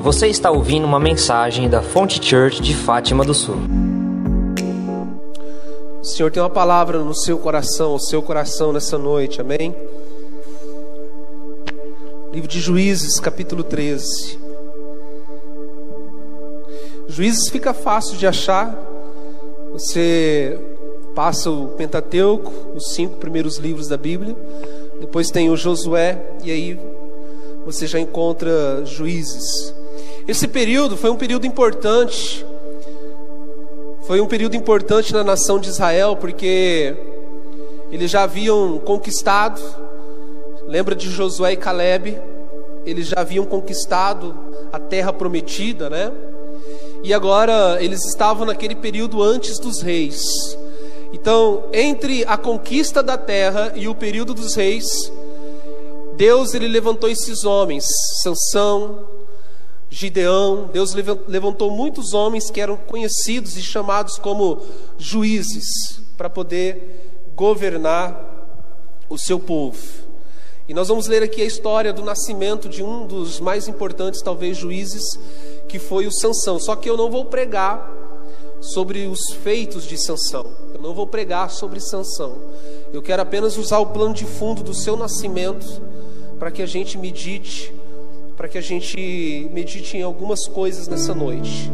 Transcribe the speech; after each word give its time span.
Você 0.00 0.28
está 0.28 0.50
ouvindo 0.50 0.86
uma 0.86 0.98
mensagem 0.98 1.68
da 1.68 1.82
Fonte 1.82 2.24
Church 2.24 2.62
de 2.62 2.74
Fátima 2.74 3.22
do 3.22 3.34
Sul. 3.34 3.56
O 6.00 6.04
Senhor 6.04 6.32
tem 6.32 6.42
uma 6.42 6.48
palavra 6.48 7.00
no 7.00 7.14
seu 7.14 7.36
coração, 7.36 7.94
o 7.94 8.00
seu 8.00 8.22
coração 8.22 8.72
nessa 8.72 8.96
noite, 8.96 9.42
amém? 9.42 9.76
Livro 12.32 12.48
de 12.48 12.58
Juízes, 12.60 13.20
capítulo 13.20 13.62
13. 13.62 14.38
Juízes 17.06 17.50
fica 17.50 17.74
fácil 17.74 18.16
de 18.16 18.26
achar. 18.26 18.74
Você 19.72 20.58
passa 21.14 21.50
o 21.50 21.68
Pentateuco, 21.76 22.50
os 22.74 22.94
cinco 22.94 23.18
primeiros 23.18 23.58
livros 23.58 23.86
da 23.86 23.98
Bíblia. 23.98 24.34
Depois 24.98 25.30
tem 25.30 25.50
o 25.50 25.56
Josué, 25.58 26.18
e 26.42 26.50
aí 26.50 26.80
você 27.66 27.86
já 27.86 28.00
encontra 28.00 28.82
Juízes. 28.86 29.78
Esse 30.30 30.46
período 30.46 30.96
foi 30.96 31.10
um 31.10 31.16
período 31.16 31.44
importante. 31.44 32.46
Foi 34.02 34.20
um 34.20 34.28
período 34.28 34.54
importante 34.54 35.12
na 35.12 35.24
nação 35.24 35.58
de 35.58 35.68
Israel, 35.68 36.16
porque 36.16 36.94
eles 37.90 38.12
já 38.12 38.22
haviam 38.22 38.78
conquistado. 38.78 39.60
Lembra 40.68 40.94
de 40.94 41.10
Josué 41.10 41.54
e 41.54 41.56
Caleb? 41.56 42.16
Eles 42.86 43.08
já 43.08 43.16
haviam 43.22 43.44
conquistado 43.44 44.38
a 44.72 44.78
terra 44.78 45.12
prometida, 45.12 45.90
né? 45.90 46.12
E 47.02 47.12
agora 47.12 47.82
eles 47.82 48.04
estavam 48.04 48.46
naquele 48.46 48.76
período 48.76 49.20
antes 49.24 49.58
dos 49.58 49.82
reis. 49.82 50.22
Então, 51.12 51.64
entre 51.72 52.24
a 52.24 52.36
conquista 52.36 53.02
da 53.02 53.18
terra 53.18 53.72
e 53.74 53.88
o 53.88 53.96
período 53.96 54.32
dos 54.32 54.54
reis, 54.54 54.86
Deus 56.14 56.54
ele 56.54 56.68
levantou 56.68 57.10
esses 57.10 57.42
homens, 57.42 57.84
Sansão, 58.22 59.18
Gideão, 59.90 60.70
Deus 60.72 60.94
levantou 60.94 61.68
muitos 61.68 62.14
homens 62.14 62.48
que 62.48 62.60
eram 62.60 62.76
conhecidos 62.76 63.56
e 63.56 63.62
chamados 63.62 64.16
como 64.18 64.60
juízes 64.96 66.00
para 66.16 66.30
poder 66.30 67.32
governar 67.34 68.28
o 69.08 69.18
seu 69.18 69.40
povo. 69.40 69.78
E 70.68 70.72
nós 70.72 70.86
vamos 70.86 71.08
ler 71.08 71.24
aqui 71.24 71.42
a 71.42 71.44
história 71.44 71.92
do 71.92 72.04
nascimento 72.04 72.68
de 72.68 72.84
um 72.84 73.04
dos 73.04 73.40
mais 73.40 73.66
importantes, 73.66 74.22
talvez, 74.22 74.56
juízes, 74.56 75.02
que 75.68 75.80
foi 75.80 76.06
o 76.06 76.12
Sansão. 76.12 76.60
Só 76.60 76.76
que 76.76 76.88
eu 76.88 76.96
não 76.96 77.10
vou 77.10 77.24
pregar 77.24 77.90
sobre 78.60 79.08
os 79.08 79.32
feitos 79.42 79.84
de 79.84 79.98
Sansão. 79.98 80.46
Eu 80.72 80.80
não 80.80 80.94
vou 80.94 81.08
pregar 81.08 81.50
sobre 81.50 81.80
Sansão. 81.80 82.38
Eu 82.92 83.02
quero 83.02 83.22
apenas 83.22 83.56
usar 83.56 83.78
o 83.80 83.86
plano 83.86 84.14
de 84.14 84.24
fundo 84.24 84.62
do 84.62 84.72
seu 84.72 84.96
nascimento 84.96 85.82
para 86.38 86.52
que 86.52 86.62
a 86.62 86.66
gente 86.66 86.96
medite 86.96 87.74
para 88.40 88.48
que 88.48 88.56
a 88.56 88.62
gente 88.62 89.50
medite 89.52 89.98
em 89.98 90.02
algumas 90.02 90.48
coisas 90.48 90.88
nessa 90.88 91.14
noite. 91.14 91.70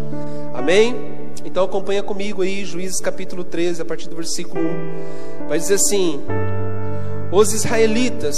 Amém? 0.53 0.97
Então 1.45 1.62
acompanha 1.62 2.03
comigo 2.03 2.42
aí, 2.42 2.64
Juízes 2.64 3.00
capítulo 3.00 3.45
13, 3.45 3.83
a 3.83 3.84
partir 3.84 4.09
do 4.09 4.17
versículo 4.17 4.64
1. 5.44 5.47
Vai 5.47 5.61
dizer 5.61 5.75
assim: 5.75 6.20
Os 7.31 7.53
israelitas 7.53 8.37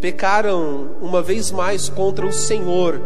pecaram 0.00 0.90
uma 1.02 1.20
vez 1.20 1.50
mais 1.50 1.88
contra 1.88 2.24
o 2.24 2.32
Senhor, 2.32 3.02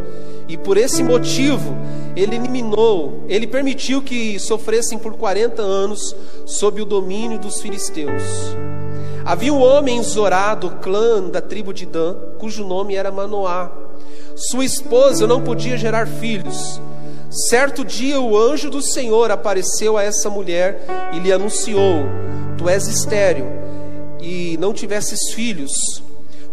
e 0.47 0.59
por 0.59 0.77
esse 0.77 1.03
motivo 1.03 1.75
ele 2.15 2.37
eliminou, 2.37 3.25
ele 3.29 3.47
permitiu 3.47 4.03
que 4.03 4.39
sofressem 4.39 4.99
por 4.99 5.15
40 5.15 5.63
anos 5.63 6.15
sob 6.45 6.83
o 6.83 6.85
domínio 6.85 7.39
dos 7.39 7.63
filisteus. 7.63 8.23
Havia 9.25 9.55
um 9.55 9.63
homem 9.63 9.97
em 9.97 10.03
Zorá, 10.03 10.55
do 10.55 10.69
clã 10.69 11.23
da 11.23 11.41
tribo 11.41 11.73
de 11.73 11.87
Dan, 11.87 12.15
cujo 12.39 12.63
nome 12.63 12.95
era 12.95 13.11
Manoá. 13.11 13.82
Sua 14.51 14.65
esposa 14.65 15.25
não 15.25 15.41
podia 15.41 15.77
gerar 15.77 16.09
filhos. 16.09 16.81
Certo 17.31 17.85
dia 17.85 18.21
o 18.21 18.37
anjo 18.37 18.69
do 18.69 18.83
Senhor 18.83 19.31
apareceu 19.31 19.97
a 19.97 20.03
essa 20.03 20.29
mulher 20.29 20.85
e 21.13 21.21
lhe 21.21 21.33
anunciou: 21.33 22.05
Tu 22.59 22.69
és 22.69 22.89
estéril 22.89 23.47
e 24.21 24.57
não 24.59 24.73
tivesses 24.73 25.33
filhos. 25.33 25.71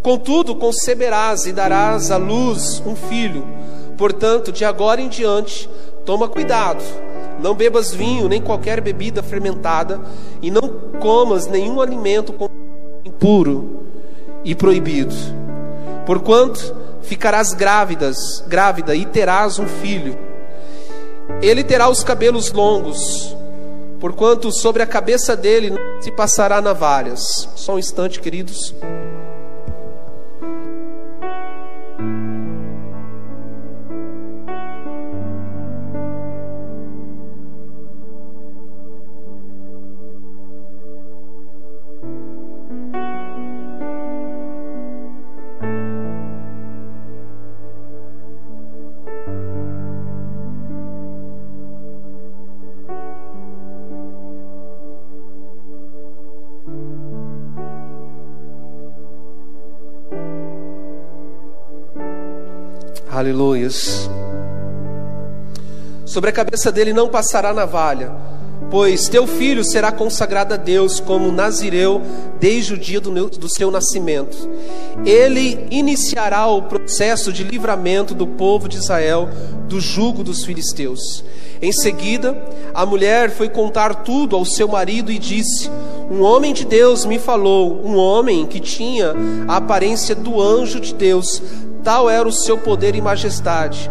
Contudo, 0.04 0.56
conceberás 0.56 1.48
e 1.48 1.52
darás 1.52 2.12
à 2.12 2.18
luz 2.18 2.82
um 2.86 2.96
filho. 2.96 3.44
Portanto, 3.98 4.52
de 4.52 4.64
agora 4.64 5.02
em 5.02 5.10
diante, 5.10 5.68
toma 6.06 6.30
cuidado. 6.30 6.84
Não 7.42 7.56
bebas 7.56 7.92
vinho, 7.92 8.30
nem 8.30 8.40
qualquer 8.40 8.82
bebida 8.82 9.24
fermentada, 9.24 10.00
e 10.44 10.52
não 10.52 10.62
comas 11.00 11.48
nenhum 11.48 11.82
alimento 11.82 12.36
impuro 13.04 13.82
e 14.46 14.54
proibido. 14.54 15.16
Porquanto 16.10 16.76
ficarás 17.04 17.54
grávidas, 17.54 18.44
grávida 18.48 18.96
e 18.96 19.06
terás 19.06 19.60
um 19.60 19.68
filho. 19.68 20.18
Ele 21.40 21.64
terá 21.64 21.88
os 21.88 22.04
cabelos 22.04 22.52
longos, 22.52 23.38
porquanto 24.00 24.52
sobre 24.52 24.82
a 24.82 24.88
cabeça 24.88 25.38
dele 25.38 25.72
se 26.02 26.12
passará 26.12 26.64
navalhas. 26.64 27.48
Só 27.56 27.76
um 27.76 27.78
instante, 27.78 28.20
queridos. 28.20 28.74
Aleluias. 63.30 64.10
Sobre 66.04 66.32
a 66.32 66.34
cabeça 66.34 66.72
dele 66.72 66.92
não 66.92 67.08
passará 67.08 67.54
navalha, 67.54 68.12
pois 68.72 69.08
teu 69.08 69.28
filho 69.28 69.64
será 69.64 69.92
consagrado 69.92 70.56
a 70.56 70.58
Deus 70.58 71.00
como 71.00 71.32
nazireu 71.32 72.02
desde 72.40 72.74
o 72.74 72.78
dia 72.78 73.00
do, 73.00 73.12
do 73.30 73.48
seu 73.48 73.70
nascimento. 73.70 74.50
Ele 75.06 75.64
iniciará 75.70 76.48
o 76.48 76.64
processo 76.64 77.32
de 77.32 77.44
livramento 77.44 78.16
do 78.16 78.26
povo 78.26 78.68
de 78.68 78.78
Israel 78.78 79.30
do 79.68 79.80
jugo 79.80 80.24
dos 80.24 80.44
filisteus. 80.44 81.24
Em 81.62 81.72
seguida, 81.72 82.36
a 82.74 82.84
mulher 82.84 83.30
foi 83.30 83.48
contar 83.48 83.94
tudo 84.04 84.36
ao 84.36 84.44
seu 84.44 84.68
marido 84.68 85.12
e 85.12 85.20
disse: 85.20 85.70
Um 86.10 86.24
homem 86.24 86.52
de 86.52 86.66
Deus 86.66 87.06
me 87.06 87.20
falou, 87.20 87.86
um 87.86 87.96
homem 87.96 88.48
que 88.48 88.60
tinha 88.60 89.14
a 89.48 89.58
aparência 89.58 90.16
do 90.16 90.42
anjo 90.42 90.80
de 90.80 90.96
Deus 90.96 91.44
tal 91.90 92.08
era 92.08 92.30
o 92.30 92.32
seu 92.32 92.56
poder 92.56 92.94
e 92.94 93.02
majestade. 93.02 93.90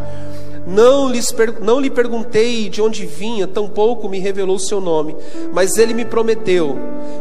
Não, 0.65 1.09
lhes, 1.09 1.35
não 1.61 1.81
lhe 1.81 1.91
perguntei 1.91 2.69
de 2.69 2.81
onde 2.81 3.05
vinha, 3.05 3.45
tampouco 3.45 4.09
me 4.09 4.21
revelou 4.21 4.55
o 4.55 4.61
seu 4.61 4.81
nome, 4.81 5.17
mas 5.53 5.79
ele 5.79 5.93
me 5.95 6.05
prometeu: 6.05 6.79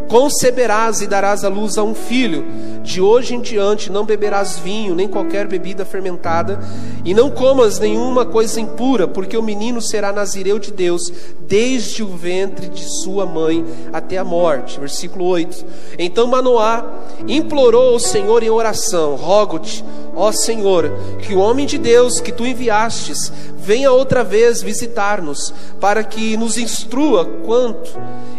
conceberás 0.07 1.01
e 1.01 1.07
darás 1.07 1.43
à 1.43 1.49
luz 1.49 1.79
a 1.79 1.83
um 1.83 1.95
filho. 1.95 2.45
De 2.83 3.01
hoje 3.01 3.35
em 3.35 3.41
diante 3.41 3.91
não 3.91 4.05
beberás 4.05 4.59
vinho, 4.59 4.93
nem 4.93 5.07
qualquer 5.07 5.47
bebida 5.47 5.83
fermentada, 5.83 6.59
e 7.03 7.13
não 7.13 7.31
comas 7.31 7.79
nenhuma 7.79 8.25
coisa 8.25 8.61
impura, 8.61 9.07
porque 9.07 9.35
o 9.35 9.43
menino 9.43 9.81
será 9.81 10.13
nazireu 10.13 10.59
de 10.59 10.71
Deus, 10.71 11.11
desde 11.39 12.03
o 12.03 12.07
ventre 12.07 12.69
de 12.69 12.83
sua 13.01 13.25
mãe 13.25 13.65
até 13.91 14.17
a 14.17 14.23
morte. 14.23 14.79
Versículo 14.79 15.25
8. 15.25 15.65
Então 15.97 16.27
Manoá 16.27 16.85
implorou 17.27 17.93
ao 17.93 17.99
Senhor 17.99 18.43
em 18.43 18.49
oração: 18.49 19.15
Rogo-te, 19.15 19.83
ó 20.17 20.31
Senhor, 20.31 20.91
que 21.21 21.35
o 21.35 21.39
homem 21.39 21.67
de 21.67 21.77
Deus 21.77 22.19
que 22.19 22.31
tu 22.31 22.43
enviastes 22.43 23.31
venha 23.55 23.91
outra 23.91 24.23
vez 24.23 24.63
visitar-nos, 24.63 25.53
para 25.79 26.03
que 26.03 26.35
nos 26.35 26.57
instrua 26.57 27.23
quanto 27.45 27.91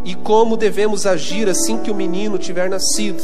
e 0.05 0.15
como 0.17 0.57
devemos 0.57 1.07
agir 1.07 1.49
assim 1.49 1.79
que 1.79 1.91
o 1.91 1.95
menino 1.95 2.37
tiver 2.37 2.69
nascido. 2.69 3.23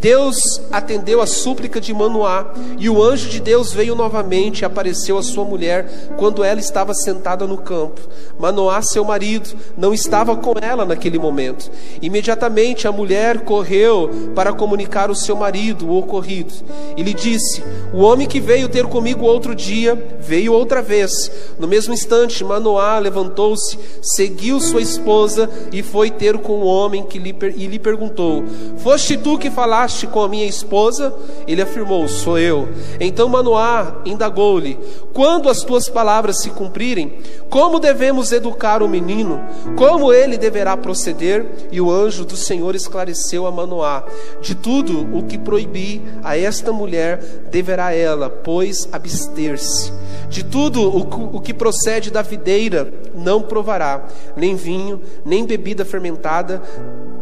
Deus 0.00 0.60
atendeu 0.70 1.20
a 1.20 1.26
súplica 1.26 1.80
de 1.80 1.92
Manoá, 1.92 2.52
e 2.78 2.88
o 2.88 3.02
anjo 3.02 3.28
de 3.28 3.40
Deus 3.40 3.72
veio 3.72 3.96
novamente 3.96 4.60
e 4.60 4.64
apareceu 4.64 5.18
à 5.18 5.22
sua 5.22 5.44
mulher 5.44 6.14
quando 6.16 6.44
ela 6.44 6.60
estava 6.60 6.94
sentada 6.94 7.46
no 7.46 7.58
campo. 7.58 8.00
Manoá, 8.38 8.80
seu 8.80 9.04
marido, 9.04 9.50
não 9.76 9.92
estava 9.92 10.36
com 10.36 10.54
ela 10.60 10.84
naquele 10.84 11.18
momento. 11.18 11.68
Imediatamente 12.00 12.86
a 12.86 12.92
mulher 12.92 13.40
correu 13.40 14.30
para 14.36 14.52
comunicar 14.52 15.08
ao 15.08 15.16
seu 15.16 15.34
marido 15.34 15.88
o 15.88 15.98
ocorrido. 15.98 16.54
E 16.96 17.02
lhe 17.02 17.12
disse: 17.12 17.62
O 17.92 17.98
homem 17.98 18.28
que 18.28 18.38
veio 18.38 18.68
ter 18.68 18.86
comigo 18.86 19.24
outro 19.24 19.52
dia 19.52 19.96
veio 20.20 20.52
outra 20.52 20.80
vez. 20.80 21.10
No 21.58 21.66
mesmo 21.66 21.92
instante, 21.92 22.44
Manoá 22.44 23.00
levantou-se, 23.00 23.76
seguiu 24.00 24.60
sua 24.60 24.80
esposa 24.80 25.50
e 25.72 25.82
foi 25.82 26.08
ter 26.08 26.38
com 26.38 26.60
o 26.60 26.66
homem 26.66 27.02
que 27.02 27.18
lhe, 27.18 27.34
e 27.56 27.66
lhe 27.66 27.78
perguntou: 27.80 28.44
Foste 28.78 29.16
tu 29.16 29.36
que 29.36 29.50
falaste? 29.50 29.87
Com 30.06 30.22
a 30.22 30.28
minha 30.28 30.46
esposa? 30.46 31.14
Ele 31.46 31.62
afirmou: 31.62 32.06
Sou 32.08 32.38
eu. 32.38 32.68
Então 33.00 33.28
Manoá 33.28 34.00
indagou-lhe: 34.04 34.78
Quando 35.12 35.48
as 35.48 35.62
tuas 35.62 35.88
palavras 35.88 36.42
se 36.42 36.50
cumprirem, 36.50 37.18
como 37.48 37.80
devemos 37.80 38.32
educar 38.32 38.82
o 38.82 38.88
menino? 38.88 39.40
Como 39.76 40.12
ele 40.12 40.36
deverá 40.36 40.76
proceder? 40.76 41.46
E 41.72 41.80
o 41.80 41.90
anjo 41.90 42.24
do 42.24 42.36
Senhor 42.36 42.74
esclareceu 42.74 43.46
a 43.46 43.52
Manoá: 43.52 44.04
De 44.40 44.54
tudo 44.54 45.08
o 45.16 45.24
que 45.24 45.38
proibi 45.38 46.02
a 46.22 46.36
esta 46.36 46.72
mulher, 46.72 47.18
deverá 47.50 47.92
ela, 47.92 48.28
pois, 48.28 48.88
abster-se. 48.92 49.92
De 50.28 50.44
tudo 50.44 50.86
o 50.88 51.40
que 51.40 51.54
procede 51.54 52.10
da 52.10 52.20
videira, 52.20 52.92
não 53.14 53.40
provará, 53.40 54.06
nem 54.36 54.54
vinho, 54.54 55.00
nem 55.24 55.46
bebida 55.46 55.84
fermentada, 55.84 56.62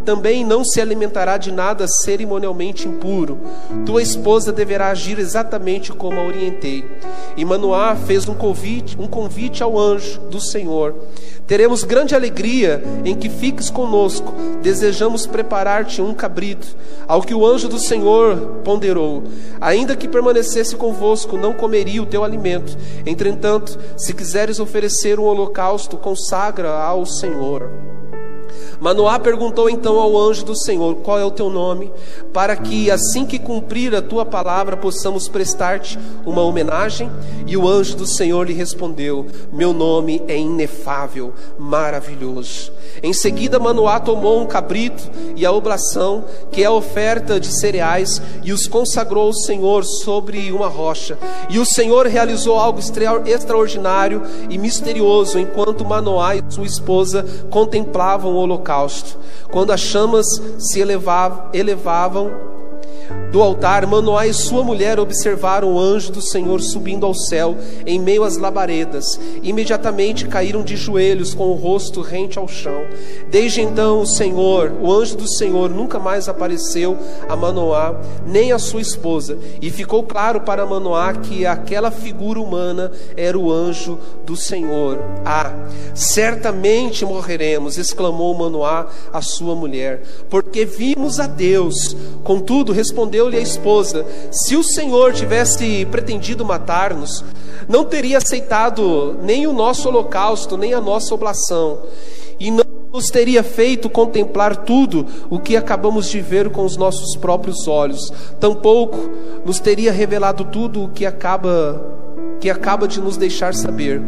também 0.07 0.45
não 0.45 0.65
se 0.65 0.81
alimentará 0.81 1.37
de 1.37 1.51
nada 1.51 1.85
cerimonialmente 1.89 2.87
impuro. 2.87 3.41
Tua 3.85 4.01
esposa 4.01 4.53
deverá 4.53 4.91
agir 4.91 5.19
exatamente 5.19 5.93
como 5.93 6.21
a 6.21 6.25
orientei. 6.25 6.89
E 7.37 7.45
Manoá 7.45 7.97
fez 7.97 8.29
um 8.29 8.35
convite, 8.35 8.97
um 8.99 9.09
convite 9.09 9.65
ao 9.65 9.77
anjo 9.77 10.21
do 10.31 10.41
Senhor. 10.41 10.95
Teremos 11.45 11.83
grande 11.83 12.15
alegria 12.15 12.83
em 13.05 13.17
que 13.17 13.29
fiques 13.29 13.69
conosco. 13.69 14.33
Desejamos 14.63 15.27
preparar-te 15.27 16.01
um 16.01 16.15
cabrito. 16.15 16.69
Ao 17.09 17.21
que 17.21 17.35
o 17.35 17.45
anjo 17.45 17.69
do 17.69 17.79
Senhor 17.79 18.61
ponderou: 18.65 19.25
Ainda 19.61 19.97
que 19.97 20.07
permanecesse 20.07 20.77
convosco, 20.77 21.37
não 21.37 21.53
comeria 21.53 22.03
o 22.03 22.07
teu 22.07 22.23
alimento. 22.23 22.79
Entretanto, 23.05 23.77
se 23.97 24.15
quiseres 24.15 24.61
oferecer 24.61 25.19
um 25.19 25.25
holocausto, 25.25 25.97
consagra 25.97 26.71
ao 26.71 27.05
Senhor. 27.05 27.69
Manoá 28.81 29.19
perguntou 29.19 29.71
então 29.71 29.99
ao 29.99 30.17
anjo 30.17 30.45
do 30.45 30.57
Senhor: 30.57 30.97
Qual 30.97 31.19
é 31.19 31.25
o 31.25 31.31
teu 31.31 31.49
nome? 31.49 31.91
Para 32.33 32.57
que 32.57 32.91
assim 32.91 33.25
que 33.25 33.39
cumprir 33.39 33.95
a 33.95 34.03
tua 34.03 34.25
palavra 34.25 34.77
possamos 34.77 35.29
prestar-te 35.29 35.99
uma 36.25 36.43
homenagem. 36.43 37.11
E 37.47 37.57
o 37.57 37.67
anjo 37.67 37.97
do 37.97 38.07
Senhor 38.07 38.47
lhe 38.47 38.53
respondeu: 38.53 39.27
Meu 39.53 39.73
nome 39.73 40.23
é 40.29 40.37
inefável, 40.37 41.33
maravilhoso. 41.59 42.73
Em 43.03 43.13
seguida, 43.13 43.59
Manoá 43.59 44.01
tomou 44.01 44.41
um 44.41 44.47
cabrito 44.47 45.11
e 45.35 45.45
a 45.45 45.53
oblação, 45.53 46.25
que 46.51 46.63
é 46.63 46.67
a 46.67 46.73
oferta 46.73 47.39
de 47.39 47.49
cereais, 47.59 48.23
e 48.43 48.53
os 48.53 48.67
consagrou 48.67 49.27
ao 49.27 49.35
Senhor 49.35 49.85
sobre 49.85 50.51
uma 50.51 50.69
rocha. 50.69 51.19
E 51.51 51.59
o 51.59 51.67
Senhor 51.67 52.07
realizou 52.07 52.59
algo 52.59 52.81
extraordinário 53.27 54.23
e 54.49 54.59
misterioso 54.59 55.39
enquanto 55.39 55.85
Manoá 55.85 56.37
e 56.37 56.43
sua 56.49 56.67
esposa 56.67 57.25
contemplavam 57.51 58.33
o 58.33 58.37
holocausto. 58.37 58.66
Quando 59.51 59.73
as 59.73 59.81
chamas 59.81 60.27
se 60.59 60.81
elevavam, 60.81 61.49
elevavam 61.53 62.56
do 63.31 63.43
altar, 63.43 63.87
Manoá 63.87 64.27
e 64.27 64.33
sua 64.33 64.63
mulher 64.63 64.99
observaram 64.99 65.75
o 65.75 65.79
anjo 65.79 66.11
do 66.11 66.23
Senhor 66.23 66.61
subindo 66.63 67.05
ao 67.05 67.13
céu 67.13 67.57
em 67.85 67.99
meio 67.99 68.25
às 68.25 68.37
labaredas. 68.37 69.21
Imediatamente 69.43 70.27
caíram 70.27 70.63
de 70.63 70.77
joelhos 70.77 71.35
com 71.35 71.49
o 71.49 71.55
rosto 71.55 72.01
rente 72.01 72.39
ao 72.39 72.49
chão. 72.49 72.83
Desde 73.31 73.61
então, 73.61 74.01
o 74.01 74.07
Senhor, 74.07 74.73
o 74.81 74.91
anjo 74.91 75.17
do 75.17 75.29
Senhor, 75.29 75.69
nunca 75.69 75.99
mais 75.99 76.29
apareceu 76.29 76.97
a 77.29 77.37
Manoá 77.37 78.01
nem 78.25 78.53
a 78.53 78.59
sua 78.59 78.81
esposa. 78.81 79.39
E 79.61 79.71
ficou 79.71 80.03
claro 80.03 80.41
para 80.41 80.65
Manoá 80.65 81.13
que 81.13 81.45
aquela 81.45 81.91
figura 81.91 82.41
humana 82.41 82.91
era 83.17 83.39
o 83.39 83.53
anjo 83.53 83.99
do 84.25 84.37
Senhor. 84.37 84.99
Ah, 85.25 85.53
certamente 85.95 87.05
morreremos, 87.05 87.77
exclamou 87.77 88.33
Manoá 88.35 88.87
a 89.13 89.21
sua 89.21 89.55
mulher, 89.55 90.03
porque 90.31 90.65
vimos 90.65 91.21
a 91.21 91.27
Deus. 91.27 91.97
Contudo, 92.25 92.73
respondeu-lhe 92.97 93.37
a 93.37 93.41
esposa: 93.41 94.07
Se 94.31 94.57
o 94.57 94.63
Senhor 94.63 95.13
tivesse 95.13 95.85
pretendido 95.87 96.45
matar-nos, 96.45 97.23
não 97.69 97.85
teria 97.85 98.17
aceitado 98.17 99.19
nem 99.23 99.47
o 99.47 99.53
nosso 99.53 99.89
holocausto, 99.89 100.57
nem 100.57 100.73
a 100.73 100.81
nossa 100.81 101.15
oblação, 101.15 101.81
e 102.41 102.51
não 102.51 102.65
nos 102.91 103.11
teria 103.11 103.43
feito 103.43 103.91
contemplar 103.91 104.57
tudo 104.65 105.07
o 105.29 105.39
que 105.39 105.55
acabamos 105.55 106.09
de 106.09 106.21
ver 106.21 106.49
com 106.49 106.65
os 106.65 106.79
nossos 106.79 107.15
próprios 107.17 107.69
olhos. 107.69 108.11
Tampouco 108.41 109.11
nos 109.45 109.61
teria 109.61 109.93
revelado 109.93 110.45
tudo 110.45 110.85
o 110.85 110.89
que 110.89 111.05
acaba 111.05 111.95
que 112.41 112.49
acaba 112.49 112.89
de 112.89 113.01
nos 113.01 113.17
deixar 113.17 113.55
saber. 113.55 114.03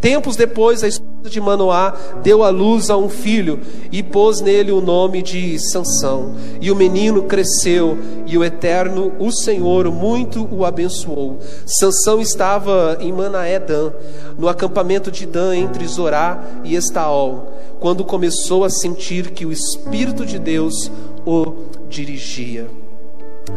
Tempos 0.00 0.34
depois, 0.34 0.82
a 0.82 0.88
esposa 0.88 1.28
de 1.28 1.40
Manoá 1.40 1.94
deu 2.22 2.42
à 2.42 2.48
luz 2.48 2.88
a 2.88 2.96
um 2.96 3.10
filho 3.10 3.60
e 3.92 4.02
pôs 4.02 4.40
nele 4.40 4.72
o 4.72 4.80
nome 4.80 5.20
de 5.20 5.58
Sansão. 5.58 6.34
E 6.60 6.70
o 6.70 6.76
menino 6.76 7.24
cresceu 7.24 7.98
e 8.26 8.38
o 8.38 8.42
Eterno, 8.42 9.12
o 9.18 9.30
Senhor, 9.30 9.90
muito 9.90 10.48
o 10.50 10.64
abençoou. 10.64 11.38
Sansão 11.66 12.20
estava 12.20 12.96
em 13.00 13.12
Manaé-Dan, 13.12 13.92
no 14.38 14.48
acampamento 14.48 15.10
de 15.10 15.26
Dan 15.26 15.54
entre 15.54 15.86
Zorá 15.86 16.42
e 16.64 16.74
Estaol, 16.74 17.52
quando 17.78 18.02
começou 18.02 18.64
a 18.64 18.70
sentir 18.70 19.32
que 19.32 19.44
o 19.44 19.52
Espírito 19.52 20.24
de 20.24 20.38
Deus 20.38 20.90
o 21.26 21.52
dirigia. 21.90 22.70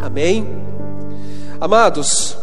Amém? 0.02 0.46
Amados, 1.62 2.38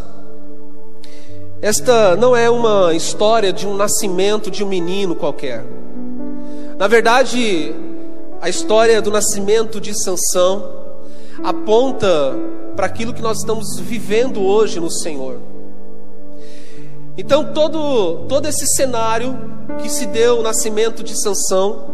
esta 1.62 2.16
não 2.16 2.34
é 2.34 2.48
uma 2.48 2.94
história 2.94 3.52
de 3.52 3.66
um 3.66 3.76
nascimento 3.76 4.50
de 4.50 4.64
um 4.64 4.68
menino 4.68 5.14
qualquer. 5.14 5.64
Na 6.78 6.88
verdade, 6.88 7.74
a 8.40 8.48
história 8.48 9.02
do 9.02 9.10
nascimento 9.10 9.78
de 9.78 9.92
Sansão 9.92 10.72
aponta 11.42 12.34
para 12.74 12.86
aquilo 12.86 13.12
que 13.12 13.20
nós 13.20 13.38
estamos 13.38 13.78
vivendo 13.78 14.42
hoje 14.42 14.80
no 14.80 14.90
Senhor. 14.90 15.38
Então, 17.18 17.52
todo, 17.52 18.24
todo 18.26 18.48
esse 18.48 18.66
cenário 18.66 19.38
que 19.82 19.90
se 19.90 20.06
deu 20.06 20.38
o 20.38 20.42
nascimento 20.42 21.02
de 21.02 21.20
Sansão 21.20 21.90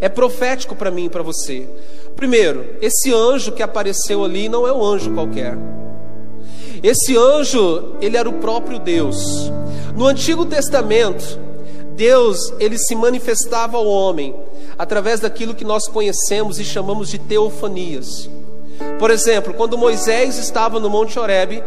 é 0.00 0.08
profético 0.08 0.76
para 0.76 0.92
mim 0.92 1.06
e 1.06 1.10
para 1.10 1.24
você. 1.24 1.68
Primeiro, 2.14 2.76
esse 2.80 3.12
anjo 3.12 3.50
que 3.50 3.62
apareceu 3.62 4.24
ali 4.24 4.48
não 4.48 4.64
é 4.64 4.72
um 4.72 4.84
anjo 4.84 5.12
qualquer. 5.12 5.58
Esse 6.82 7.16
anjo, 7.16 7.96
ele 8.00 8.16
era 8.16 8.28
o 8.28 8.34
próprio 8.34 8.78
Deus. 8.78 9.50
No 9.94 10.06
Antigo 10.06 10.44
Testamento, 10.44 11.38
Deus, 11.94 12.52
ele 12.60 12.76
se 12.78 12.94
manifestava 12.94 13.76
ao 13.76 13.86
homem 13.86 14.34
através 14.78 15.20
daquilo 15.20 15.54
que 15.54 15.64
nós 15.64 15.88
conhecemos 15.88 16.58
e 16.60 16.64
chamamos 16.64 17.08
de 17.08 17.18
teofanias. 17.18 18.28
Por 18.98 19.10
exemplo, 19.10 19.54
quando 19.54 19.78
Moisés 19.78 20.36
estava 20.38 20.78
no 20.78 20.90
Monte 20.90 21.18
Horebe, 21.18 21.62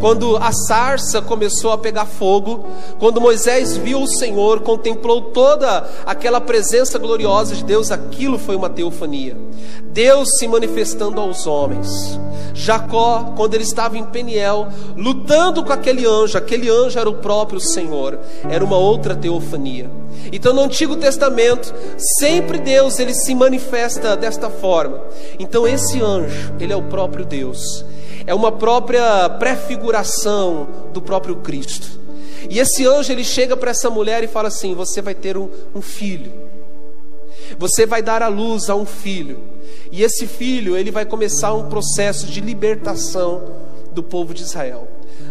quando 0.00 0.36
a 0.38 0.50
sarça 0.50 1.20
começou 1.20 1.72
a 1.72 1.78
pegar 1.78 2.06
fogo, 2.06 2.66
quando 2.98 3.20
Moisés 3.20 3.76
viu 3.76 4.02
o 4.02 4.06
Senhor, 4.06 4.60
contemplou 4.60 5.20
toda 5.20 5.88
aquela 6.06 6.40
presença 6.40 6.98
gloriosa 6.98 7.54
de 7.54 7.62
Deus, 7.62 7.90
aquilo 7.90 8.38
foi 8.38 8.56
uma 8.56 8.70
teofania. 8.70 9.36
Deus 9.84 10.28
se 10.38 10.48
manifestando 10.48 11.20
aos 11.20 11.46
homens. 11.46 12.18
Jacó, 12.54 13.32
quando 13.36 13.54
ele 13.54 13.64
estava 13.64 13.98
em 13.98 14.04
Peniel, 14.04 14.68
lutando 14.96 15.62
com 15.62 15.72
aquele 15.72 16.06
anjo, 16.06 16.38
aquele 16.38 16.68
anjo 16.68 16.98
era 16.98 17.08
o 17.08 17.14
próprio 17.14 17.60
Senhor, 17.60 18.18
era 18.48 18.64
uma 18.64 18.76
outra 18.76 19.14
teofania. 19.14 19.90
Então 20.32 20.52
no 20.52 20.62
Antigo 20.62 20.96
Testamento, 20.96 21.74
sempre 22.18 22.58
Deus 22.58 22.98
ele 22.98 23.14
se 23.14 23.34
manifesta 23.34 24.16
desta 24.16 24.48
forma. 24.48 25.02
Então 25.38 25.66
esse 25.66 26.00
anjo, 26.00 26.54
ele 26.58 26.72
é 26.72 26.76
o 26.76 26.82
próprio 26.82 27.24
Deus. 27.24 27.84
É 28.30 28.34
uma 28.34 28.52
própria 28.52 29.28
prefiguração 29.28 30.68
do 30.92 31.02
próprio 31.02 31.34
Cristo. 31.38 31.98
E 32.48 32.60
esse 32.60 32.86
anjo 32.86 33.10
ele 33.10 33.24
chega 33.24 33.56
para 33.56 33.72
essa 33.72 33.90
mulher 33.90 34.22
e 34.22 34.28
fala 34.28 34.46
assim: 34.46 34.72
Você 34.72 35.02
vai 35.02 35.16
ter 35.16 35.36
um, 35.36 35.50
um 35.74 35.82
filho. 35.82 36.32
Você 37.58 37.84
vai 37.86 38.00
dar 38.00 38.22
à 38.22 38.28
luz 38.28 38.70
a 38.70 38.76
um 38.76 38.86
filho. 38.86 39.40
E 39.90 40.04
esse 40.04 40.28
filho, 40.28 40.76
ele 40.76 40.92
vai 40.92 41.04
começar 41.04 41.52
um 41.54 41.68
processo 41.68 42.26
de 42.26 42.40
libertação 42.40 43.50
do 43.92 44.00
povo 44.00 44.32
de 44.32 44.44
Israel. 44.44 44.86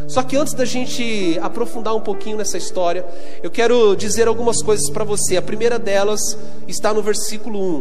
Só 0.07 0.23
que 0.23 0.35
antes 0.35 0.53
da 0.53 0.65
gente 0.65 1.37
aprofundar 1.41 1.95
um 1.95 2.01
pouquinho 2.01 2.37
nessa 2.37 2.57
história, 2.57 3.05
eu 3.43 3.51
quero 3.51 3.95
dizer 3.95 4.27
algumas 4.27 4.61
coisas 4.61 4.89
para 4.89 5.03
você. 5.03 5.37
A 5.37 5.41
primeira 5.41 5.77
delas 5.77 6.19
está 6.67 6.93
no 6.93 7.01
versículo 7.01 7.77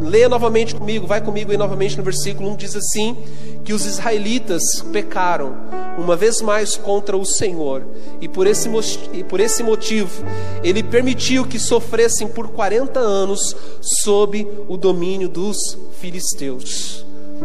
1. 0.00 0.04
Leia 0.04 0.28
novamente 0.28 0.74
comigo, 0.74 1.06
vai 1.06 1.20
comigo 1.20 1.50
aí 1.50 1.56
novamente 1.56 1.96
no 1.96 2.02
versículo 2.02 2.50
1, 2.50 2.56
diz 2.56 2.76
assim: 2.76 3.16
que 3.64 3.72
os 3.72 3.86
israelitas 3.86 4.62
pecaram 4.92 5.56
uma 5.98 6.16
vez 6.16 6.42
mais 6.42 6.76
contra 6.76 7.16
o 7.16 7.24
Senhor, 7.24 7.86
e 8.20 8.28
por 8.28 8.46
esse, 8.46 8.68
e 9.12 9.22
por 9.22 9.40
esse 9.40 9.62
motivo 9.62 10.24
ele 10.62 10.82
permitiu 10.82 11.46
que 11.46 11.58
sofressem 11.58 12.26
por 12.26 12.48
40 12.48 12.98
anos 12.98 13.56
sob 13.80 14.46
o 14.68 14.76
domínio 14.76 15.28
dos 15.28 15.78
filisteus. 16.00 17.04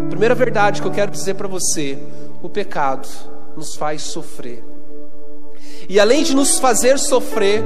Primeira 0.09 0.35
verdade 0.35 0.81
que 0.81 0.87
eu 0.87 0.91
quero 0.91 1.11
dizer 1.11 1.35
para 1.35 1.47
você: 1.47 1.97
o 2.41 2.49
pecado 2.49 3.07
nos 3.55 3.75
faz 3.75 4.03
sofrer. 4.03 4.63
E 5.87 5.99
além 5.99 6.23
de 6.23 6.35
nos 6.35 6.59
fazer 6.59 6.99
sofrer, 6.99 7.63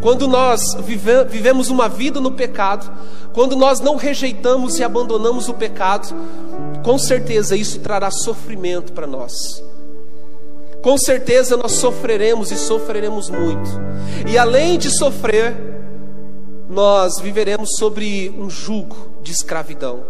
quando 0.00 0.28
nós 0.28 0.74
vive, 0.84 1.24
vivemos 1.24 1.70
uma 1.70 1.88
vida 1.88 2.20
no 2.20 2.32
pecado, 2.32 2.90
quando 3.32 3.56
nós 3.56 3.80
não 3.80 3.96
rejeitamos 3.96 4.78
e 4.78 4.84
abandonamos 4.84 5.48
o 5.48 5.54
pecado, 5.54 6.14
com 6.84 6.98
certeza 6.98 7.56
isso 7.56 7.80
trará 7.80 8.10
sofrimento 8.10 8.92
para 8.92 9.06
nós. 9.06 9.62
Com 10.82 10.96
certeza 10.96 11.56
nós 11.56 11.72
sofreremos 11.72 12.52
e 12.52 12.56
sofreremos 12.56 13.28
muito. 13.28 13.68
E 14.28 14.38
além 14.38 14.78
de 14.78 14.90
sofrer, 14.96 15.56
nós 16.68 17.18
viveremos 17.18 17.70
sobre 17.76 18.32
um 18.38 18.48
jugo 18.48 19.10
de 19.22 19.32
escravidão. 19.32 20.04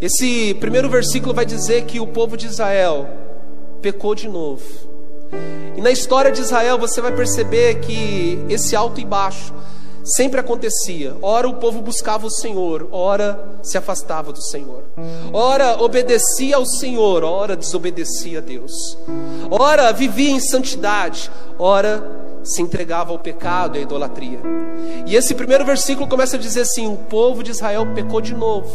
Esse 0.00 0.54
primeiro 0.54 0.90
versículo 0.90 1.32
vai 1.32 1.46
dizer 1.46 1.84
que 1.84 2.00
o 2.00 2.06
povo 2.06 2.36
de 2.36 2.46
Israel 2.46 3.08
pecou 3.82 4.14
de 4.14 4.28
novo. 4.28 4.62
E 5.76 5.80
na 5.80 5.90
história 5.90 6.30
de 6.30 6.40
Israel 6.40 6.78
você 6.78 7.00
vai 7.00 7.12
perceber 7.12 7.80
que 7.80 8.38
esse 8.48 8.76
alto 8.76 9.00
e 9.00 9.04
baixo 9.04 9.52
sempre 10.04 10.38
acontecia. 10.40 11.16
Ora 11.20 11.48
o 11.48 11.54
povo 11.54 11.80
buscava 11.80 12.26
o 12.26 12.30
Senhor, 12.30 12.88
ora 12.92 13.58
se 13.62 13.76
afastava 13.76 14.32
do 14.32 14.42
Senhor. 14.42 14.84
Ora 15.32 15.82
obedecia 15.82 16.56
ao 16.56 16.64
Senhor, 16.64 17.24
ora 17.24 17.56
desobedecia 17.56 18.38
a 18.38 18.42
Deus. 18.42 18.72
Ora 19.50 19.92
vivia 19.92 20.30
em 20.30 20.40
santidade, 20.40 21.30
ora 21.58 22.22
se 22.44 22.60
entregava 22.60 23.12
ao 23.12 23.18
pecado 23.18 23.76
e 23.76 23.80
à 23.80 23.82
idolatria. 23.82 24.40
E 25.06 25.16
esse 25.16 25.34
primeiro 25.34 25.64
versículo 25.64 26.08
começa 26.08 26.36
a 26.36 26.40
dizer 26.40 26.62
assim: 26.62 26.86
o 26.86 26.96
povo 26.96 27.42
de 27.42 27.50
Israel 27.50 27.86
pecou 27.94 28.20
de 28.20 28.34
novo. 28.34 28.70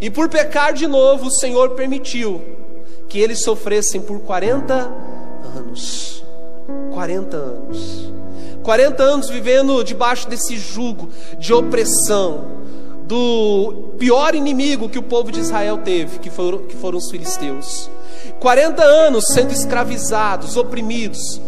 E 0.00 0.10
por 0.10 0.28
pecar 0.28 0.72
de 0.72 0.86
novo, 0.86 1.26
o 1.26 1.30
Senhor 1.30 1.70
permitiu 1.70 2.61
que 3.12 3.20
eles 3.20 3.42
sofressem 3.42 4.00
por 4.00 4.20
40 4.20 4.90
anos. 5.54 6.24
40 6.94 7.36
anos. 7.36 8.10
40 8.62 9.02
anos 9.02 9.28
vivendo 9.28 9.84
debaixo 9.84 10.26
desse 10.30 10.56
jugo 10.56 11.10
de 11.38 11.52
opressão, 11.52 12.46
do 13.04 13.90
pior 13.98 14.34
inimigo 14.34 14.88
que 14.88 14.98
o 14.98 15.02
povo 15.02 15.30
de 15.30 15.40
Israel 15.40 15.76
teve, 15.84 16.20
que 16.20 16.30
foram, 16.30 16.60
que 16.60 16.74
foram 16.74 16.96
os 16.96 17.10
filisteus. 17.10 17.90
40 18.40 18.82
anos 18.82 19.26
sendo 19.34 19.52
escravizados, 19.52 20.56
oprimidos, 20.56 21.38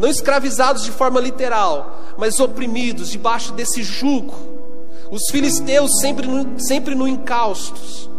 não 0.00 0.08
escravizados 0.08 0.82
de 0.82 0.90
forma 0.90 1.20
literal, 1.20 2.00
mas 2.18 2.40
oprimidos 2.40 3.10
debaixo 3.10 3.52
desse 3.52 3.80
jugo. 3.84 4.34
Os 5.08 5.30
filisteus 5.30 6.00
sempre 6.00 6.26
no, 6.26 6.58
sempre 6.58 6.96
no 6.96 7.06
encalços 7.06 8.10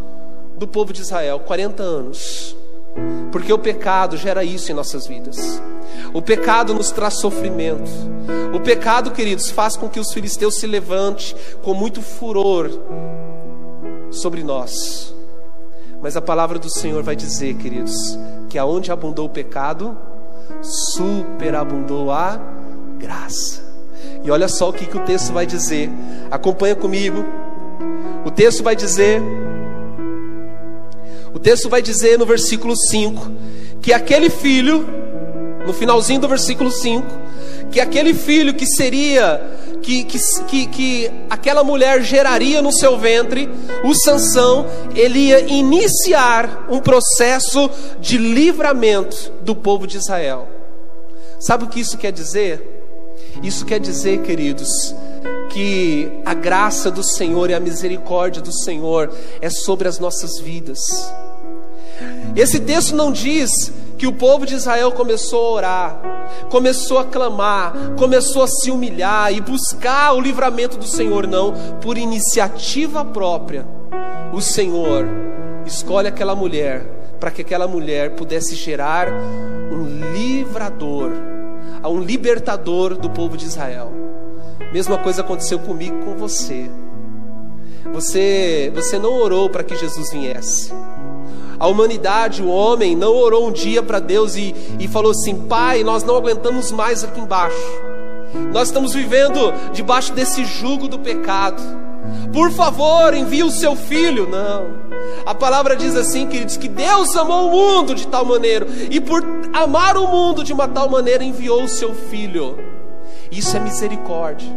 do 0.56 0.66
povo 0.66 0.94
de 0.94 1.02
Israel, 1.02 1.42
40 1.42 1.84
anos. 1.84 2.57
Porque 3.32 3.52
o 3.52 3.60
pecado 3.60 4.18
gera 4.18 4.44
isso 4.44 4.72
em 4.72 4.76
nossas 4.76 5.06
vidas. 5.06 5.62
O 6.14 6.22
pecado 6.22 6.74
nos 6.74 6.92
traz 6.92 7.16
sofrimento. 7.16 7.90
O 8.54 8.60
pecado, 8.60 9.12
queridos, 9.12 9.50
faz 9.50 9.76
com 9.76 9.90
que 9.90 10.00
os 10.00 10.14
filisteus 10.14 10.56
se 10.56 10.68
levante 10.68 11.36
com 11.62 11.74
muito 11.74 12.02
furor 12.02 12.70
sobre 14.12 14.44
nós. 14.44 15.14
Mas 16.02 16.16
a 16.16 16.22
palavra 16.22 16.60
do 16.60 16.70
Senhor 16.70 17.04
vai 17.04 17.16
dizer, 17.16 17.56
queridos, 17.56 18.18
que 18.50 18.58
aonde 18.58 18.92
abundou 18.92 19.26
o 19.26 19.30
pecado, 19.30 19.98
superabundou 20.62 22.12
a 22.12 22.40
graça. 22.98 23.66
E 24.24 24.32
olha 24.32 24.48
só 24.48 24.70
o 24.70 24.74
que, 24.74 24.86
que 24.86 24.98
o 24.98 25.04
texto 25.04 25.34
vai 25.34 25.46
dizer. 25.46 25.90
Acompanha 26.30 26.76
comigo. 26.76 27.26
O 28.26 28.32
texto 28.32 28.64
vai 28.64 28.76
dizer 28.76 29.22
o 31.34 31.40
texto 31.40 31.70
vai 31.70 31.82
dizer 31.82 32.18
no 32.18 32.26
versículo 32.26 32.76
5 32.76 33.32
que 33.82 33.94
aquele 33.94 34.30
filho, 34.30 34.86
no 35.66 35.74
finalzinho 35.74 36.20
do 36.20 36.28
versículo 36.28 36.70
5, 36.70 37.06
que 37.72 37.80
aquele 37.80 38.14
filho 38.14 38.54
que 38.54 38.66
seria, 38.66 39.42
que, 39.82 40.04
que, 40.04 40.18
que, 40.48 40.66
que 40.68 41.12
aquela 41.30 41.64
mulher 41.64 42.02
geraria 42.02 42.62
no 42.62 42.72
seu 42.72 42.98
ventre, 42.98 43.50
o 43.84 43.94
Sansão, 43.94 44.66
ele 44.96 45.20
ia 45.20 45.40
iniciar 45.42 46.68
um 46.70 46.80
processo 46.80 47.70
de 48.00 48.18
livramento 48.18 49.32
do 49.42 49.56
povo 49.56 49.88
de 49.88 49.98
Israel. 49.98 50.48
Sabe 51.40 51.66
o 51.66 51.68
que 51.68 51.80
isso 51.80 51.98
quer 51.98 52.12
dizer? 52.12 52.78
Isso 53.44 53.66
quer 53.66 53.80
dizer, 53.80 54.22
queridos, 54.24 54.96
que 55.58 56.12
a 56.24 56.36
graça 56.36 56.92
do 56.92 57.02
Senhor 57.02 57.50
e 57.50 57.56
a 57.56 57.60
misericórdia 57.60 58.44
do 58.44 58.52
Senhor 58.52 59.12
é 59.42 59.50
sobre 59.50 59.88
as 59.88 59.98
nossas 59.98 60.40
vidas. 60.40 60.78
Esse 62.36 62.60
texto 62.60 62.96
não 62.96 63.12
diz 63.12 63.74
que 63.98 64.06
o 64.06 64.14
povo 64.14 64.46
de 64.46 64.54
Israel 64.54 64.92
começou 64.92 65.48
a 65.48 65.52
orar, 65.54 66.02
começou 66.52 67.00
a 67.00 67.06
clamar, 67.06 67.74
começou 67.98 68.44
a 68.44 68.48
se 68.48 68.70
humilhar 68.70 69.34
e 69.34 69.42
buscar 69.42 70.14
o 70.14 70.22
livramento 70.22 70.78
do 70.78 70.86
Senhor, 70.86 71.26
não, 71.26 71.56
por 71.82 71.98
iniciativa 71.98 73.04
própria. 73.04 73.66
O 74.32 74.42
Senhor 74.42 75.08
escolhe 75.66 76.08
aquela 76.08 76.36
mulher 76.36 76.86
para 77.20 77.32
que 77.32 77.42
aquela 77.42 77.68
mulher 77.68 78.12
pudesse 78.12 78.54
gerar 78.54 79.08
um 79.72 80.14
livrador, 80.14 81.14
um 81.84 82.00
libertador 82.00 82.96
do 82.96 83.10
povo 83.10 83.36
de 83.36 83.46
Israel. 83.46 84.07
Mesma 84.78 85.00
coisa 85.00 85.22
aconteceu 85.22 85.58
comigo 85.58 86.06
com 86.06 86.16
você. 86.16 86.70
Você, 87.94 88.72
você 88.76 89.00
não 89.00 89.12
orou 89.12 89.50
para 89.50 89.64
que 89.64 89.76
Jesus 89.76 90.12
viesse. 90.14 90.72
A 91.60 91.66
humanidade, 91.66 92.44
o 92.44 92.48
homem, 92.48 92.96
não 92.96 93.16
orou 93.16 93.48
um 93.48 93.52
dia 93.52 93.82
para 93.82 93.98
Deus 93.98 94.36
e, 94.36 94.54
e 94.80 94.88
falou 94.88 95.14
assim: 95.14 95.34
Pai, 95.48 95.84
nós 95.84 96.04
não 96.04 96.16
aguentamos 96.16 96.72
mais 96.72 97.04
aqui 97.04 97.20
embaixo. 97.20 97.58
Nós 98.54 98.68
estamos 98.68 98.94
vivendo 98.94 99.52
debaixo 99.74 100.14
desse 100.14 100.46
jugo 100.46 100.88
do 100.88 101.00
pecado. 101.00 101.60
Por 102.32 102.52
favor, 102.52 103.16
envie 103.16 103.42
o 103.42 103.50
seu 103.50 103.76
filho. 103.76 104.30
Não. 104.30 104.68
A 105.26 105.34
palavra 105.34 105.76
diz 105.76 105.96
assim, 105.96 106.28
queridos, 106.28 106.56
que 106.56 106.68
Deus 106.68 107.18
amou 107.18 107.48
o 107.48 107.52
mundo 107.52 107.96
de 107.96 108.08
tal 108.08 108.24
maneira, 108.24 108.68
e 108.92 109.02
por 109.02 109.24
amar 109.54 109.98
o 109.98 110.08
mundo 110.08 110.44
de 110.44 110.54
uma 110.54 110.68
tal 110.68 110.88
maneira 110.88 111.24
enviou 111.24 111.64
o 111.64 111.68
seu 111.68 111.96
filho. 111.96 112.77
Isso 113.32 113.56
é 113.56 113.60
misericórdia. 113.60 114.50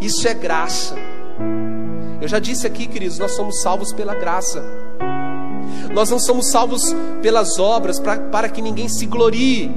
Isso 0.00 0.26
é 0.26 0.34
graça. 0.34 0.94
Eu 2.20 2.28
já 2.28 2.38
disse 2.38 2.66
aqui, 2.66 2.86
queridos, 2.86 3.18
nós 3.18 3.32
somos 3.32 3.60
salvos 3.60 3.92
pela 3.92 4.14
graça. 4.14 4.62
Nós 5.92 6.10
não 6.10 6.18
somos 6.18 6.50
salvos 6.50 6.94
pelas 7.20 7.58
obras 7.58 7.98
pra, 7.98 8.18
para 8.18 8.48
que 8.48 8.62
ninguém 8.62 8.88
se 8.88 9.06
glorie. 9.06 9.70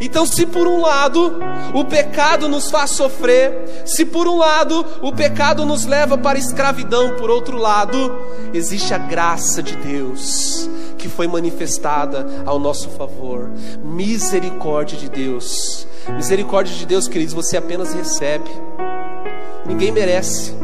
Então, 0.00 0.24
se 0.24 0.46
por 0.46 0.66
um 0.66 0.80
lado 0.80 1.40
o 1.74 1.84
pecado 1.84 2.48
nos 2.48 2.70
faz 2.70 2.92
sofrer, 2.92 3.82
se 3.84 4.04
por 4.04 4.28
um 4.28 4.36
lado 4.36 4.84
o 5.02 5.12
pecado 5.12 5.66
nos 5.66 5.84
leva 5.84 6.16
para 6.16 6.38
a 6.38 6.40
escravidão, 6.40 7.16
por 7.16 7.30
outro 7.30 7.56
lado, 7.56 8.16
existe 8.54 8.94
a 8.94 8.98
graça 8.98 9.62
de 9.62 9.76
Deus 9.76 10.70
que 11.02 11.08
foi 11.08 11.26
manifestada 11.26 12.24
ao 12.46 12.60
nosso 12.60 12.88
favor. 12.90 13.50
Misericórdia 13.84 14.96
de 14.96 15.10
Deus. 15.10 15.84
Misericórdia 16.14 16.72
de 16.76 16.86
Deus, 16.86 17.08
queridos, 17.08 17.34
você 17.34 17.56
apenas 17.56 17.92
recebe. 17.92 18.48
Ninguém 19.66 19.90
merece. 19.90 20.54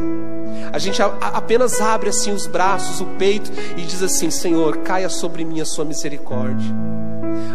A 0.71 0.79
gente 0.79 1.01
apenas 1.01 1.81
abre 1.81 2.07
assim 2.09 2.31
os 2.31 2.47
braços, 2.47 3.01
o 3.01 3.05
peito 3.17 3.51
e 3.75 3.81
diz 3.81 4.01
assim: 4.01 4.31
Senhor, 4.31 4.77
caia 4.77 5.09
sobre 5.09 5.43
mim 5.43 5.59
a 5.59 5.65
sua 5.65 5.83
misericórdia. 5.83 6.73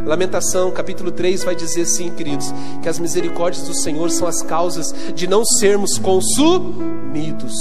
Lamentação, 0.04 0.70
capítulo 0.70 1.10
3 1.10 1.42
vai 1.42 1.54
dizer 1.54 1.82
assim, 1.82 2.10
queridos, 2.10 2.52
que 2.82 2.88
as 2.88 2.98
misericórdias 2.98 3.66
do 3.66 3.72
Senhor 3.72 4.10
são 4.10 4.28
as 4.28 4.42
causas 4.42 4.94
de 5.14 5.26
não 5.26 5.42
sermos 5.44 5.96
consumidos. 5.96 7.54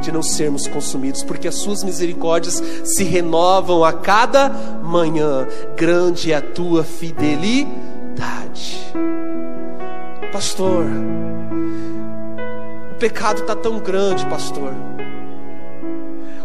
De 0.00 0.12
não 0.12 0.22
sermos 0.22 0.66
consumidos, 0.66 1.22
porque 1.22 1.48
as 1.48 1.56
suas 1.56 1.82
misericórdias 1.82 2.62
se 2.84 3.04
renovam 3.04 3.84
a 3.84 3.92
cada 3.92 4.48
manhã. 4.82 5.46
Grande 5.76 6.32
é 6.32 6.36
a 6.36 6.42
tua 6.42 6.84
fidelidade. 6.84 7.68
Pastor, 10.32 10.84
pecado 12.98 13.40
está 13.40 13.54
tão 13.54 13.78
grande, 13.78 14.26
pastor. 14.26 14.74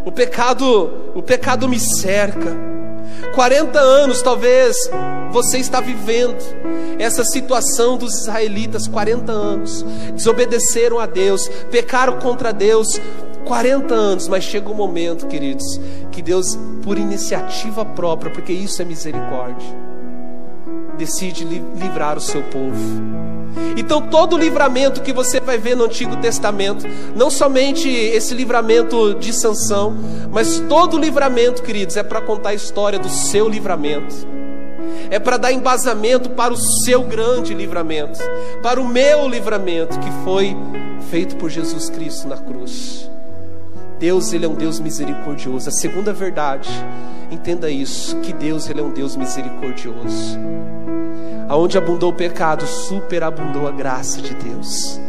O 0.06 0.12
pecado, 0.12 1.12
o 1.16 1.22
pecado 1.22 1.68
me 1.68 1.80
cerca. 1.80 2.56
40 3.34 3.80
anos 3.80 4.22
talvez 4.22 4.76
você 5.32 5.58
está 5.58 5.82
vivendo 5.82 6.38
essa 7.00 7.24
situação 7.24 7.98
dos 7.98 8.22
israelitas, 8.22 8.88
40 8.88 9.32
anos, 9.32 9.84
desobedeceram 10.14 11.00
a 11.00 11.06
Deus, 11.06 11.48
pecaram 11.72 12.20
contra 12.20 12.54
Deus, 12.54 13.00
40 13.46 13.94
anos, 13.94 14.28
mas 14.28 14.44
chega 14.44 14.70
um 14.70 14.74
momento, 14.74 15.28
queridos, 15.28 15.80
que 16.12 16.22
Deus, 16.22 16.58
por 16.84 16.98
iniciativa 16.98 17.84
própria, 17.86 18.32
porque 18.32 18.54
isso 18.54 18.82
é 18.82 18.86
misericórdia, 18.86 19.68
decide 20.98 21.46
livrar 21.46 22.18
o 22.18 22.22
seu 22.22 22.42
povo. 22.44 23.14
Então, 23.78 24.02
todo 24.02 24.38
livramento 24.38 25.02
que 25.02 25.14
você 25.14 25.40
vai 25.40 25.58
ver 25.58 25.76
no 25.76 25.86
Antigo 25.86 26.16
Testamento, 26.18 26.86
não 27.16 27.30
somente 27.30 27.88
esse 27.88 28.34
livramento 28.34 29.14
de 29.16 29.32
Sansão, 29.32 29.96
mas 30.32 30.60
todo 30.62 30.98
livramento, 30.98 31.62
queridos, 31.62 31.96
é 31.98 32.04
para 32.04 32.22
contar 32.22 32.50
a 32.50 32.54
história 32.54 32.98
do 32.98 33.10
seu 33.10 33.48
livramento. 33.48 34.34
é 35.10 35.20
para 35.20 35.38
dar 35.38 35.52
embasamento 35.52 36.32
para 36.32 36.54
o 36.54 36.58
seu 36.58 37.04
grande 37.04 37.54
livramento, 37.54 38.20
para 38.62 38.82
o 38.82 38.88
meu 38.88 39.28
livramento 39.28 40.00
que 40.00 40.12
foi 40.24 40.56
feito 41.10 41.36
por 41.36 41.50
Jesus 41.50 41.90
Cristo 41.90 42.28
na 42.28 42.38
cruz. 42.38 43.13
Deus, 44.04 44.34
ele 44.34 44.44
é 44.44 44.50
um 44.50 44.54
Deus 44.54 44.82
misericordioso. 44.82 45.70
A 45.70 45.72
segunda 45.72 46.12
verdade, 46.12 46.70
entenda 47.32 47.70
isso, 47.70 48.18
que 48.18 48.34
Deus, 48.34 48.70
ele 48.70 48.82
é 48.82 48.84
um 48.84 48.90
Deus 48.90 49.16
misericordioso. 49.16 50.38
Aonde 51.48 51.78
abundou 51.78 52.12
o 52.12 52.14
pecado, 52.14 52.68
superabundou 52.68 53.66
a 53.66 53.72
graça 53.72 54.22
de 54.22 54.34
Deus 54.34 55.00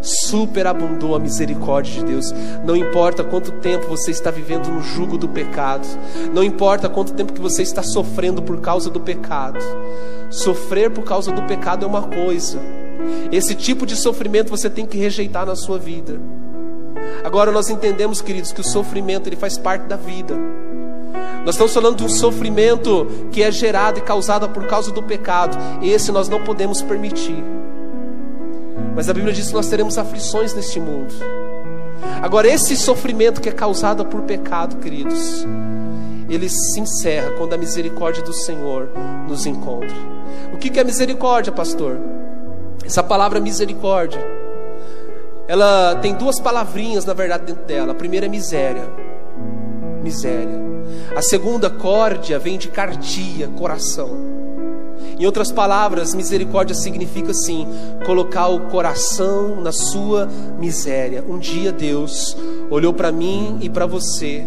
superabundou 0.00 1.16
a 1.16 1.18
misericórdia 1.18 2.00
de 2.00 2.12
Deus. 2.12 2.32
Não 2.64 2.76
importa 2.76 3.24
quanto 3.24 3.50
tempo 3.52 3.88
você 3.88 4.12
está 4.12 4.30
vivendo 4.30 4.68
no 4.68 4.80
jugo 4.80 5.18
do 5.18 5.28
pecado, 5.28 5.86
não 6.32 6.42
importa 6.42 6.88
quanto 6.88 7.12
tempo 7.14 7.32
que 7.32 7.40
você 7.40 7.62
está 7.62 7.82
sofrendo 7.82 8.40
por 8.40 8.60
causa 8.60 8.88
do 8.88 9.00
pecado. 9.00 9.58
Sofrer 10.30 10.90
por 10.90 11.02
causa 11.02 11.32
do 11.32 11.42
pecado 11.42 11.84
é 11.84 11.88
uma 11.88 12.02
coisa. 12.02 12.58
Esse 13.32 13.54
tipo 13.54 13.84
de 13.84 13.96
sofrimento 13.96 14.48
você 14.48 14.70
tem 14.70 14.86
que 14.86 14.96
rejeitar 14.96 15.44
na 15.44 15.56
sua 15.56 15.78
vida. 15.78 16.18
Agora 17.24 17.50
nós 17.52 17.68
entendemos, 17.70 18.20
queridos, 18.20 18.52
que 18.52 18.60
o 18.60 18.64
sofrimento 18.64 19.28
ele 19.28 19.36
faz 19.36 19.58
parte 19.58 19.82
da 19.82 19.96
vida. 19.96 20.34
Nós 21.44 21.54
estamos 21.54 21.72
falando 21.72 21.96
de 21.96 22.04
um 22.04 22.08
sofrimento 22.08 23.06
que 23.32 23.42
é 23.42 23.50
gerado 23.50 23.98
e 23.98 24.02
causado 24.02 24.48
por 24.50 24.66
causa 24.66 24.92
do 24.92 25.02
pecado. 25.02 25.56
Esse 25.82 26.12
nós 26.12 26.28
não 26.28 26.42
podemos 26.42 26.82
permitir. 26.82 27.42
Mas 28.94 29.08
a 29.08 29.14
Bíblia 29.14 29.32
diz 29.32 29.48
que 29.48 29.54
nós 29.54 29.68
teremos 29.68 29.96
aflições 29.96 30.54
neste 30.54 30.80
mundo. 30.80 31.14
Agora, 32.20 32.48
esse 32.48 32.76
sofrimento 32.76 33.40
que 33.40 33.48
é 33.48 33.52
causado 33.52 34.04
por 34.04 34.22
pecado, 34.22 34.76
queridos, 34.76 35.46
ele 36.28 36.48
se 36.48 36.80
encerra 36.80 37.30
quando 37.32 37.54
a 37.54 37.56
misericórdia 37.56 38.22
do 38.22 38.32
Senhor 38.32 38.90
nos 39.28 39.46
encontra. 39.46 39.96
O 40.52 40.56
que 40.56 40.78
é 40.78 40.84
misericórdia, 40.84 41.52
pastor? 41.52 41.96
Essa 42.84 43.02
palavra 43.02 43.40
misericórdia, 43.40 44.20
ela 45.48 45.96
tem 45.96 46.14
duas 46.14 46.38
palavrinhas, 46.38 47.04
na 47.04 47.14
verdade, 47.14 47.46
dentro 47.46 47.64
dela. 47.64 47.92
A 47.92 47.94
primeira 47.94 48.26
é 48.26 48.28
miséria. 48.28 48.88
Miséria. 50.02 50.68
A 51.16 51.22
segunda, 51.22 51.68
córdia, 51.68 52.38
vem 52.38 52.56
de 52.56 52.68
cardia, 52.68 53.48
coração. 53.48 54.10
Em 55.18 55.26
outras 55.26 55.50
palavras, 55.50 56.14
misericórdia 56.14 56.74
significa 56.74 57.32
assim: 57.32 57.66
colocar 58.06 58.46
o 58.48 58.68
coração 58.68 59.60
na 59.60 59.72
sua 59.72 60.28
miséria. 60.58 61.24
Um 61.26 61.38
dia 61.38 61.72
Deus 61.72 62.36
olhou 62.70 62.92
para 62.92 63.10
mim 63.10 63.58
e 63.60 63.68
para 63.68 63.86
você 63.86 64.46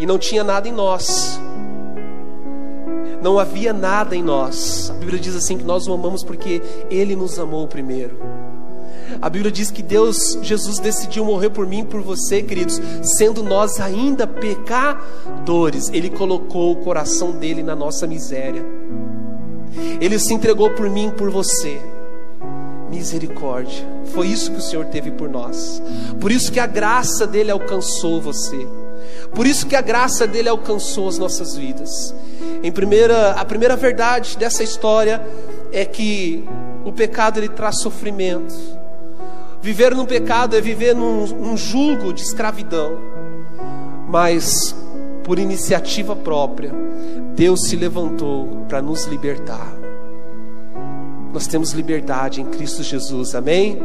e 0.00 0.06
não 0.06 0.18
tinha 0.18 0.42
nada 0.42 0.66
em 0.66 0.72
nós. 0.72 1.38
Não 3.22 3.38
havia 3.38 3.70
nada 3.70 4.16
em 4.16 4.22
nós. 4.22 4.90
A 4.90 4.94
Bíblia 4.94 5.20
diz 5.20 5.36
assim 5.36 5.58
que 5.58 5.64
nós 5.64 5.86
o 5.86 5.92
amamos 5.92 6.24
porque 6.24 6.62
ele 6.90 7.14
nos 7.14 7.38
amou 7.38 7.68
primeiro. 7.68 8.18
A 9.22 9.28
Bíblia 9.28 9.52
diz 9.52 9.70
que 9.70 9.82
Deus, 9.82 10.38
Jesus 10.40 10.78
decidiu 10.78 11.24
morrer 11.24 11.50
por 11.50 11.66
mim 11.66 11.84
por 11.84 12.00
você, 12.00 12.42
queridos, 12.42 12.80
sendo 13.02 13.42
nós 13.42 13.78
ainda 13.78 14.26
pecadores. 14.26 15.90
Ele 15.92 16.08
colocou 16.08 16.72
o 16.72 16.76
coração 16.76 17.32
dele 17.32 17.62
na 17.62 17.76
nossa 17.76 18.06
miséria. 18.06 18.64
Ele 20.00 20.18
se 20.18 20.32
entregou 20.32 20.70
por 20.70 20.88
mim 20.88 21.08
e 21.08 21.12
por 21.12 21.30
você. 21.30 21.80
Misericórdia. 22.90 23.86
Foi 24.06 24.26
isso 24.26 24.50
que 24.50 24.58
o 24.58 24.62
Senhor 24.62 24.86
teve 24.86 25.10
por 25.10 25.28
nós. 25.28 25.82
Por 26.18 26.32
isso 26.32 26.50
que 26.50 26.58
a 26.58 26.66
graça 26.66 27.26
dele 27.26 27.50
alcançou 27.50 28.22
você. 28.22 28.66
Por 29.34 29.46
isso 29.46 29.66
que 29.66 29.76
a 29.76 29.82
graça 29.82 30.26
dele 30.26 30.48
alcançou 30.48 31.08
as 31.08 31.18
nossas 31.18 31.54
vidas. 31.54 32.14
Em 32.62 32.72
primeira, 32.72 33.32
a 33.32 33.44
primeira 33.44 33.76
verdade 33.76 34.38
dessa 34.38 34.62
história 34.62 35.22
é 35.70 35.84
que 35.84 36.42
o 36.84 36.92
pecado 36.92 37.38
ele 37.38 37.48
traz 37.48 37.80
sofrimento. 37.80 38.79
Viver 39.62 39.94
no 39.94 40.06
pecado 40.06 40.56
é 40.56 40.60
viver 40.60 40.94
num, 40.94 41.26
num 41.26 41.56
julgo 41.56 42.12
de 42.12 42.22
escravidão. 42.22 42.98
Mas 44.08 44.74
por 45.22 45.38
iniciativa 45.38 46.16
própria, 46.16 46.72
Deus 47.36 47.68
se 47.68 47.76
levantou 47.76 48.64
para 48.68 48.80
nos 48.80 49.04
libertar. 49.04 49.72
Nós 51.32 51.46
temos 51.46 51.72
liberdade 51.72 52.40
em 52.40 52.46
Cristo 52.46 52.82
Jesus, 52.82 53.34
amém? 53.34 53.78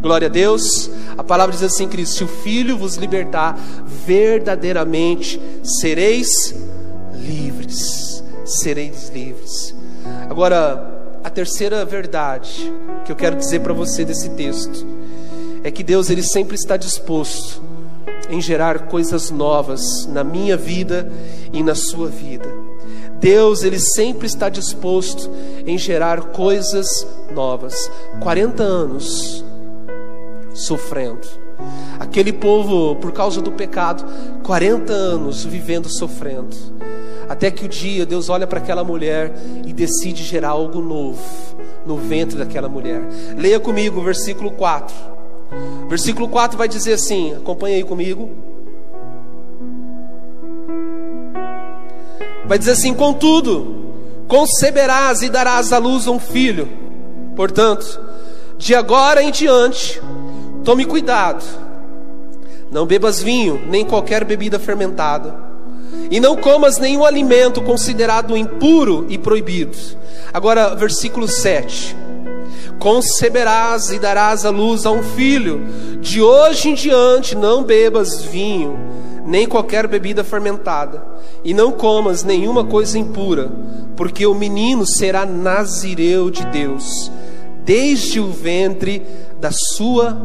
Glória 0.00 0.26
a 0.26 0.30
Deus. 0.30 0.90
A 1.16 1.22
palavra 1.22 1.54
diz 1.54 1.62
assim, 1.62 1.88
Cristo: 1.88 2.16
se 2.16 2.24
o 2.24 2.28
Filho 2.28 2.76
vos 2.76 2.96
libertar, 2.96 3.58
verdadeiramente 4.06 5.40
sereis 5.62 6.54
livres. 7.14 8.24
Sereis 8.44 9.10
livres. 9.10 9.74
Agora, 10.28 10.97
a 11.22 11.30
terceira 11.30 11.84
verdade 11.84 12.72
que 13.04 13.12
eu 13.12 13.16
quero 13.16 13.36
dizer 13.36 13.60
para 13.60 13.72
você 13.72 14.04
desse 14.04 14.30
texto 14.30 14.86
é 15.62 15.70
que 15.70 15.82
Deus 15.82 16.10
ele 16.10 16.22
sempre 16.22 16.54
está 16.54 16.76
disposto 16.76 17.62
em 18.30 18.40
gerar 18.40 18.86
coisas 18.86 19.30
novas 19.30 20.06
na 20.06 20.22
minha 20.22 20.56
vida 20.56 21.10
e 21.52 21.62
na 21.62 21.74
sua 21.74 22.08
vida. 22.08 22.48
Deus, 23.20 23.64
ele 23.64 23.80
sempre 23.80 24.26
está 24.26 24.48
disposto 24.48 25.30
em 25.66 25.76
gerar 25.76 26.20
coisas 26.26 27.06
novas. 27.34 27.90
40 28.20 28.62
anos 28.62 29.44
sofrendo. 30.54 31.26
Aquele 31.98 32.32
povo, 32.32 32.94
por 32.96 33.12
causa 33.12 33.40
do 33.40 33.50
pecado, 33.50 34.04
40 34.44 34.92
anos 34.92 35.44
vivendo 35.44 35.88
sofrendo. 35.88 36.56
Até 37.28 37.50
que 37.50 37.66
o 37.66 37.68
dia 37.68 38.06
Deus 38.06 38.28
olha 38.28 38.46
para 38.46 38.58
aquela 38.58 38.82
mulher 38.82 39.34
e 39.66 39.72
decide 39.72 40.24
gerar 40.24 40.50
algo 40.50 40.80
novo 40.80 41.20
no 41.84 41.96
ventre 41.96 42.38
daquela 42.38 42.68
mulher. 42.68 43.02
Leia 43.36 43.60
comigo 43.60 44.00
o 44.00 44.04
versículo 44.04 44.50
4. 44.52 44.94
Versículo 45.88 46.28
4 46.28 46.56
vai 46.56 46.68
dizer 46.68 46.94
assim: 46.94 47.34
acompanha 47.34 47.76
aí 47.76 47.84
comigo. 47.84 48.30
Vai 52.46 52.58
dizer 52.58 52.72
assim: 52.72 52.94
Contudo, 52.94 53.92
conceberás 54.26 55.22
e 55.22 55.28
darás 55.28 55.72
à 55.72 55.78
luz 55.78 56.06
um 56.06 56.18
filho. 56.18 56.68
Portanto, 57.36 58.00
de 58.56 58.74
agora 58.74 59.22
em 59.22 59.30
diante, 59.30 60.00
tome 60.64 60.84
cuidado. 60.84 61.44
Não 62.70 62.84
bebas 62.84 63.22
vinho, 63.22 63.62
nem 63.66 63.84
qualquer 63.84 64.24
bebida 64.24 64.58
fermentada. 64.58 65.47
E 66.10 66.20
não 66.20 66.36
comas 66.36 66.78
nenhum 66.78 67.04
alimento 67.04 67.60
considerado 67.62 68.36
impuro 68.36 69.06
e 69.08 69.18
proibido. 69.18 69.76
Agora, 70.32 70.74
versículo 70.74 71.28
7. 71.28 71.96
Conceberás 72.78 73.90
e 73.90 73.98
darás 73.98 74.44
à 74.44 74.50
luz 74.50 74.86
a 74.86 74.90
um 74.90 75.02
filho. 75.02 75.62
De 76.00 76.22
hoje 76.22 76.70
em 76.70 76.74
diante, 76.74 77.34
não 77.34 77.64
bebas 77.64 78.22
vinho, 78.22 78.78
nem 79.26 79.46
qualquer 79.46 79.86
bebida 79.86 80.22
fermentada, 80.22 81.04
e 81.44 81.52
não 81.52 81.72
comas 81.72 82.22
nenhuma 82.22 82.64
coisa 82.64 82.98
impura, 82.98 83.50
porque 83.96 84.24
o 84.26 84.34
menino 84.34 84.86
será 84.86 85.26
nazireu 85.26 86.30
de 86.30 86.46
Deus, 86.46 87.10
desde 87.64 88.20
o 88.20 88.30
ventre 88.30 89.02
da 89.40 89.50
sua 89.50 90.16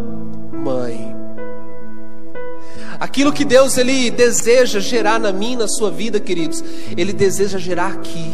mãe. 0.53 1.12
Aquilo 3.03 3.33
que 3.33 3.43
Deus 3.43 3.77
ele 3.77 4.09
deseja 4.09 4.79
gerar 4.79 5.19
na 5.19 5.33
mim, 5.33 5.57
na 5.57 5.67
sua 5.67 5.91
vida, 5.91 6.21
queridos, 6.21 6.63
ele 6.95 7.11
deseja 7.11 7.59
gerar 7.59 7.91
aqui, 7.91 8.33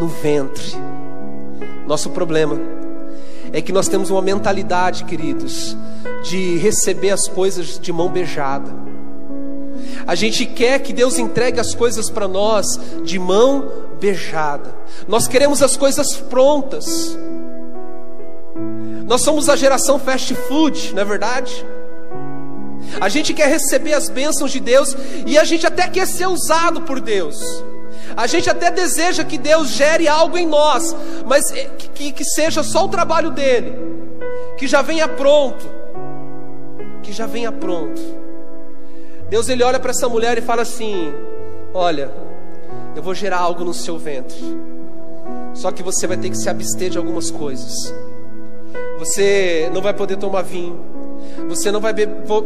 no 0.00 0.08
ventre. 0.08 0.72
Nosso 1.86 2.10
problema 2.10 2.60
é 3.52 3.62
que 3.62 3.70
nós 3.70 3.86
temos 3.86 4.10
uma 4.10 4.20
mentalidade, 4.20 5.04
queridos, 5.04 5.76
de 6.28 6.56
receber 6.56 7.10
as 7.10 7.28
coisas 7.28 7.78
de 7.78 7.92
mão 7.92 8.08
beijada. 8.08 8.74
A 10.04 10.16
gente 10.16 10.44
quer 10.44 10.80
que 10.80 10.92
Deus 10.92 11.16
entregue 11.16 11.60
as 11.60 11.76
coisas 11.76 12.10
para 12.10 12.26
nós 12.26 12.66
de 13.04 13.20
mão 13.20 13.70
beijada. 14.00 14.74
Nós 15.06 15.28
queremos 15.28 15.62
as 15.62 15.76
coisas 15.76 16.16
prontas. 16.16 17.16
Nós 19.06 19.20
somos 19.20 19.48
a 19.48 19.54
geração 19.54 19.96
fast 19.96 20.34
food, 20.34 20.92
não 20.92 21.02
é 21.02 21.04
verdade? 21.04 21.64
A 23.00 23.08
gente 23.08 23.32
quer 23.34 23.48
receber 23.48 23.94
as 23.94 24.08
bênçãos 24.08 24.50
de 24.50 24.60
Deus 24.60 24.96
e 25.26 25.38
a 25.38 25.44
gente 25.44 25.66
até 25.66 25.86
quer 25.88 26.06
ser 26.06 26.26
usado 26.26 26.82
por 26.82 27.00
Deus. 27.00 27.38
A 28.16 28.26
gente 28.26 28.48
até 28.50 28.70
deseja 28.70 29.24
que 29.24 29.38
Deus 29.38 29.68
gere 29.68 30.08
algo 30.08 30.36
em 30.36 30.46
nós, 30.46 30.94
mas 31.26 31.50
que, 31.50 31.88
que, 31.88 32.12
que 32.12 32.24
seja 32.24 32.62
só 32.62 32.84
o 32.84 32.88
trabalho 32.88 33.30
dele, 33.30 33.72
que 34.56 34.66
já 34.66 34.82
venha 34.82 35.06
pronto, 35.06 35.66
que 37.02 37.12
já 37.12 37.26
venha 37.26 37.52
pronto. 37.52 38.00
Deus 39.28 39.48
ele 39.48 39.62
olha 39.62 39.78
para 39.78 39.90
essa 39.90 40.08
mulher 40.08 40.38
e 40.38 40.40
fala 40.40 40.62
assim: 40.62 41.12
Olha, 41.74 42.10
eu 42.96 43.02
vou 43.02 43.14
gerar 43.14 43.38
algo 43.38 43.64
no 43.64 43.74
seu 43.74 43.98
ventre. 43.98 44.38
Só 45.54 45.70
que 45.70 45.82
você 45.82 46.06
vai 46.06 46.16
ter 46.16 46.30
que 46.30 46.38
se 46.38 46.48
abster 46.48 46.90
de 46.90 46.98
algumas 46.98 47.30
coisas. 47.30 47.72
Você 48.98 49.70
não 49.72 49.82
vai 49.82 49.92
poder 49.92 50.16
tomar 50.16 50.42
vinho. 50.42 50.97
Você 51.48 51.70
não 51.70 51.80
vai, 51.80 51.94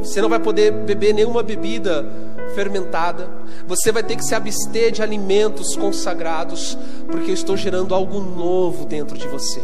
você 0.00 0.20
não 0.20 0.28
vai 0.28 0.38
poder 0.38 0.72
beber 0.72 1.14
nenhuma 1.14 1.42
bebida 1.42 2.06
fermentada. 2.54 3.28
Você 3.66 3.90
vai 3.92 4.02
ter 4.02 4.16
que 4.16 4.24
se 4.24 4.34
abster 4.34 4.92
de 4.92 5.02
alimentos 5.02 5.76
consagrados, 5.76 6.76
porque 7.10 7.30
eu 7.30 7.34
estou 7.34 7.56
gerando 7.56 7.94
algo 7.94 8.20
novo 8.20 8.84
dentro 8.84 9.16
de 9.16 9.26
você. 9.28 9.60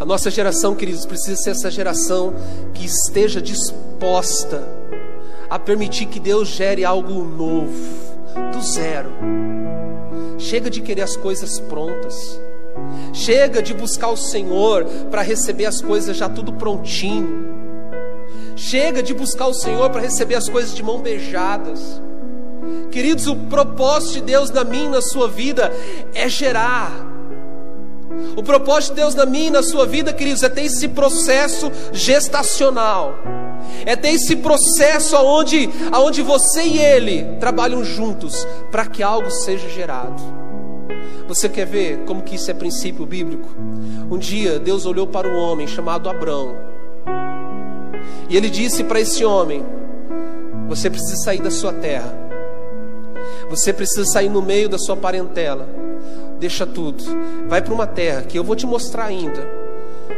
A 0.00 0.04
nossa 0.04 0.30
geração, 0.30 0.74
queridos, 0.74 1.06
precisa 1.06 1.40
ser 1.40 1.50
essa 1.50 1.70
geração 1.70 2.34
que 2.74 2.84
esteja 2.84 3.40
disposta 3.40 4.66
a 5.48 5.58
permitir 5.58 6.06
que 6.06 6.18
Deus 6.18 6.48
gere 6.48 6.84
algo 6.84 7.22
novo, 7.22 7.72
do 8.52 8.60
zero. 8.62 9.12
Chega 10.38 10.68
de 10.68 10.80
querer 10.80 11.02
as 11.02 11.16
coisas 11.16 11.60
prontas. 11.60 12.40
Chega 13.12 13.62
de 13.62 13.74
buscar 13.74 14.08
o 14.08 14.16
Senhor 14.16 14.84
para 15.10 15.22
receber 15.22 15.66
as 15.66 15.80
coisas 15.80 16.16
já 16.16 16.28
tudo 16.28 16.52
prontinho. 16.52 17.52
Chega 18.56 19.02
de 19.02 19.12
buscar 19.12 19.46
o 19.46 19.54
Senhor 19.54 19.90
para 19.90 20.00
receber 20.00 20.34
as 20.34 20.48
coisas 20.48 20.74
de 20.74 20.82
mão 20.82 21.00
beijadas. 21.00 22.00
Queridos, 22.90 23.26
o 23.26 23.36
propósito 23.36 24.14
de 24.14 24.20
Deus 24.22 24.50
na 24.50 24.64
minha 24.64 24.84
e 24.84 24.90
na 24.90 25.02
sua 25.02 25.28
vida 25.28 25.72
é 26.14 26.28
gerar. 26.28 26.90
O 28.36 28.42
propósito 28.42 28.94
de 28.94 29.00
Deus 29.00 29.14
na 29.14 29.26
minha 29.26 29.48
e 29.48 29.50
na 29.50 29.62
sua 29.62 29.86
vida, 29.86 30.12
queridos, 30.12 30.42
é 30.42 30.48
ter 30.48 30.64
esse 30.64 30.88
processo 30.88 31.70
gestacional. 31.92 33.14
É 33.84 33.96
ter 33.96 34.10
esse 34.10 34.36
processo 34.36 35.16
onde, 35.16 35.68
onde 35.94 36.22
você 36.22 36.62
e 36.62 36.78
ele 36.78 37.24
trabalham 37.40 37.84
juntos 37.84 38.46
para 38.70 38.86
que 38.86 39.02
algo 39.02 39.30
seja 39.30 39.68
gerado. 39.68 40.22
Você 41.32 41.48
quer 41.48 41.64
ver 41.64 42.00
como 42.04 42.20
que 42.20 42.34
isso 42.34 42.50
é 42.50 42.54
princípio 42.54 43.06
bíblico? 43.06 43.48
Um 44.10 44.18
dia 44.18 44.58
Deus 44.58 44.84
olhou 44.84 45.06
para 45.06 45.26
um 45.26 45.38
homem 45.38 45.66
chamado 45.66 46.10
Abrão. 46.10 46.54
E 48.28 48.36
ele 48.36 48.50
disse 48.50 48.84
para 48.84 49.00
esse 49.00 49.24
homem: 49.24 49.64
Você 50.68 50.90
precisa 50.90 51.16
sair 51.16 51.40
da 51.40 51.50
sua 51.50 51.72
terra. 51.72 52.14
Você 53.48 53.72
precisa 53.72 54.04
sair 54.04 54.28
no 54.28 54.42
meio 54.42 54.68
da 54.68 54.76
sua 54.76 54.94
parentela. 54.94 55.66
Deixa 56.38 56.66
tudo. 56.66 57.02
Vai 57.48 57.62
para 57.62 57.72
uma 57.72 57.86
terra 57.86 58.20
que 58.20 58.38
eu 58.38 58.44
vou 58.44 58.54
te 58.54 58.66
mostrar 58.66 59.06
ainda. 59.06 59.40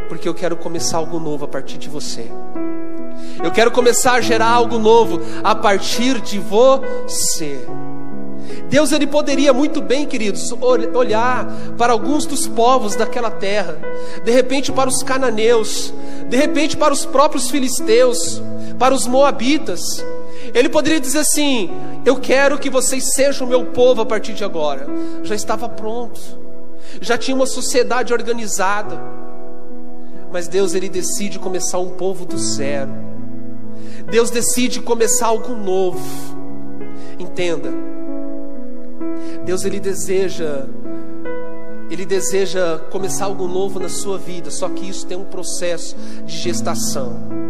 Porque 0.08 0.28
eu 0.28 0.34
quero 0.34 0.56
começar 0.56 0.96
algo 0.96 1.20
novo 1.20 1.44
a 1.44 1.48
partir 1.48 1.78
de 1.78 1.88
você. 1.88 2.28
Eu 3.40 3.52
quero 3.52 3.70
começar 3.70 4.14
a 4.14 4.20
gerar 4.20 4.48
algo 4.48 4.80
novo 4.80 5.20
a 5.44 5.54
partir 5.54 6.20
de 6.20 6.40
você. 6.40 7.64
Deus 8.68 8.92
ele 8.92 9.06
poderia 9.06 9.52
muito 9.52 9.80
bem, 9.80 10.06
queridos, 10.06 10.52
olhar 10.94 11.46
para 11.78 11.92
alguns 11.92 12.26
dos 12.26 12.46
povos 12.46 12.96
daquela 12.96 13.30
terra, 13.30 13.78
de 14.24 14.30
repente 14.30 14.72
para 14.72 14.88
os 14.88 15.02
cananeus, 15.02 15.92
de 16.28 16.36
repente 16.36 16.76
para 16.76 16.92
os 16.92 17.04
próprios 17.04 17.50
filisteus, 17.50 18.42
para 18.78 18.94
os 18.94 19.06
moabitas. 19.06 19.80
Ele 20.52 20.68
poderia 20.68 21.00
dizer 21.00 21.20
assim: 21.20 21.70
Eu 22.04 22.16
quero 22.16 22.58
que 22.58 22.70
vocês 22.70 23.14
sejam 23.14 23.46
o 23.46 23.50
meu 23.50 23.66
povo 23.66 24.02
a 24.02 24.06
partir 24.06 24.32
de 24.32 24.44
agora. 24.44 24.86
Já 25.22 25.34
estava 25.34 25.68
pronto, 25.68 26.20
já 27.00 27.16
tinha 27.16 27.34
uma 27.34 27.46
sociedade 27.46 28.12
organizada. 28.12 29.00
Mas 30.32 30.48
Deus 30.48 30.74
ele 30.74 30.88
decide 30.88 31.38
começar 31.38 31.78
um 31.78 31.90
povo 31.90 32.24
do 32.24 32.36
zero. 32.36 32.90
Deus 34.10 34.30
decide 34.30 34.80
começar 34.80 35.26
algo 35.26 35.54
novo. 35.54 36.02
Entenda. 37.18 38.03
Deus 39.44 39.64
ele 39.64 39.80
deseja 39.80 40.66
ele 41.90 42.06
deseja 42.06 42.78
começar 42.90 43.26
algo 43.26 43.46
novo 43.46 43.78
na 43.78 43.88
sua 43.88 44.18
vida, 44.18 44.50
só 44.50 44.68
que 44.68 44.88
isso 44.88 45.06
tem 45.06 45.16
um 45.16 45.24
processo 45.24 45.94
de 46.24 46.36
gestação. 46.36 47.44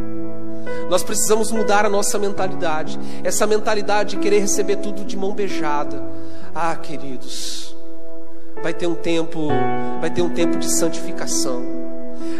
Nós 0.90 1.02
precisamos 1.02 1.50
mudar 1.50 1.86
a 1.86 1.88
nossa 1.88 2.18
mentalidade, 2.18 2.98
essa 3.22 3.46
mentalidade 3.46 4.16
de 4.16 4.22
querer 4.22 4.40
receber 4.40 4.76
tudo 4.76 5.04
de 5.04 5.16
mão 5.16 5.32
beijada. 5.34 6.02
Ah, 6.54 6.76
queridos, 6.76 7.74
vai 8.62 8.74
ter 8.74 8.86
um 8.86 8.94
tempo, 8.94 9.48
vai 10.00 10.10
ter 10.10 10.22
um 10.22 10.30
tempo 10.30 10.58
de 10.58 10.70
santificação. 10.70 11.62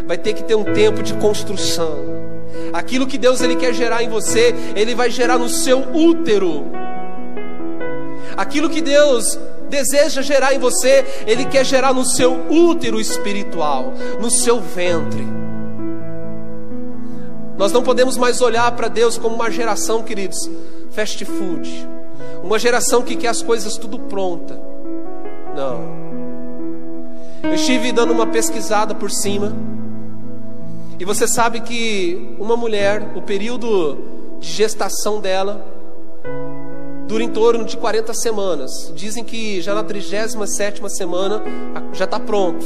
Vai 0.07 0.19
ter 0.19 0.35
que 0.35 0.43
ter 0.43 0.55
um 0.55 0.65
tempo 0.65 1.03
de 1.03 1.15
construção. 1.15 1.99
Aquilo 2.73 3.07
que 3.07 3.17
Deus 3.17 3.41
ele 3.41 3.57
quer 3.57 3.73
gerar 3.73 4.03
em 4.03 4.09
você, 4.09 4.55
ele 4.77 4.95
vai 4.95 5.11
gerar 5.11 5.39
no 5.39 5.49
seu 5.49 5.81
útero. 5.95 6.65
Aquilo 8.37 8.69
que 8.69 8.81
Deus 8.81 9.39
deseja 9.69 10.23
gerar 10.23 10.55
em 10.55 10.59
você, 10.59 11.05
Ele 11.27 11.45
quer 11.45 11.65
gerar 11.65 11.93
no 11.93 12.05
seu 12.05 12.47
útero 12.51 13.01
espiritual, 13.01 13.93
no 14.21 14.31
seu 14.31 14.61
ventre. 14.61 15.27
Nós 17.57 17.73
não 17.73 17.83
podemos 17.83 18.17
mais 18.17 18.41
olhar 18.41 18.71
para 18.73 18.89
Deus 18.89 19.17
como 19.17 19.37
uma 19.37 19.51
geração, 19.51 20.03
queridos, 20.03 20.51
fast 20.91 21.25
food, 21.25 21.89
uma 22.43 22.59
geração 22.59 23.03
que 23.03 23.17
quer 23.17 23.29
as 23.29 23.43
coisas 23.43 23.77
tudo 23.77 23.99
pronta. 23.99 24.61
Não. 25.55 26.05
Eu 27.43 27.55
estive 27.55 27.93
dando 27.93 28.13
uma 28.13 28.27
pesquisada 28.27 28.95
por 28.95 29.11
cima, 29.11 29.55
e 30.99 31.05
você 31.05 31.27
sabe 31.27 31.61
que 31.61 32.37
uma 32.39 32.57
mulher, 32.57 33.13
o 33.15 33.23
período 33.23 33.99
de 34.41 34.51
gestação 34.51 35.21
dela, 35.21 35.74
dura 37.07 37.23
em 37.23 37.29
torno 37.29 37.65
de 37.65 37.77
40 37.77 38.13
semanas. 38.15 38.93
Dizem 38.95 39.25
que 39.25 39.61
já 39.61 39.75
na 39.75 39.85
37 39.85 40.81
semana 40.89 41.43
já 41.93 42.05
está 42.05 42.19
pronto, 42.19 42.65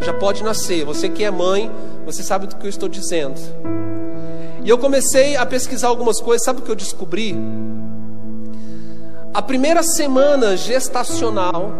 já 0.00 0.12
pode 0.12 0.42
nascer. 0.42 0.84
Você 0.84 1.08
que 1.08 1.24
é 1.24 1.30
mãe, 1.30 1.70
você 2.04 2.22
sabe 2.22 2.46
do 2.46 2.56
que 2.56 2.66
eu 2.66 2.70
estou 2.70 2.88
dizendo. 2.88 3.40
E 4.62 4.68
eu 4.68 4.78
comecei 4.78 5.36
a 5.36 5.46
pesquisar 5.46 5.88
algumas 5.88 6.20
coisas, 6.20 6.44
sabe 6.44 6.60
o 6.60 6.62
que 6.62 6.70
eu 6.70 6.76
descobri? 6.76 7.34
A 9.32 9.40
primeira 9.40 9.82
semana 9.82 10.56
gestacional, 10.56 11.72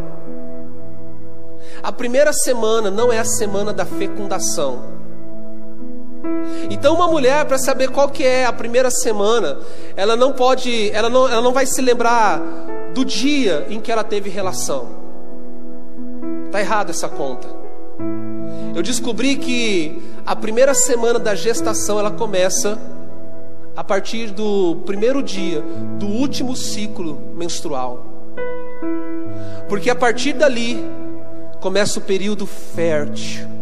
a 1.83 1.93
primeira 1.93 2.33
semana 2.33 2.91
não 2.91 3.13
é 3.13 3.19
a 3.19 3.25
semana 3.25 3.73
da 3.73 3.85
fecundação. 3.85 5.00
Então 6.71 6.95
uma 6.95 7.09
mulher 7.09 7.45
para 7.45 7.59
saber 7.59 7.91
qual 7.91 8.09
que 8.09 8.25
é 8.25 8.45
a 8.45 8.53
primeira 8.53 8.91
semana, 8.91 9.59
ela 9.97 10.17
não 10.17 10.33
pode, 10.33 10.91
ela 10.93 11.09
não, 11.09 11.29
ela 11.29 11.43
não 11.43 11.53
vai 11.53 11.67
se 11.67 11.81
lembrar 11.81 12.41
do 12.95 13.05
dia 13.05 13.67
em 13.69 13.81
que 13.81 13.91
ela 13.91 14.05
teve 14.05 14.31
relação. 14.31 14.89
Tá 16.51 16.61
errado 16.61 16.91
essa 16.91 17.09
conta. 17.09 17.49
Eu 18.75 18.83
descobri 18.83 19.37
que 19.37 20.03
a 20.25 20.35
primeira 20.35 20.75
semana 20.75 21.19
da 21.19 21.35
gestação 21.35 21.99
ela 21.99 22.11
começa 22.11 22.79
a 23.77 23.85
partir 23.85 24.31
do 24.31 24.77
primeiro 24.87 25.23
dia 25.23 25.63
do 25.99 26.07
último 26.07 26.57
ciclo 26.57 27.21
menstrual. 27.35 28.05
Porque 29.69 29.91
a 29.91 29.95
partir 29.95 30.33
dali 30.33 30.85
começa 31.61 31.99
o 31.99 32.03
período 32.03 32.47
fértil 32.47 33.60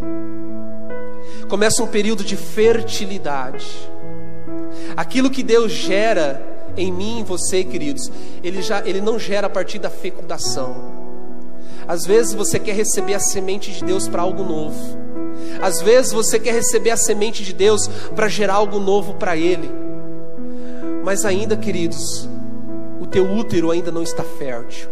começa 1.49 1.83
um 1.83 1.87
período 1.87 2.23
de 2.23 2.37
fertilidade. 2.37 3.67
Aquilo 4.97 5.31
que 5.31 5.43
Deus 5.43 5.73
gera 5.73 6.41
em 6.77 6.93
mim 6.93 7.21
e 7.21 7.25
você, 7.25 7.65
queridos, 7.65 8.11
ele, 8.43 8.63
já, 8.63 8.87
ele 8.87 9.01
não 9.01 9.19
gera 9.19 9.47
a 9.47 9.51
partir 9.51 9.79
da 9.79 9.91
fecundação. 9.91 10.99
Às 11.87 12.05
vezes 12.05 12.35
você 12.35 12.59
quer 12.59 12.75
receber 12.75 13.15
a 13.15 13.21
semente 13.21 13.73
de 13.73 13.85
Deus 13.85 14.07
para 14.07 14.23
algo 14.23 14.45
novo. 14.45 14.99
Às 15.63 15.81
vezes 15.81 16.13
você 16.13 16.39
quer 16.39 16.53
receber 16.53 16.91
a 16.91 16.97
semente 16.97 17.43
de 17.43 17.53
Deus 17.53 17.89
para 18.15 18.29
gerar 18.29 18.55
algo 18.55 18.79
novo 18.79 19.15
para 19.15 19.37
Ele. 19.37 19.71
Mas 21.03 21.25
ainda, 21.25 21.57
queridos, 21.57 22.29
o 23.01 23.07
teu 23.07 23.25
útero 23.31 23.71
ainda 23.71 23.91
não 23.91 24.03
está 24.03 24.23
fértil. 24.23 24.91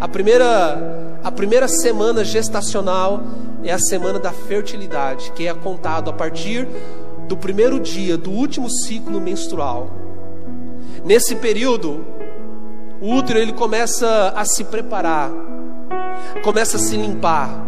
A 0.00 0.06
primeira, 0.06 1.13
a 1.24 1.32
primeira 1.32 1.66
semana 1.66 2.22
gestacional 2.22 3.22
é 3.64 3.72
a 3.72 3.78
semana 3.78 4.18
da 4.18 4.30
fertilidade, 4.30 5.32
que 5.32 5.48
é 5.48 5.54
contado 5.54 6.10
a 6.10 6.12
partir 6.12 6.68
do 7.26 7.34
primeiro 7.34 7.80
dia 7.80 8.18
do 8.18 8.30
último 8.30 8.68
ciclo 8.68 9.18
menstrual. 9.22 9.88
Nesse 11.02 11.36
período, 11.36 12.04
o 13.00 13.14
útero 13.14 13.38
ele 13.38 13.54
começa 13.54 14.34
a 14.36 14.44
se 14.44 14.64
preparar, 14.64 15.30
começa 16.42 16.76
a 16.76 16.80
se 16.80 16.94
limpar. 16.94 17.64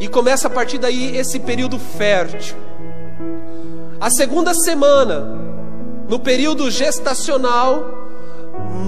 E 0.00 0.08
começa 0.08 0.48
a 0.48 0.50
partir 0.50 0.78
daí 0.78 1.16
esse 1.16 1.38
período 1.38 1.78
fértil. 1.78 2.56
A 4.00 4.10
segunda 4.10 4.52
semana, 4.54 5.20
no 6.08 6.18
período 6.18 6.68
gestacional, 6.68 8.08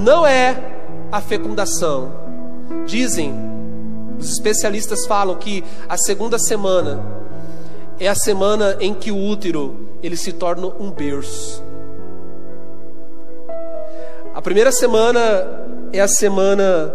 não 0.04 0.26
é 0.26 0.56
a 1.12 1.20
fecundação. 1.20 2.25
Dizem 2.86 3.34
os 4.18 4.32
especialistas 4.32 5.06
falam 5.06 5.36
que 5.36 5.62
a 5.88 5.96
segunda 5.96 6.38
semana 6.38 7.00
é 7.98 8.08
a 8.08 8.14
semana 8.14 8.76
em 8.80 8.94
que 8.94 9.10
o 9.10 9.16
útero 9.16 9.88
ele 10.02 10.16
se 10.16 10.32
torna 10.32 10.66
um 10.66 10.90
berço. 10.90 11.62
A 14.34 14.42
primeira 14.42 14.70
semana 14.70 15.20
é 15.92 16.00
a 16.00 16.08
semana 16.08 16.92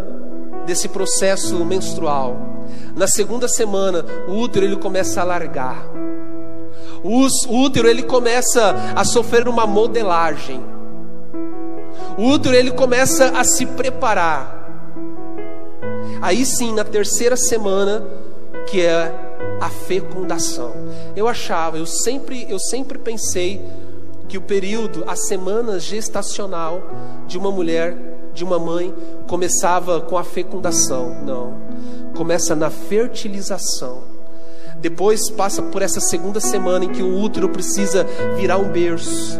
desse 0.65 0.87
processo 0.87 1.65
menstrual. 1.65 2.37
Na 2.95 3.07
segunda 3.07 3.47
semana, 3.47 4.05
o 4.27 4.33
útero 4.33 4.65
ele 4.65 4.75
começa 4.75 5.21
a 5.21 5.23
largar. 5.23 5.87
O 7.03 7.63
útero 7.63 7.87
ele 7.87 8.03
começa 8.03 8.75
a 8.95 9.03
sofrer 9.03 9.47
uma 9.47 9.65
modelagem. 9.65 10.63
O 12.17 12.27
útero 12.27 12.55
ele 12.55 12.71
começa 12.71 13.29
a 13.29 13.43
se 13.43 13.65
preparar. 13.65 14.60
Aí 16.21 16.45
sim, 16.45 16.73
na 16.73 16.83
terceira 16.83 17.35
semana, 17.35 18.03
que 18.69 18.81
é 18.81 19.13
a 19.59 19.69
fecundação. 19.69 20.73
Eu 21.15 21.27
achava, 21.27 21.77
eu 21.77 21.85
sempre, 21.85 22.45
eu 22.49 22.59
sempre 22.59 22.97
pensei 22.97 23.61
que 24.27 24.37
o 24.37 24.41
período, 24.41 25.03
a 25.07 25.15
semana 25.15 25.79
gestacional 25.79 26.81
de 27.27 27.37
uma 27.37 27.51
mulher, 27.51 27.97
de 28.33 28.43
uma 28.43 28.57
mãe, 28.57 28.93
começava 29.27 29.99
com 29.99 30.17
a 30.17 30.23
fecundação. 30.23 31.23
Não. 31.23 31.53
Começa 32.15 32.55
na 32.55 32.69
fertilização. 32.69 34.03
Depois 34.79 35.29
passa 35.29 35.61
por 35.61 35.81
essa 35.81 35.99
segunda 35.99 36.39
semana 36.39 36.85
em 36.85 36.89
que 36.89 37.03
o 37.03 37.19
útero 37.19 37.49
precisa 37.49 38.03
virar 38.35 38.57
um 38.57 38.69
berço, 38.69 39.39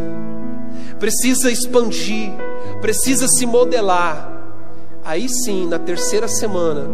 precisa 1.00 1.50
expandir, 1.50 2.30
precisa 2.80 3.26
se 3.26 3.44
modelar. 3.44 4.41
Aí 5.04 5.28
sim, 5.28 5.66
na 5.66 5.78
terceira 5.78 6.28
semana, 6.28 6.86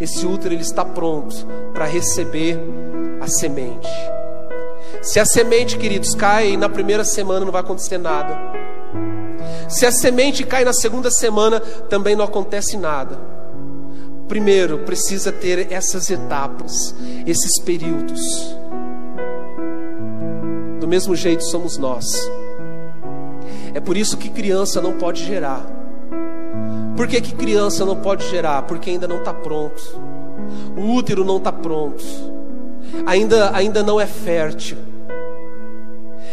esse 0.00 0.26
útero 0.26 0.52
ele 0.52 0.62
está 0.62 0.84
pronto 0.84 1.46
para 1.72 1.84
receber 1.84 2.58
a 3.20 3.28
semente. 3.28 3.88
Se 5.00 5.20
a 5.20 5.24
semente, 5.24 5.78
queridos, 5.78 6.14
cai 6.14 6.56
na 6.56 6.68
primeira 6.68 7.04
semana, 7.04 7.44
não 7.44 7.52
vai 7.52 7.60
acontecer 7.60 7.98
nada. 7.98 8.36
Se 9.68 9.86
a 9.86 9.92
semente 9.92 10.44
cai 10.44 10.64
na 10.64 10.72
segunda 10.72 11.10
semana, 11.10 11.60
também 11.60 12.16
não 12.16 12.24
acontece 12.24 12.76
nada. 12.76 13.18
Primeiro, 14.26 14.78
precisa 14.78 15.30
ter 15.30 15.70
essas 15.70 16.10
etapas, 16.10 16.94
esses 17.26 17.60
períodos. 17.62 18.20
Do 20.80 20.88
mesmo 20.88 21.14
jeito 21.14 21.44
somos 21.44 21.78
nós. 21.78 22.12
É 23.72 23.80
por 23.80 23.96
isso 23.96 24.16
que 24.16 24.28
criança 24.28 24.80
não 24.80 24.94
pode 24.94 25.24
gerar. 25.24 25.83
Por 26.96 27.08
que, 27.08 27.20
que 27.20 27.34
criança 27.34 27.84
não 27.84 27.96
pode 27.96 28.28
gerar? 28.28 28.62
Porque 28.62 28.90
ainda 28.90 29.08
não 29.08 29.18
está 29.18 29.34
pronto. 29.34 29.82
O 30.76 30.92
útero 30.94 31.24
não 31.24 31.38
está 31.38 31.50
pronto. 31.52 32.04
Ainda, 33.06 33.54
ainda 33.54 33.82
não 33.82 34.00
é 34.00 34.06
fértil. 34.06 34.78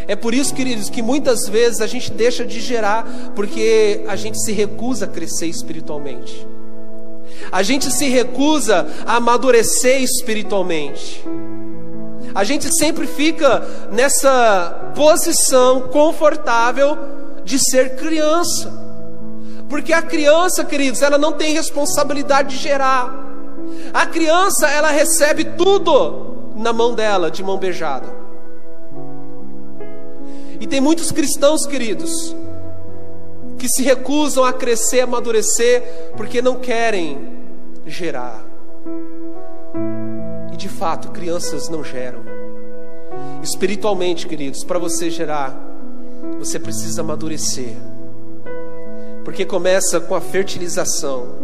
É 0.08 0.16
por 0.16 0.34
isso, 0.34 0.54
queridos, 0.54 0.90
que 0.90 1.02
muitas 1.02 1.48
vezes 1.48 1.82
a 1.82 1.88
gente 1.88 2.12
deixa 2.12 2.46
de 2.46 2.60
gerar 2.60 3.06
porque 3.36 4.04
a 4.08 4.16
gente 4.16 4.42
se 4.44 4.52
recusa 4.52 5.06
a 5.06 5.08
crescer 5.08 5.48
espiritualmente. 5.48 6.48
A 7.52 7.64
gente 7.64 7.90
se 7.92 8.08
recusa 8.08 8.88
a 9.06 9.16
amadurecer 9.16 10.02
espiritualmente. 10.02 11.24
A 12.34 12.44
gente 12.44 12.74
sempre 12.76 13.08
fica 13.08 13.66
nessa 13.92 14.92
posição 14.96 15.82
confortável 15.82 16.98
de 17.44 17.58
ser 17.60 17.96
criança. 17.96 18.81
Porque 19.72 19.94
a 19.94 20.02
criança, 20.02 20.66
queridos, 20.66 21.02
ela 21.02 21.18
não 21.18 21.32
tem 21.32 21.54
responsabilidade 21.54 22.58
de 22.58 22.62
gerar. 22.62 23.26
A 23.94 24.06
criança, 24.06 24.68
ela 24.68 24.92
recebe 24.92 25.46
tudo 25.46 26.52
na 26.58 26.74
mão 26.74 26.94
dela, 26.94 27.32
de 27.32 27.42
mão 27.42 27.58
beijada. 27.58 28.08
E 30.60 30.68
tem 30.68 30.82
muitos 30.82 31.10
cristãos, 31.10 31.66
queridos, 31.66 32.36
que 33.58 33.70
se 33.70 33.82
recusam 33.82 34.44
a 34.44 34.52
crescer, 34.52 35.00
a 35.00 35.04
amadurecer, 35.06 36.12
porque 36.18 36.42
não 36.42 36.60
querem 36.60 37.30
gerar. 37.88 38.44
E 40.52 40.58
de 40.58 40.68
fato, 40.68 41.12
crianças 41.12 41.70
não 41.70 41.82
geram. 41.82 42.20
Espiritualmente, 43.42 44.28
queridos, 44.28 44.66
para 44.66 44.78
você 44.78 45.10
gerar, 45.10 45.58
você 46.38 46.60
precisa 46.60 47.00
amadurecer. 47.00 47.74
Porque 49.32 49.46
começa 49.46 49.98
com 50.02 50.14
a 50.14 50.20
fertilização. 50.20 51.36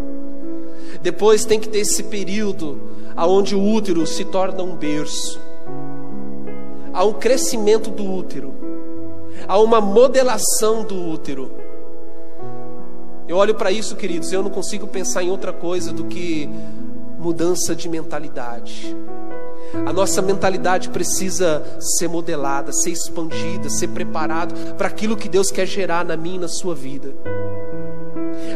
Depois 1.01 1.45
tem 1.45 1.57
que 1.57 1.69
ter 1.69 1.79
esse 1.79 2.03
período 2.03 2.81
aonde 3.15 3.55
o 3.55 3.63
útero 3.63 4.05
se 4.05 4.25
torna 4.25 4.61
um 4.61 4.75
berço. 4.75 5.39
Há 6.93 7.05
um 7.05 7.13
crescimento 7.13 7.89
do 7.89 8.03
útero 8.03 8.67
há 9.47 9.57
uma 9.59 9.81
modelação 9.81 10.83
do 10.83 10.95
útero. 11.09 11.51
Eu 13.27 13.37
olho 13.37 13.55
para 13.55 13.71
isso, 13.71 13.95
queridos, 13.95 14.31
eu 14.31 14.41
não 14.41 14.49
consigo 14.49 14.87
pensar 14.87 15.23
em 15.23 15.29
outra 15.29 15.51
coisa 15.51 15.91
do 15.91 16.05
que 16.05 16.49
mudança 17.19 17.75
de 17.75 17.89
mentalidade. 17.89 18.95
A 19.85 19.91
nossa 19.91 20.21
mentalidade 20.21 20.89
precisa 20.89 21.61
ser 21.79 22.07
modelada, 22.07 22.71
ser 22.71 22.91
expandida, 22.91 23.69
ser 23.69 23.89
preparado 23.89 24.75
para 24.75 24.87
aquilo 24.87 25.17
que 25.17 25.27
Deus 25.27 25.51
quer 25.51 25.65
gerar 25.65 26.05
na 26.05 26.15
minha 26.15 26.35
e 26.35 26.39
na 26.39 26.47
sua 26.47 26.73
vida. 26.73 27.13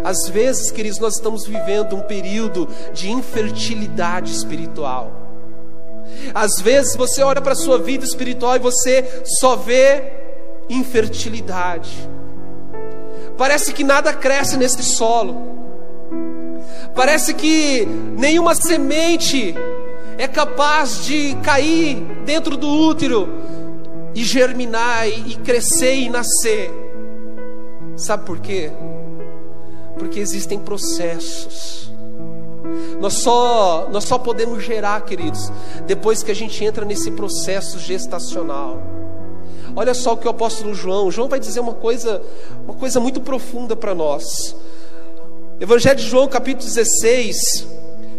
Às 0.04 0.28
vezes, 0.28 0.72
queridos, 0.72 1.00
nós 1.00 1.16
estamos 1.16 1.46
vivendo 1.46 1.96
um 1.96 2.02
período 2.02 2.68
de 2.94 3.10
infertilidade 3.10 4.32
espiritual. 4.32 5.22
Às 6.34 6.60
vezes 6.60 6.96
você 6.96 7.22
olha 7.24 7.42
para 7.42 7.54
a 7.54 7.56
sua 7.56 7.78
vida 7.78 8.04
espiritual 8.04 8.56
e 8.56 8.60
você 8.60 9.24
só 9.40 9.56
vê 9.56 10.04
infertilidade. 10.70 12.10
Parece 13.38 13.74
que 13.74 13.84
nada 13.84 14.14
cresce 14.14 14.58
nesse 14.58 14.84
solo. 14.84 15.50
Parece 16.96 17.34
que 17.34 17.86
nenhuma 18.18 18.54
semente 18.56 19.56
é 20.18 20.28
capaz 20.28 21.06
de 21.06 21.36
cair 21.44 21.96
dentro 22.26 22.58
do 22.58 22.68
útero 22.68 23.28
e 24.14 24.24
germinar 24.24 25.08
e 25.08 25.36
crescer 25.36 25.96
e 25.96 26.10
nascer. 26.10 26.72
Sabe 27.96 28.26
por 28.26 28.40
quê? 28.40 28.72
Porque 30.02 30.20
existem 30.20 30.58
processos. 30.58 31.92
Nós 33.00 33.14
só, 33.14 33.88
nós 33.92 34.04
só 34.04 34.18
podemos 34.18 34.64
gerar, 34.64 35.00
queridos, 35.02 35.52
depois 35.86 36.24
que 36.24 36.32
a 36.32 36.34
gente 36.34 36.66
entra 36.66 36.84
nesse 36.84 37.12
processo 37.12 37.78
gestacional. 37.78 38.82
Olha 39.76 39.94
só 39.94 40.14
o 40.14 40.18
que 40.18 40.26
o 40.26 40.32
apóstolo 40.32 40.74
João, 40.74 41.12
João 41.12 41.30
vai 41.30 41.40
dizer 41.40 41.60
uma 41.60 41.76
coisa, 41.76 42.20
uma 42.64 42.74
coisa 42.74 43.00
muito 43.00 43.22
profunda 43.22 43.76
para 43.76 43.94
nós. 43.94 44.56
Evangelho 45.60 45.98
de 45.98 46.08
João, 46.08 46.28
capítulo 46.28 46.66
16, 46.66 47.68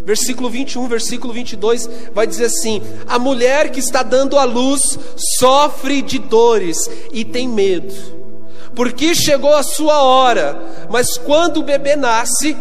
versículo 0.05 0.49
21, 0.49 0.87
versículo 0.87 1.35
22, 1.35 1.91
vai 2.15 2.29
dizer 2.29 2.45
assim: 2.45 2.81
A 3.09 3.19
mulher 3.19 3.73
que 3.73 3.81
está 3.81 4.05
dando 4.05 4.39
à 4.39 4.45
luz 4.45 4.97
sofre 5.17 6.01
de 6.01 6.21
dores 6.21 6.89
e 7.13 7.25
tem 7.25 7.49
medo, 7.49 8.22
porque 8.75 9.15
chegou 9.15 9.55
a 9.55 9.63
sua 9.63 10.03
hora, 10.03 10.59
mas 10.89 11.17
quando 11.19 11.59
o 11.59 11.63
bebê 11.63 11.97
nasce, 11.97 12.57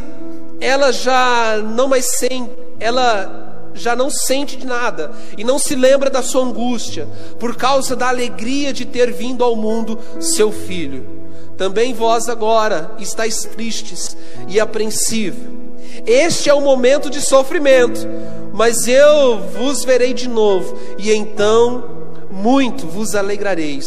ela 0.60 0.92
já 0.92 1.58
não 1.58 1.88
mais 1.88 2.18
sente, 2.18 2.52
ela 2.80 3.70
já 3.74 3.96
não 3.96 4.10
sente 4.10 4.58
de 4.58 4.66
nada 4.66 5.12
e 5.38 5.44
não 5.44 5.58
se 5.58 5.76
lembra 5.76 6.10
da 6.10 6.22
sua 6.22 6.44
angústia, 6.44 7.08
por 7.40 7.56
causa 7.56 7.96
da 7.96 8.10
alegria 8.10 8.74
de 8.74 8.86
ter 8.86 9.12
vindo 9.12 9.44
ao 9.44 9.56
mundo 9.56 9.98
seu 10.20 10.52
filho. 10.52 11.22
Também 11.58 11.94
vós 11.94 12.28
agora 12.28 12.92
estáis 13.00 13.44
tristes 13.44 14.18
e 14.48 14.60
apreensivos. 14.60 15.62
Este 16.06 16.50
é 16.50 16.54
o 16.54 16.62
momento 16.62 17.10
de 17.10 17.22
sofrimento, 17.22 18.08
mas 18.54 18.88
eu 18.88 19.40
vos 19.40 19.84
verei 19.84 20.14
de 20.14 20.28
novo, 20.28 20.78
e 20.98 21.12
então 21.12 21.84
muito 22.32 22.88
vos 22.88 23.14
alegrareis. 23.14 23.86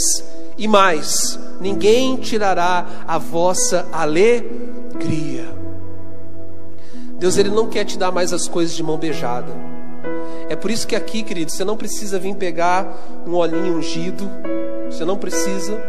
E 0.57 0.69
mais, 0.69 1.39
ninguém 1.61 2.17
tirará 2.17 2.87
a 3.07 3.19
vossa 3.19 3.87
alegria. 3.93 5.53
Deus 7.19 7.37
ele 7.39 7.51
não 7.51 7.69
quer 7.69 7.85
te 7.85 7.99
dar 7.99 8.13
mais 8.13 8.33
as 8.33 8.47
coisas 8.47 8.75
de 8.75 8.83
mão 8.83 8.99
beijada. 8.99 9.53
É 10.49 10.55
por 10.55 10.71
isso 10.71 10.87
que 10.87 10.95
aqui, 10.95 11.23
querido, 11.23 11.51
você 11.51 11.65
não 11.65 11.77
precisa 11.77 12.19
vir 12.19 12.35
pegar 12.37 12.87
um 13.27 13.35
olhinho 13.35 13.79
ungido. 13.79 14.31
Você 14.91 15.05
não 15.05 15.17
precisa. 15.17 15.83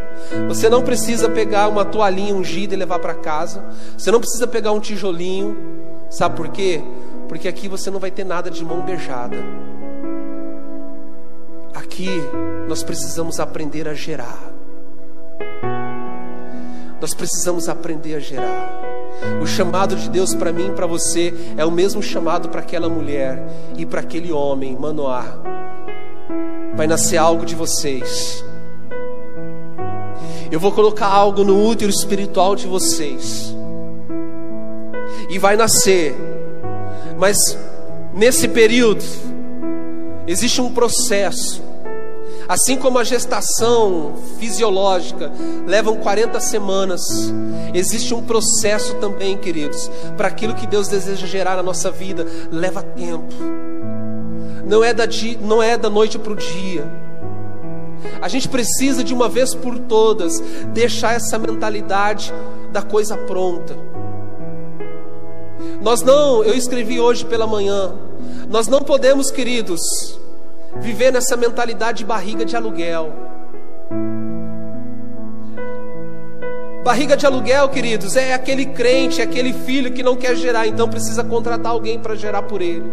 Você 0.48 0.70
não 0.70 0.82
precisa 0.82 1.30
pegar 1.30 1.68
uma 1.68 1.84
toalhinha 1.84 2.34
ungida 2.34 2.74
e 2.74 2.78
levar 2.78 3.00
para 3.00 3.14
casa. 3.14 3.64
Você 3.98 4.10
não 4.12 4.20
precisa 4.20 4.48
pegar 4.48 4.72
um 4.72 4.80
tijolinho. 4.80 5.58
Sabe 6.10 6.36
por 6.36 6.48
quê? 6.48 6.82
Porque 7.28 7.48
aqui 7.48 7.68
você 7.68 7.92
não 7.92 8.00
vai 8.00 8.12
ter 8.12 8.24
nada 8.24 8.50
de 8.50 8.64
mão 8.64 8.82
beijada. 8.82 9.38
Aqui 11.74 12.10
nós 12.68 12.82
precisamos 12.82 13.40
aprender 13.40 13.88
a 13.88 13.94
gerar. 13.94 14.55
Nós 17.06 17.14
precisamos 17.14 17.70
aprender 17.70 18.16
a 18.16 18.20
gerar. 18.20 18.82
O 19.40 19.46
chamado 19.46 19.96
de 19.96 20.10
Deus 20.10 20.34
para 20.34 20.52
mim 20.52 20.70
e 20.70 20.72
para 20.72 20.88
você 20.88 21.32
é 21.56 21.64
o 21.64 21.70
mesmo 21.70 22.02
chamado 22.02 22.50
para 22.50 22.62
aquela 22.62 22.90
mulher 22.90 23.46
e 23.78 23.86
para 23.86 24.02
aquele 24.02 24.32
homem, 24.32 24.76
Manoá. 24.76 25.24
Vai 26.74 26.88
nascer 26.88 27.18
algo 27.18 27.46
de 27.46 27.54
vocês. 27.54 28.44
Eu 30.52 30.60
vou 30.60 30.72
colocar 30.72 31.06
algo 31.06 31.44
no 31.44 31.64
útero 31.64 31.92
espiritual 31.92 32.56
de 32.56 32.66
vocês. 32.66 33.56
E 35.30 35.38
vai 35.38 35.56
nascer. 35.56 36.16
Mas 37.20 37.38
nesse 38.16 38.48
período 38.48 39.06
existe 40.26 40.60
um 40.60 40.74
processo 40.74 41.62
Assim 42.48 42.78
como 42.78 43.00
a 43.00 43.04
gestação 43.04 44.14
fisiológica 44.38 45.32
levam 45.66 45.98
40 45.98 46.40
semanas, 46.40 47.02
existe 47.74 48.14
um 48.14 48.24
processo 48.24 48.96
também, 48.96 49.38
queridos, 49.38 49.90
para 50.16 50.28
aquilo 50.28 50.54
que 50.54 50.68
Deus 50.68 50.88
deseja 50.88 51.26
gerar 51.26 51.56
na 51.56 51.64
nossa 51.64 51.90
vida, 51.90 52.26
leva 52.52 52.84
tempo. 52.84 53.34
Não 54.68 54.84
é 54.84 54.94
da, 54.94 55.06
não 55.42 55.62
é 55.62 55.78
da 55.78 55.90
noite 55.90 56.20
para 56.20 56.34
o 56.34 56.36
dia. 56.36 56.88
A 58.22 58.28
gente 58.28 58.48
precisa 58.48 59.04
de 59.04 59.14
uma 59.14 59.28
vez 59.28 59.56
por 59.56 59.80
todas 59.80 60.40
deixar 60.74 61.14
essa 61.14 61.40
mentalidade 61.40 62.34
da 62.72 62.82
coisa 62.82 63.18
pronta. 63.18 63.76
Nós 65.82 66.02
não, 66.02 66.44
eu 66.44 66.54
escrevi 66.54 67.00
hoje 67.00 67.26
pela 67.26 67.48
manhã, 67.48 67.94
nós 68.50 68.68
não 68.68 68.82
podemos, 68.82 69.32
queridos, 69.32 70.20
viver 70.78 71.12
nessa 71.12 71.36
mentalidade 71.36 72.00
de 72.00 72.06
barriga 72.06 72.46
de 72.46 72.56
aluguel. 72.56 73.14
Barriga 76.84 77.18
de 77.18 77.26
aluguel, 77.26 77.68
queridos, 77.70 78.16
é 78.16 78.34
aquele 78.34 78.68
crente, 78.68 79.20
é 79.20 79.24
aquele 79.24 79.54
filho 79.54 79.92
que 79.92 80.04
não 80.04 80.16
quer 80.16 80.36
gerar, 80.36 80.68
então 80.68 80.88
precisa 80.88 81.24
contratar 81.24 81.72
alguém 81.72 82.00
para 82.00 82.14
gerar 82.14 82.44
por 82.44 82.62
ele. 82.62 82.86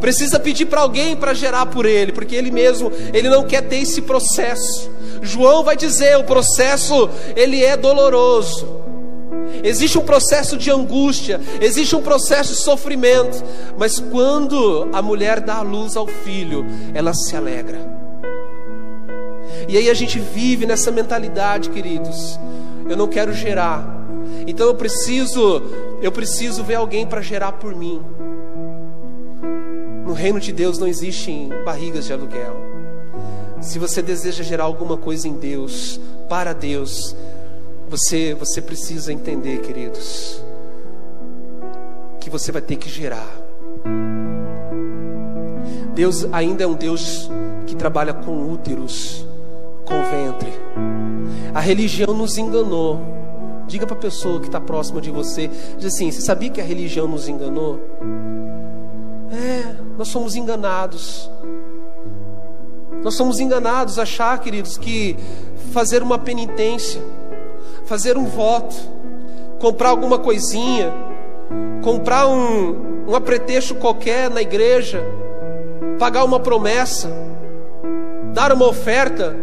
Precisa 0.00 0.38
pedir 0.38 0.66
para 0.66 0.82
alguém 0.82 1.16
para 1.16 1.32
gerar 1.32 1.64
por 1.66 1.86
ele, 1.86 2.12
porque 2.12 2.36
ele 2.36 2.50
mesmo, 2.50 2.92
ele 3.14 3.30
não 3.30 3.44
quer 3.44 3.62
ter 3.62 3.78
esse 3.78 4.02
processo. 4.02 4.90
João 5.22 5.64
vai 5.64 5.76
dizer, 5.76 6.18
o 6.18 6.24
processo 6.24 7.08
ele 7.34 7.64
é 7.64 7.74
doloroso. 7.76 8.85
Existe 9.66 9.98
um 9.98 10.02
processo 10.02 10.56
de 10.56 10.70
angústia, 10.70 11.40
existe 11.60 11.96
um 11.96 12.00
processo 12.00 12.52
de 12.52 12.60
sofrimento, 12.60 13.42
mas 13.76 13.98
quando 13.98 14.88
a 14.92 15.02
mulher 15.02 15.40
dá 15.40 15.56
a 15.56 15.62
luz 15.62 15.96
ao 15.96 16.06
filho, 16.06 16.64
ela 16.94 17.12
se 17.12 17.34
alegra. 17.34 17.78
E 19.68 19.76
aí 19.76 19.90
a 19.90 19.94
gente 19.94 20.20
vive 20.20 20.66
nessa 20.66 20.92
mentalidade, 20.92 21.70
queridos. 21.70 22.38
Eu 22.88 22.96
não 22.96 23.08
quero 23.08 23.32
gerar. 23.32 23.84
Então 24.46 24.68
eu 24.68 24.74
preciso, 24.76 25.60
eu 26.00 26.12
preciso 26.12 26.62
ver 26.62 26.76
alguém 26.76 27.04
para 27.04 27.20
gerar 27.20 27.52
por 27.52 27.74
mim. 27.74 28.00
No 30.06 30.12
reino 30.12 30.38
de 30.38 30.52
Deus 30.52 30.78
não 30.78 30.86
existem 30.86 31.50
barrigas 31.64 32.04
de 32.06 32.12
aluguel. 32.12 32.56
Se 33.60 33.80
você 33.80 34.00
deseja 34.00 34.44
gerar 34.44 34.64
alguma 34.64 34.96
coisa 34.96 35.26
em 35.26 35.32
Deus, 35.32 36.00
para 36.28 36.52
Deus, 36.52 37.16
você, 37.88 38.34
você 38.34 38.60
precisa 38.60 39.12
entender, 39.12 39.60
queridos, 39.60 40.42
que 42.20 42.28
você 42.28 42.50
vai 42.50 42.62
ter 42.62 42.76
que 42.76 42.88
gerar. 42.88 43.28
Deus 45.94 46.26
ainda 46.32 46.64
é 46.64 46.66
um 46.66 46.74
Deus 46.74 47.30
que 47.66 47.74
trabalha 47.74 48.12
com 48.12 48.52
úteros, 48.52 49.26
com 49.84 50.02
ventre. 50.02 50.52
A 51.54 51.60
religião 51.60 52.12
nos 52.12 52.36
enganou. 52.36 53.00
Diga 53.66 53.86
para 53.86 53.96
a 53.96 53.98
pessoa 54.00 54.40
que 54.40 54.46
está 54.46 54.60
próxima 54.60 55.00
de 55.00 55.10
você, 55.10 55.50
diz 55.78 55.94
assim: 55.94 56.10
você 56.10 56.20
sabia 56.20 56.50
que 56.50 56.60
a 56.60 56.64
religião 56.64 57.08
nos 57.08 57.28
enganou? 57.28 57.80
É, 59.32 59.74
nós 59.96 60.08
somos 60.08 60.36
enganados. 60.36 61.30
Nós 63.02 63.14
somos 63.14 63.40
enganados 63.40 63.98
a 63.98 64.02
achar, 64.02 64.38
queridos, 64.40 64.76
que 64.76 65.16
fazer 65.72 66.02
uma 66.02 66.18
penitência 66.18 67.00
fazer 67.84 68.16
um 68.16 68.24
voto, 68.24 68.74
comprar 69.58 69.90
alguma 69.90 70.18
coisinha, 70.18 70.92
comprar 71.82 72.26
um, 72.26 73.04
um 73.06 73.14
qualquer 73.80 74.28
na 74.30 74.42
igreja, 74.42 75.02
pagar 75.98 76.24
uma 76.24 76.40
promessa, 76.40 77.08
dar 78.32 78.52
uma 78.52 78.66
oferta. 78.66 79.36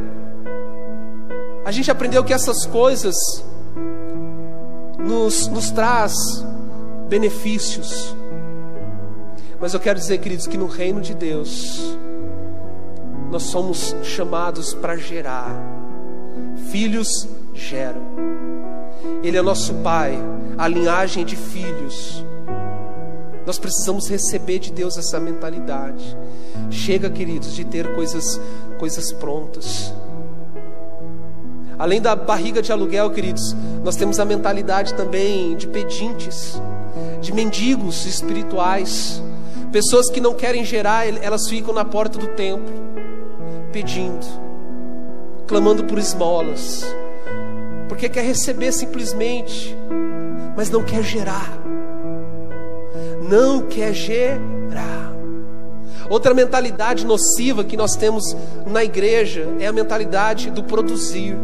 A 1.65 1.71
gente 1.71 1.89
aprendeu 1.89 2.23
que 2.23 2.33
essas 2.33 2.65
coisas 2.65 3.15
nos, 4.99 5.47
nos 5.47 5.71
traz 5.71 6.13
benefícios. 7.07 8.15
Mas 9.59 9.73
eu 9.73 9.79
quero 9.79 9.97
dizer, 9.97 10.17
queridos, 10.17 10.47
que 10.47 10.57
no 10.57 10.67
reino 10.67 10.99
de 10.99 11.13
Deus 11.13 11.97
nós 13.31 13.43
somos 13.43 13.95
chamados 14.03 14.73
para 14.73 14.95
gerar. 14.95 15.49
Filhos 16.69 17.27
geram. 17.53 18.01
Ele 19.23 19.37
é 19.37 19.41
nosso 19.41 19.73
Pai, 19.75 20.17
a 20.57 20.67
linhagem 20.67 21.25
de 21.25 21.35
filhos. 21.35 22.23
Nós 23.45 23.57
precisamos 23.59 24.09
receber 24.09 24.59
de 24.59 24.71
Deus 24.71 24.97
essa 24.97 25.19
mentalidade. 25.19 26.17
Chega, 26.69 27.09
queridos, 27.09 27.53
de 27.53 27.65
ter 27.65 27.93
coisas, 27.93 28.39
coisas 28.79 29.11
prontas. 29.11 29.93
Além 31.77 32.01
da 32.01 32.15
barriga 32.15 32.61
de 32.61 32.71
aluguel, 32.71 33.09
queridos, 33.11 33.55
nós 33.83 33.95
temos 33.95 34.19
a 34.19 34.25
mentalidade 34.25 34.93
também 34.93 35.55
de 35.55 35.67
pedintes, 35.67 36.61
de 37.19 37.33
mendigos 37.33 38.05
espirituais. 38.05 39.21
Pessoas 39.71 40.09
que 40.09 40.21
não 40.21 40.33
querem 40.33 40.63
gerar, 40.63 41.05
elas 41.05 41.49
ficam 41.49 41.73
na 41.73 41.83
porta 41.83 42.17
do 42.17 42.27
templo, 42.27 42.73
pedindo, 43.71 44.25
clamando 45.47 45.83
por 45.83 45.97
esmolas 45.97 46.85
porque 47.93 48.09
quer 48.09 48.23
receber 48.23 48.71
simplesmente, 48.71 49.77
mas 50.57 50.67
não 50.67 50.83
quer 50.83 51.03
gerar. 51.03 51.47
Não 53.29 53.67
quer 53.67 53.93
gerar. 53.93 55.13
Outra 56.09 56.33
mentalidade 56.33 57.05
nociva 57.05 57.63
que 57.63 57.77
nós 57.77 57.95
temos 57.95 58.35
na 58.65 58.83
igreja 58.83 59.47
é 59.59 59.67
a 59.67 59.71
mentalidade 59.71 60.49
do 60.49 60.63
produzir. 60.63 61.37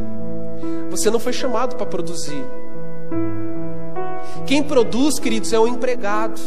Você 0.90 1.12
não 1.12 1.20
foi 1.20 1.34
chamado 1.34 1.76
para 1.76 1.86
produzir. 1.86 2.44
Quem 4.48 4.64
produz, 4.64 5.20
queridos, 5.20 5.54
é 5.54 5.60
um 5.60 5.68
empregado. 5.68 6.42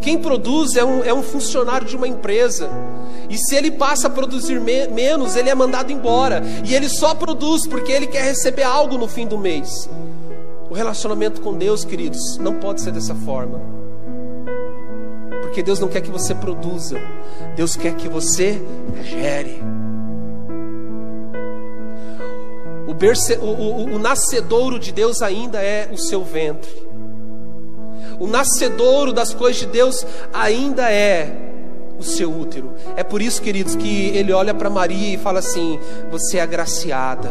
Quem 0.00 0.18
produz 0.18 0.76
é 0.76 0.84
um, 0.84 1.04
é 1.04 1.12
um 1.12 1.22
funcionário 1.22 1.86
de 1.86 1.96
uma 1.96 2.08
empresa. 2.08 2.70
E 3.28 3.36
se 3.38 3.54
ele 3.54 3.70
passa 3.70 4.08
a 4.08 4.10
produzir 4.10 4.60
me 4.60 4.88
menos, 4.88 5.36
ele 5.36 5.50
é 5.50 5.54
mandado 5.54 5.92
embora. 5.92 6.42
E 6.64 6.74
ele 6.74 6.88
só 6.88 7.14
produz 7.14 7.66
porque 7.66 7.92
ele 7.92 8.06
quer 8.06 8.24
receber 8.24 8.62
algo 8.62 8.96
no 8.98 9.06
fim 9.06 9.26
do 9.26 9.38
mês. 9.38 9.88
O 10.70 10.74
relacionamento 10.74 11.40
com 11.40 11.56
Deus, 11.56 11.84
queridos, 11.84 12.38
não 12.38 12.54
pode 12.54 12.80
ser 12.80 12.92
dessa 12.92 13.14
forma. 13.14 13.60
Porque 15.42 15.62
Deus 15.62 15.80
não 15.80 15.88
quer 15.88 16.00
que 16.00 16.10
você 16.10 16.32
produza, 16.32 16.96
Deus 17.56 17.74
quer 17.74 17.94
que 17.94 18.08
você 18.08 18.62
gere. 19.02 19.60
O, 22.86 22.94
berce, 22.94 23.34
o, 23.34 23.46
o, 23.46 23.94
o 23.94 23.98
nascedouro 23.98 24.78
de 24.78 24.92
Deus 24.92 25.22
ainda 25.22 25.60
é 25.60 25.88
o 25.92 25.98
seu 25.98 26.24
ventre. 26.24 26.89
O 28.20 28.26
nascedouro 28.26 29.14
das 29.14 29.32
coisas 29.32 29.62
de 29.62 29.66
Deus 29.66 30.06
ainda 30.30 30.92
é 30.92 31.34
o 31.98 32.02
seu 32.02 32.30
útero. 32.30 32.74
É 32.94 33.02
por 33.02 33.22
isso, 33.22 33.40
queridos, 33.40 33.74
que 33.74 34.08
ele 34.08 34.30
olha 34.30 34.52
para 34.52 34.68
Maria 34.68 35.14
e 35.14 35.18
fala 35.18 35.38
assim: 35.38 35.80
Você 36.10 36.36
é 36.36 36.42
agraciada. 36.42 37.30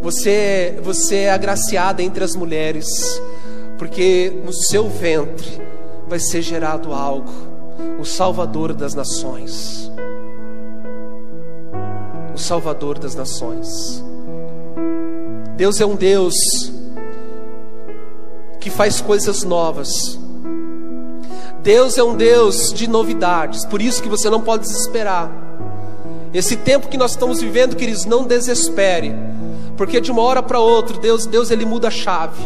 Você, 0.00 0.78
você 0.84 1.16
é 1.22 1.32
agraciada 1.32 2.00
entre 2.00 2.22
as 2.22 2.36
mulheres, 2.36 2.86
porque 3.76 4.32
no 4.44 4.52
seu 4.52 4.88
ventre 4.88 5.60
vai 6.06 6.20
ser 6.20 6.42
gerado 6.42 6.92
algo, 6.92 7.32
o 7.98 8.04
Salvador 8.04 8.72
das 8.72 8.94
nações. 8.94 9.90
O 12.32 12.38
Salvador 12.38 13.00
das 13.00 13.16
nações. 13.16 14.04
Deus 15.56 15.80
é 15.80 15.86
um 15.86 15.96
Deus 15.96 16.75
que 18.66 18.70
faz 18.70 19.00
coisas 19.00 19.44
novas. 19.44 20.18
Deus 21.62 21.96
é 21.98 22.02
um 22.02 22.16
Deus 22.16 22.72
de 22.72 22.90
novidades, 22.90 23.64
por 23.64 23.80
isso 23.80 24.02
que 24.02 24.08
você 24.08 24.28
não 24.28 24.40
pode 24.40 24.64
desesperar. 24.64 25.30
Esse 26.34 26.56
tempo 26.56 26.88
que 26.88 26.96
nós 26.96 27.12
estamos 27.12 27.40
vivendo, 27.40 27.76
queridos, 27.76 28.04
não 28.04 28.24
desespere, 28.24 29.14
porque 29.76 30.00
de 30.00 30.10
uma 30.10 30.20
hora 30.22 30.42
para 30.42 30.58
outra, 30.58 30.98
Deus, 30.98 31.26
Deus 31.26 31.52
ele 31.52 31.64
muda 31.64 31.86
a 31.86 31.92
chave. 31.92 32.42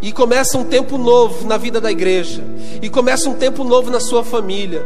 E 0.00 0.12
começa 0.12 0.58
um 0.58 0.64
tempo 0.64 0.98
novo 0.98 1.46
na 1.46 1.56
vida 1.56 1.80
da 1.80 1.90
igreja, 1.90 2.42
e 2.82 2.88
começa 2.88 3.30
um 3.30 3.34
tempo 3.34 3.62
novo 3.62 3.90
na 3.90 4.00
sua 4.00 4.24
família, 4.24 4.84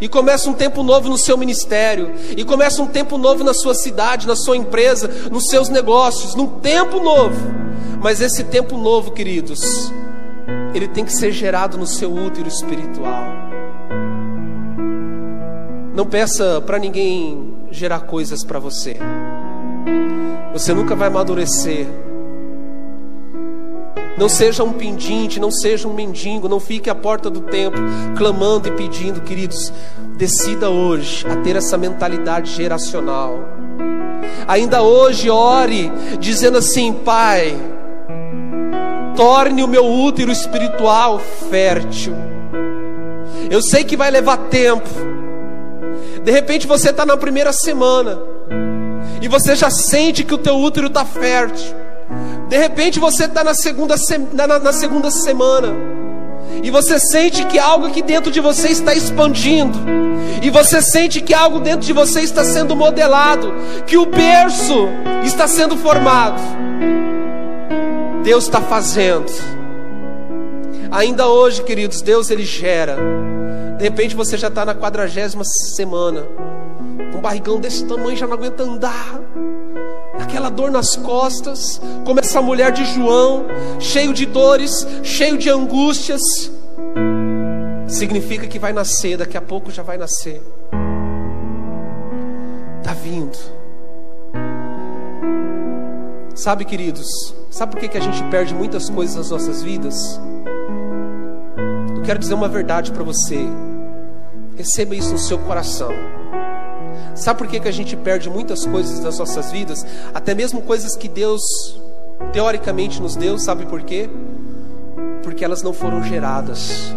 e 0.00 0.08
começa 0.08 0.48
um 0.48 0.54
tempo 0.54 0.82
novo 0.82 1.08
no 1.08 1.18
seu 1.18 1.36
ministério, 1.36 2.12
e 2.36 2.44
começa 2.44 2.80
um 2.82 2.86
tempo 2.86 3.18
novo 3.18 3.42
na 3.42 3.52
sua 3.52 3.74
cidade, 3.74 4.26
na 4.26 4.36
sua 4.36 4.56
empresa, 4.56 5.08
nos 5.30 5.48
seus 5.48 5.68
negócios, 5.68 6.34
num 6.34 6.46
tempo 6.46 7.00
novo. 7.00 7.62
Mas 8.00 8.20
esse 8.20 8.44
tempo 8.44 8.76
novo, 8.76 9.10
queridos, 9.12 9.92
ele 10.74 10.88
tem 10.88 11.04
que 11.04 11.12
ser 11.12 11.32
gerado 11.32 11.76
no 11.76 11.86
seu 11.86 12.12
útero 12.12 12.48
espiritual. 12.48 13.24
Não 15.94 16.06
peça 16.06 16.62
para 16.64 16.78
ninguém 16.78 17.54
gerar 17.70 18.00
coisas 18.00 18.44
para 18.44 18.58
você. 18.58 18.96
Você 20.52 20.72
nunca 20.72 20.94
vai 20.94 21.08
amadurecer 21.08 21.86
Não 24.16 24.28
seja 24.28 24.62
um 24.62 24.72
pendinte, 24.72 25.40
não 25.40 25.50
seja 25.50 25.88
um 25.88 25.94
mendigo, 25.94 26.48
não 26.48 26.60
fique 26.60 26.90
à 26.90 26.94
porta 26.94 27.30
do 27.30 27.40
templo 27.40 27.82
clamando 28.16 28.68
e 28.68 28.72
pedindo, 28.72 29.20
queridos. 29.22 29.72
Decida 30.16 30.70
hoje 30.70 31.26
a 31.26 31.36
ter 31.36 31.56
essa 31.56 31.76
mentalidade 31.76 32.52
geracional. 32.52 33.38
Ainda 34.46 34.82
hoje 34.82 35.30
ore 35.30 35.90
dizendo 36.20 36.58
assim: 36.58 36.92
Pai, 36.92 37.56
torne 39.16 39.62
o 39.64 39.68
meu 39.68 39.84
útero 39.84 40.30
espiritual 40.30 41.18
fértil. 41.50 42.14
Eu 43.50 43.60
sei 43.62 43.84
que 43.84 43.96
vai 43.96 44.10
levar 44.10 44.36
tempo. 44.36 44.88
De 46.22 46.30
repente 46.30 46.66
você 46.66 46.90
está 46.90 47.04
na 47.04 47.16
primeira 47.16 47.52
semana 47.52 48.20
e 49.20 49.28
você 49.28 49.56
já 49.56 49.70
sente 49.70 50.22
que 50.22 50.34
o 50.34 50.38
teu 50.38 50.56
útero 50.56 50.86
está 50.86 51.04
fértil. 51.04 51.74
De 52.52 52.58
repente 52.58 53.00
você 53.00 53.24
está 53.24 53.42
na 53.42 53.54
segunda, 53.54 53.94
na, 54.34 54.58
na 54.58 54.72
segunda 54.74 55.10
semana 55.10 55.74
e 56.62 56.70
você 56.70 57.00
sente 57.00 57.46
que 57.46 57.58
algo 57.58 57.86
aqui 57.86 58.02
dentro 58.02 58.30
de 58.30 58.40
você 58.40 58.68
está 58.68 58.92
expandindo, 58.92 59.78
e 60.42 60.50
você 60.50 60.82
sente 60.82 61.22
que 61.22 61.32
algo 61.32 61.60
dentro 61.60 61.86
de 61.86 61.94
você 61.94 62.20
está 62.20 62.44
sendo 62.44 62.76
modelado, 62.76 63.54
que 63.86 63.96
o 63.96 64.04
berço 64.04 64.86
está 65.24 65.48
sendo 65.48 65.78
formado. 65.78 66.42
Deus 68.22 68.44
está 68.44 68.60
fazendo. 68.60 69.32
Ainda 70.90 71.28
hoje, 71.28 71.62
queridos, 71.62 72.02
Deus 72.02 72.30
ele 72.30 72.44
gera. 72.44 72.98
De 73.78 73.82
repente 73.82 74.14
você 74.14 74.36
já 74.36 74.48
está 74.48 74.62
na 74.62 74.74
quadragésima 74.74 75.42
semana, 75.74 76.28
um 77.14 77.18
barrigão 77.18 77.58
desse 77.58 77.86
tamanho 77.86 78.14
já 78.14 78.26
não 78.26 78.34
aguenta 78.34 78.62
andar 78.62 79.22
aquela 80.32 80.48
dor 80.48 80.70
nas 80.70 80.96
costas, 80.96 81.78
como 82.06 82.18
essa 82.18 82.40
mulher 82.40 82.72
de 82.72 82.86
João, 82.86 83.44
cheio 83.78 84.14
de 84.14 84.24
dores, 84.24 84.86
cheio 85.02 85.36
de 85.36 85.50
angústias, 85.50 86.22
significa 87.86 88.46
que 88.46 88.58
vai 88.58 88.72
nascer, 88.72 89.18
daqui 89.18 89.36
a 89.36 89.42
pouco 89.42 89.70
já 89.70 89.82
vai 89.82 89.98
nascer. 89.98 90.42
Está 92.80 92.94
vindo. 92.94 93.36
Sabe, 96.34 96.64
queridos, 96.64 97.34
sabe 97.50 97.72
por 97.72 97.80
que, 97.80 97.88
que 97.88 97.98
a 97.98 98.00
gente 98.00 98.24
perde 98.30 98.54
muitas 98.54 98.88
coisas 98.88 99.14
nas 99.16 99.30
nossas 99.30 99.62
vidas? 99.62 100.18
Eu 101.94 102.02
quero 102.04 102.18
dizer 102.18 102.32
uma 102.32 102.48
verdade 102.48 102.90
para 102.90 103.04
você. 103.04 103.38
Receba 104.56 104.94
isso 104.94 105.12
no 105.12 105.18
seu 105.18 105.38
coração. 105.38 105.92
Sabe 107.14 107.38
por 107.38 107.46
que, 107.46 107.60
que 107.60 107.68
a 107.68 107.72
gente 107.72 107.96
perde 107.96 108.30
muitas 108.30 108.64
coisas 108.66 108.98
das 109.00 109.18
nossas 109.18 109.50
vidas? 109.52 109.84
Até 110.14 110.34
mesmo 110.34 110.62
coisas 110.62 110.96
que 110.96 111.08
Deus, 111.08 111.42
teoricamente, 112.32 113.00
nos 113.00 113.16
deu, 113.16 113.38
sabe 113.38 113.66
por 113.66 113.82
quê? 113.82 114.08
Porque 115.22 115.44
elas 115.44 115.62
não 115.62 115.72
foram 115.72 116.02
geradas. 116.02 116.92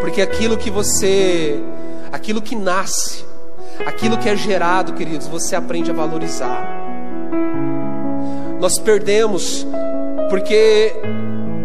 Porque 0.00 0.20
aquilo 0.20 0.56
que 0.56 0.70
você, 0.70 1.60
aquilo 2.12 2.42
que 2.42 2.54
nasce, 2.54 3.24
aquilo 3.86 4.18
que 4.18 4.28
é 4.28 4.36
gerado, 4.36 4.92
queridos, 4.92 5.26
você 5.26 5.56
aprende 5.56 5.90
a 5.90 5.94
valorizar. 5.94 6.62
Nós 8.60 8.78
perdemos 8.78 9.66
porque 10.28 10.92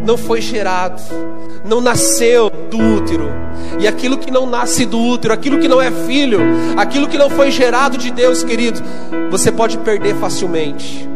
não 0.05 0.17
foi 0.17 0.41
gerado, 0.41 1.01
não 1.63 1.81
nasceu 1.81 2.49
do 2.49 2.77
útero. 2.77 3.29
E 3.79 3.87
aquilo 3.87 4.17
que 4.17 4.31
não 4.31 4.45
nasce 4.45 4.85
do 4.85 4.99
útero, 4.99 5.33
aquilo 5.33 5.59
que 5.59 5.67
não 5.67 5.81
é 5.81 5.91
filho, 5.91 6.39
aquilo 6.77 7.07
que 7.07 7.17
não 7.17 7.29
foi 7.29 7.51
gerado 7.51 7.97
de 7.97 8.11
Deus, 8.11 8.43
querido, 8.43 8.81
você 9.29 9.51
pode 9.51 9.77
perder 9.79 10.15
facilmente. 10.15 11.07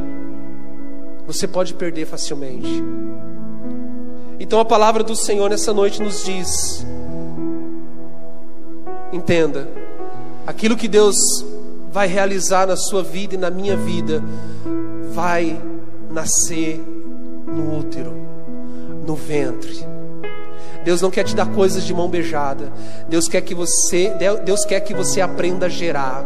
Você 1.26 1.48
pode 1.48 1.74
perder 1.74 2.06
facilmente. 2.06 2.84
Então 4.40 4.60
a 4.60 4.66
palavra 4.66 5.04
do 5.04 5.16
Senhor 5.16 5.50
nessa 5.50 5.74
noite 5.74 6.02
nos 6.02 6.24
diz: 6.24 6.86
entenda, 9.12 9.68
aquilo 10.46 10.76
que 10.76 10.88
Deus 10.88 11.16
vai 11.92 12.08
realizar 12.08 12.68
na 12.68 12.76
sua 12.76 13.04
vida 13.04 13.36
e 13.36 13.38
na 13.38 13.50
minha 13.50 13.78
vida, 13.78 14.24
vai 15.14 15.62
nascer 16.12 16.84
no 17.48 17.78
útero 17.78 18.24
no 19.06 19.16
ventre. 19.16 19.93
Deus 20.84 21.02
não 21.02 21.10
quer 21.10 21.24
te 21.24 21.36
dar 21.36 21.48
coisas 21.48 21.84
de 21.84 21.94
mão 21.94 22.10
beijada. 22.10 22.72
Deus 23.08 23.28
quer 23.28 23.42
que 23.42 23.56
você, 23.56 24.14
Deus 24.46 24.66
quer 24.66 24.80
que 24.82 24.94
você 24.94 25.22
aprenda 25.22 25.66
a 25.68 25.70
gerar. 25.70 26.24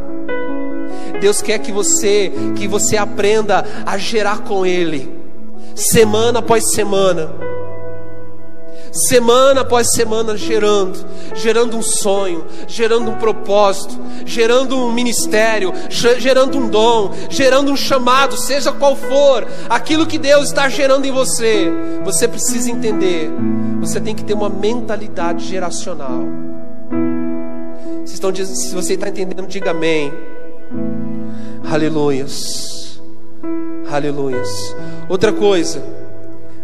Deus 1.19 1.41
quer 1.41 1.59
que 1.59 1.71
você, 1.71 2.31
que 2.55 2.67
você 2.67 2.97
aprenda 2.97 3.65
a 3.85 3.97
gerar 3.97 4.39
com 4.39 4.65
ele, 4.65 5.11
semana 5.75 6.39
após 6.39 6.71
semana 6.71 7.46
semana 8.91 9.61
após 9.61 9.91
semana 9.91 10.37
gerando, 10.37 10.97
gerando 11.35 11.77
um 11.77 11.81
sonho, 11.81 12.45
gerando 12.67 13.11
um 13.11 13.15
propósito, 13.15 13.97
gerando 14.25 14.77
um 14.77 14.91
ministério, 14.91 15.73
gerando 15.89 16.57
um 16.57 16.67
dom, 16.67 17.11
gerando 17.29 17.71
um 17.71 17.77
chamado, 17.77 18.37
seja 18.37 18.71
qual 18.71 18.95
for, 18.95 19.47
aquilo 19.69 20.05
que 20.05 20.17
Deus 20.17 20.47
está 20.47 20.67
gerando 20.69 21.05
em 21.05 21.11
você, 21.11 21.71
você 22.03 22.27
precisa 22.27 22.69
entender, 22.71 23.31
você 23.79 23.99
tem 23.99 24.15
que 24.15 24.23
ter 24.23 24.33
uma 24.33 24.49
mentalidade 24.49 25.45
geracional. 25.45 26.21
Se, 28.05 28.13
estão, 28.13 28.33
se 28.33 28.73
você 28.73 28.93
está 28.93 29.09
entendendo, 29.09 29.47
diga 29.47 29.71
amém. 29.71 30.13
Aleluias. 31.69 33.01
Aleluias. 33.91 34.75
Outra 35.09 35.33
coisa, 35.33 35.83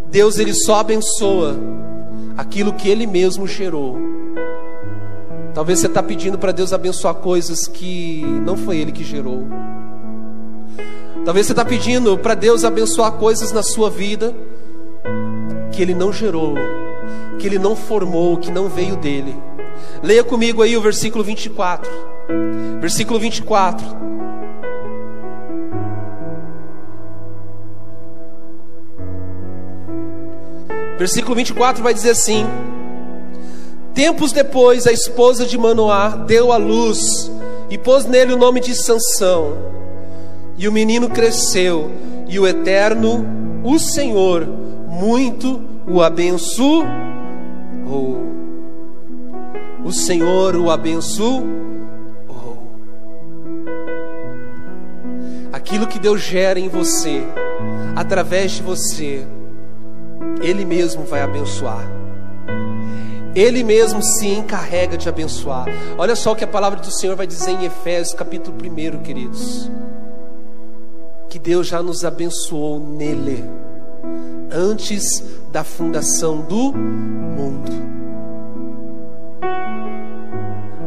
Deus 0.10 0.38
ele 0.40 0.54
só 0.54 0.76
abençoa 0.76 1.58
aquilo 2.38 2.74
que 2.74 2.90
Ele 2.90 3.06
mesmo 3.06 3.48
gerou. 3.48 3.98
Talvez 5.54 5.80
você 5.80 5.88
está 5.88 6.02
pedindo 6.02 6.38
para 6.38 6.52
Deus 6.52 6.74
abençoar 6.74 7.14
coisas 7.16 7.68
que 7.68 8.24
não 8.44 8.58
foi 8.58 8.78
Ele 8.78 8.92
que 8.92 9.04
gerou. 9.04 9.48
Talvez 11.24 11.46
você 11.46 11.54
está 11.54 11.64
pedindo 11.64 12.18
para 12.18 12.34
Deus 12.34 12.66
abençoar 12.66 13.14
coisas 13.14 13.52
na 13.52 13.64
sua 13.64 13.90
vida 13.90 14.34
que 15.72 15.82
Ele 15.82 15.94
não 15.94 16.12
gerou, 16.12 16.56
que 17.40 17.48
Ele 17.48 17.58
não 17.58 17.76
formou, 17.76 18.38
que 18.38 18.52
não 18.52 18.68
veio 18.68 18.96
dele. 18.96 19.36
Leia 20.02 20.24
comigo 20.24 20.62
aí 20.62 20.76
o 20.76 20.82
versículo 20.82 21.24
24. 21.24 21.90
Versículo 22.80 23.20
24. 23.20 23.86
Versículo 30.98 31.36
24 31.36 31.84
vai 31.84 31.94
dizer 31.94 32.12
assim: 32.12 32.46
Tempos 33.94 34.32
depois, 34.32 34.88
a 34.88 34.92
esposa 34.92 35.46
de 35.46 35.58
Manoá 35.58 36.10
deu 36.10 36.52
à 36.52 36.58
luz 36.58 37.32
e 37.70 37.78
pôs 37.78 38.06
nele 38.06 38.34
o 38.34 38.38
nome 38.38 38.60
de 38.60 38.76
Sansão. 38.76 39.58
E 40.58 40.68
o 40.68 40.72
menino 40.72 41.10
cresceu, 41.10 41.92
e 42.28 42.40
o 42.40 42.48
Eterno, 42.48 43.26
o 43.64 43.80
Senhor, 43.80 44.48
muito 44.88 45.62
o 45.88 46.02
abençoou. 46.02 46.86
O 49.84 49.92
Senhor 49.92 50.56
o 50.56 50.72
abençoou. 50.72 51.44
Aquilo 55.52 55.88
que 55.88 56.00
Deus 56.00 56.22
gera 56.22 56.60
em 56.60 56.68
você, 56.68 57.24
através 57.96 58.54
de 58.54 58.64
você, 58.64 59.26
ele 60.44 60.66
mesmo 60.66 61.06
vai 61.06 61.22
abençoar. 61.22 61.90
Ele 63.34 63.64
mesmo 63.64 64.04
se 64.04 64.28
encarrega 64.28 64.98
de 64.98 65.10
abençoar. 65.10 65.66
Olha 65.98 66.16
só 66.16 66.34
o 66.34 66.36
que 66.36 66.44
a 66.44 66.48
palavra 66.48 66.80
do 66.80 66.92
Senhor 66.92 67.16
vai 67.16 67.26
dizer 67.26 67.52
em 67.52 67.66
Efésios, 67.66 68.14
capítulo 68.14 68.56
1, 68.58 69.02
queridos. 69.02 69.72
Que 71.30 71.40
Deus 71.40 71.66
já 71.66 71.82
nos 71.82 72.06
abençoou 72.06 72.80
nele, 72.80 73.44
antes 74.52 75.24
da 75.52 75.64
fundação 75.64 76.42
do 76.42 76.74
mundo. 76.74 77.72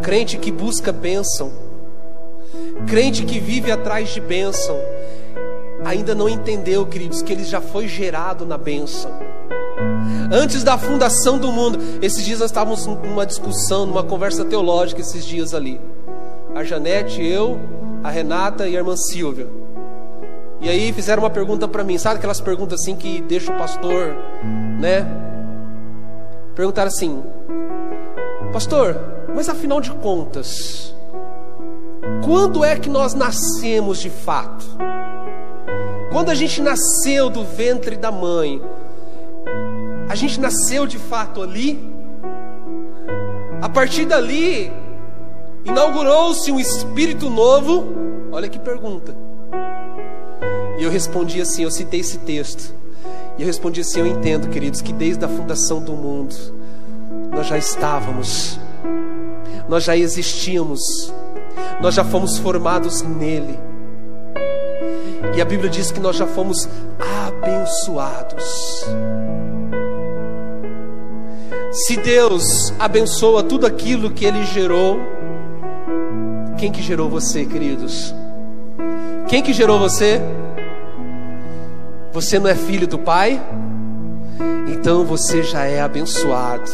Crente 0.03 0.37
que 0.37 0.53
busca 0.53 0.93
bênção, 0.93 1.51
crente 2.87 3.25
que 3.25 3.41
vive 3.41 3.73
atrás 3.73 4.11
de 4.11 4.21
bênção, 4.21 4.77
ainda 5.85 6.15
não 6.15 6.29
entendeu, 6.29 6.87
queridos, 6.87 7.23
que 7.23 7.33
ele 7.33 7.43
já 7.43 7.61
foi 7.61 7.89
gerado 7.89 8.47
na 8.47 8.57
bênção 8.57 9.11
antes 10.31 10.63
da 10.63 10.77
fundação 10.79 11.39
do 11.39 11.53
mundo. 11.53 11.79
Esses 12.03 12.25
dias 12.25 12.41
nós 12.41 12.51
estávamos 12.51 12.87
numa 12.87 13.27
discussão, 13.27 13.87
numa 13.87 14.03
conversa 14.03 14.45
teológica, 14.45 15.01
esses 15.01 15.25
dias 15.25 15.55
ali. 15.55 15.81
A 16.55 16.65
Janete, 16.65 17.25
eu, 17.25 17.61
a 18.03 18.11
Renata 18.11 18.69
e 18.69 18.77
a 18.77 18.79
irmã 18.79 18.97
Silvia. 18.97 19.49
E 20.61 20.69
aí 20.69 20.93
fizeram 20.93 21.23
uma 21.23 21.31
pergunta 21.31 21.69
para 21.69 21.85
mim, 21.85 21.99
sabe 21.99 22.17
aquelas 22.17 22.41
perguntas 22.41 22.81
assim 22.81 22.97
que 22.97 23.21
deixa 23.21 23.53
o 23.53 23.59
pastor, 23.59 24.17
né? 24.81 25.07
Perguntaram 26.55 26.89
assim: 26.89 27.23
Pastor, 28.53 28.99
mas 29.35 29.49
afinal 29.51 29.81
de 29.81 29.91
contas, 29.91 30.95
quando 32.25 32.65
é 32.65 32.77
que 32.77 32.89
nós 32.89 33.13
nascemos 33.13 34.01
de 34.01 34.09
fato? 34.09 34.65
quando 36.17 36.31
a 36.31 36.35
gente 36.35 36.63
nasceu 36.63 37.29
do 37.29 37.45
ventre 37.45 37.95
da 37.95 38.11
mãe, 38.11 38.63
a 40.09 40.15
gente 40.15 40.41
nasceu 40.41 40.87
de 40.87 40.99
fato 40.99 41.43
ali. 41.43 41.79
A 43.61 43.69
partir 43.69 44.05
dali, 44.05 44.73
inaugurou-se 45.65 46.51
um 46.53 46.61
espírito 46.61 47.29
novo. 47.29 47.93
Olha 48.31 48.49
que 48.49 48.59
pergunta. 48.59 49.17
E 50.79 50.85
eu 50.85 50.91
respondi 50.91 51.41
assim: 51.41 51.65
eu 51.65 51.71
citei 51.71 52.01
esse 52.01 52.19
texto. 52.19 52.75
E 53.39 53.43
eu 53.43 53.47
respondi 53.47 53.81
assim: 53.81 54.01
eu 54.01 54.07
entendo, 54.07 54.49
queridos, 54.49 54.81
que 54.81 54.93
desde 54.93 55.25
a 55.25 55.29
fundação 55.29 55.83
do 55.83 55.93
mundo, 55.93 56.35
nós 57.33 57.47
já 57.47 57.59
estávamos, 57.59 58.59
nós 59.69 59.85
já 59.85 59.97
existíamos, 59.97 60.81
nós 61.81 61.95
já 61.95 62.05
fomos 62.05 62.39
formados 62.39 63.03
nele. 63.03 63.59
E 65.35 65.41
a 65.41 65.45
Bíblia 65.45 65.69
diz 65.69 65.91
que 65.91 66.01
nós 66.01 66.17
já 66.17 66.27
fomos 66.27 66.69
abençoados. 67.27 68.87
Se 71.77 71.95
Deus 71.95 72.73
abençoa 72.79 73.43
tudo 73.43 73.67
aquilo 73.67 74.11
que 74.11 74.25
Ele 74.25 74.47
gerou, 74.47 74.99
quem 76.57 76.73
que 76.73 76.81
gerou 76.81 77.11
você, 77.11 77.45
queridos? 77.45 78.15
Quem 79.29 79.43
que 79.43 79.53
gerou 79.53 79.79
você? 79.79 80.19
Você 82.15 82.39
não 82.39 82.49
é 82.49 82.55
filho 82.55 82.89
do 82.89 82.99
Pai? 82.99 83.39
Então 84.67 85.05
você 85.05 85.43
já 85.43 85.67
é 85.67 85.83
abençoado. 85.83 86.71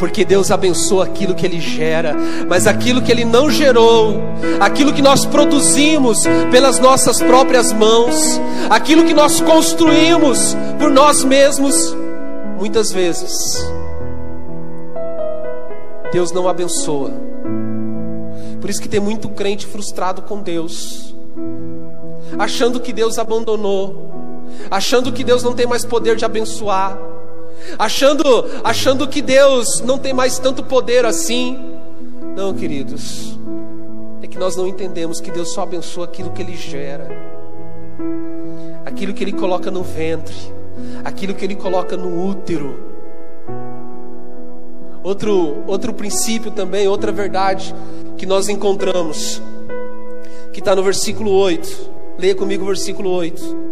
Porque 0.00 0.24
Deus 0.24 0.50
abençoa 0.50 1.04
aquilo 1.04 1.36
que 1.36 1.46
Ele 1.46 1.60
gera, 1.60 2.16
mas 2.48 2.66
aquilo 2.66 3.00
que 3.00 3.12
Ele 3.12 3.24
não 3.24 3.48
gerou, 3.48 4.20
aquilo 4.58 4.92
que 4.92 5.00
nós 5.00 5.24
produzimos 5.24 6.24
pelas 6.50 6.80
nossas 6.80 7.22
próprias 7.22 7.72
mãos, 7.72 8.40
aquilo 8.68 9.04
que 9.04 9.14
nós 9.14 9.40
construímos 9.40 10.56
por 10.76 10.90
nós 10.90 11.22
mesmos, 11.22 11.94
muitas 12.60 12.92
vezes, 12.92 13.66
Deus 16.12 16.30
não 16.30 16.48
abençoa. 16.48 17.10
Por 18.60 18.70
isso 18.70 18.80
que 18.80 18.88
tem 18.88 19.00
muito 19.00 19.28
crente 19.30 19.66
frustrado 19.66 20.22
com 20.22 20.40
Deus 20.40 21.10
achando 22.38 22.80
que 22.80 22.92
Deus 22.92 23.18
abandonou, 23.18 24.10
achando 24.70 25.12
que 25.12 25.24
Deus 25.24 25.42
não 25.42 25.54
tem 25.54 25.66
mais 25.66 25.84
poder 25.84 26.16
de 26.16 26.24
abençoar, 26.24 26.98
achando, 27.78 28.24
achando 28.62 29.08
que 29.08 29.20
Deus 29.22 29.80
não 29.80 29.98
tem 29.98 30.12
mais 30.12 30.38
tanto 30.38 30.62
poder 30.62 31.04
assim. 31.04 31.58
Não, 32.36 32.54
queridos, 32.54 33.38
é 34.22 34.26
que 34.26 34.38
nós 34.38 34.56
não 34.56 34.66
entendemos 34.66 35.20
que 35.20 35.30
Deus 35.30 35.52
só 35.52 35.62
abençoa 35.62 36.04
aquilo 36.04 36.30
que 36.30 36.42
Ele 36.42 36.56
gera, 36.56 37.08
aquilo 38.84 39.12
que 39.12 39.24
Ele 39.24 39.32
coloca 39.32 39.70
no 39.70 39.82
ventre, 39.82 40.36
aquilo 41.04 41.34
que 41.34 41.44
Ele 41.44 41.54
coloca 41.54 41.96
no 41.96 42.28
útero. 42.28 42.90
Outro, 45.02 45.64
outro 45.66 45.94
princípio 45.94 46.50
também, 46.50 46.86
outra 46.86 47.10
verdade 47.10 47.74
que 48.18 48.26
nós 48.26 48.50
encontramos, 48.50 49.40
que 50.52 50.58
está 50.58 50.76
no 50.76 50.82
versículo 50.82 51.30
8. 51.30 51.90
Leia 52.18 52.34
comigo 52.34 52.64
o 52.64 52.66
versículo 52.66 53.10
8. 53.10 53.70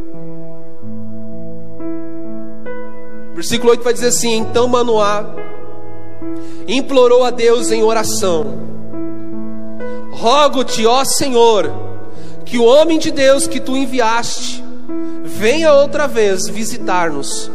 Versículo 3.35 3.71
8 3.73 3.85
vai 3.85 3.93
dizer 3.93 4.09
assim: 4.09 4.37
Então 4.37 4.67
Manoá 4.67 5.35
implorou 6.67 7.25
a 7.25 7.31
Deus 7.31 7.71
em 7.71 7.83
oração: 7.83 8.47
Rogo-te, 10.11 10.87
ó 10.87 11.05
Senhor, 11.05 11.71
que 12.45 12.59
o 12.59 12.65
homem 12.65 12.99
de 12.99 13.11
Deus 13.11 13.47
que 13.47 13.61
tu 13.61 13.77
enviaste 13.77 14.65
venha 15.39 15.73
outra 15.73 16.09
vez 16.09 16.49
visitar-nos, 16.49 17.49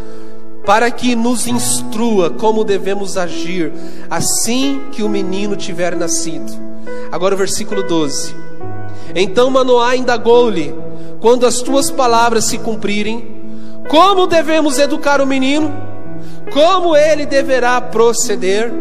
para 0.66 0.90
que 0.90 1.18
nos 1.18 1.48
instrua 1.48 2.30
como 2.30 2.64
devemos 2.64 3.18
agir 3.18 3.74
assim 4.10 4.84
que 4.94 5.04
o 5.04 5.10
menino 5.10 5.58
tiver 5.58 5.94
nascido. 5.94 6.50
Agora 7.12 7.36
o 7.36 7.38
versículo 7.38 7.84
12. 7.84 8.34
Então 9.14 9.50
Manoá 9.50 9.98
indagou-lhe: 9.98 10.74
Quando 11.20 11.46
as 11.46 11.62
tuas 11.62 11.92
palavras 11.92 12.46
se 12.46 12.58
cumprirem, 12.58 13.28
como 13.90 14.28
devemos 14.28 14.80
educar 14.80 15.20
o 15.20 15.28
menino? 15.28 15.70
Como 16.54 16.96
ele 16.96 17.26
deverá 17.26 17.82
proceder? 17.82 18.72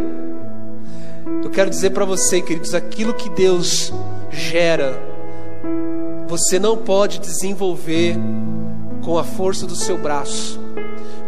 Eu 1.43 1.51
quero 1.51 1.69
dizer 1.69 1.91
para 1.91 2.05
você, 2.05 2.41
queridos, 2.41 2.73
aquilo 2.73 3.15
que 3.15 3.29
Deus 3.31 3.93
gera, 4.31 4.97
você 6.29 6.61
não 6.61 6.77
pode 6.77 7.19
desenvolver 7.19 8.17
com 9.03 9.19
a 9.19 9.25
força 9.25 9.67
do 9.67 9.75
seu 9.75 9.99
braço, 9.99 10.59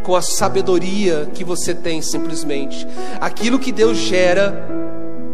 com 0.02 0.14
a 0.14 0.22
sabedoria 0.22 1.28
que 1.34 1.44
você 1.44 1.74
tem 1.74 2.00
simplesmente. 2.00 2.86
Aquilo 3.20 3.58
que 3.58 3.72
Deus 3.72 3.98
gera 3.98 4.68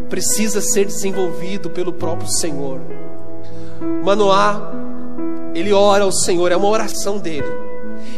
precisa 0.09 0.59
ser 0.59 0.85
desenvolvido 0.85 1.69
pelo 1.69 1.93
próprio 1.93 2.29
Senhor. 2.29 2.81
Manoá, 4.03 4.73
ele 5.53 5.71
ora 5.71 6.03
ao 6.03 6.11
Senhor, 6.11 6.51
é 6.51 6.55
uma 6.55 6.67
oração 6.67 7.17
dele. 7.17 7.47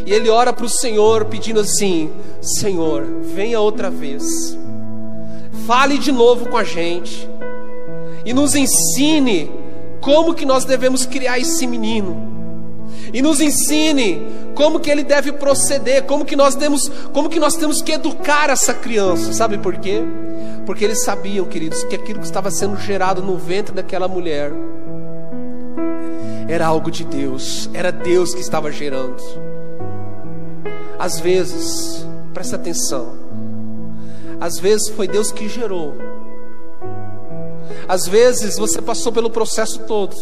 E 0.06 0.12
ele 0.12 0.30
ora 0.30 0.52
para 0.52 0.66
o 0.66 0.70
Senhor 0.70 1.26
pedindo 1.26 1.60
assim: 1.60 2.12
Senhor, 2.42 3.06
venha 3.22 3.60
outra 3.60 3.90
vez, 3.90 4.58
fale 5.68 5.98
de 5.98 6.12
novo 6.12 6.50
com 6.50 6.58
a 6.58 6.64
gente 6.64 7.30
e 8.26 8.34
nos 8.34 8.56
ensine 8.56 9.52
como 10.02 10.34
que 10.34 10.46
nós 10.46 10.66
devemos 10.66 11.06
criar 11.06 11.40
esse 11.40 11.66
menino. 11.68 12.43
E 13.14 13.22
nos 13.22 13.40
ensine 13.40 14.26
como 14.56 14.80
que 14.80 14.90
ele 14.90 15.04
deve 15.04 15.32
proceder, 15.32 16.04
como 16.04 16.26
que 16.26 16.36
nós 16.36 16.56
temos, 16.56 16.90
como 17.14 17.30
que 17.30 17.40
nós 17.40 17.56
temos 17.56 17.82
que 17.82 17.92
educar 17.92 18.50
essa 18.50 18.74
criança. 18.74 19.32
Sabe 19.32 19.60
por 19.60 19.78
quê? 19.78 20.02
Porque 20.66 20.84
eles 20.84 21.04
sabiam, 21.04 21.46
queridos, 21.46 21.84
que 21.84 21.96
aquilo 21.96 22.20
que 22.20 22.26
estava 22.26 22.50
sendo 22.50 22.76
gerado 22.78 23.22
no 23.22 23.38
ventre 23.38 23.74
daquela 23.74 24.08
mulher 24.08 24.52
era 26.48 26.66
algo 26.66 26.90
de 26.90 27.04
Deus, 27.04 27.70
era 27.74 27.92
Deus 27.92 28.34
que 28.34 28.42
estava 28.42 28.72
gerando. 28.72 29.22
Às 30.98 31.20
vezes, 31.20 32.06
presta 32.34 32.56
atenção, 32.56 33.14
às 34.40 34.60
vezes 34.60 34.90
foi 34.90 35.08
Deus 35.08 35.32
que 35.32 35.48
gerou, 35.48 35.94
às 37.88 38.08
vezes 38.08 38.58
você 38.58 38.82
passou 38.82 39.12
pelo 39.12 39.30
processo 39.30 39.80
todo, 39.80 40.16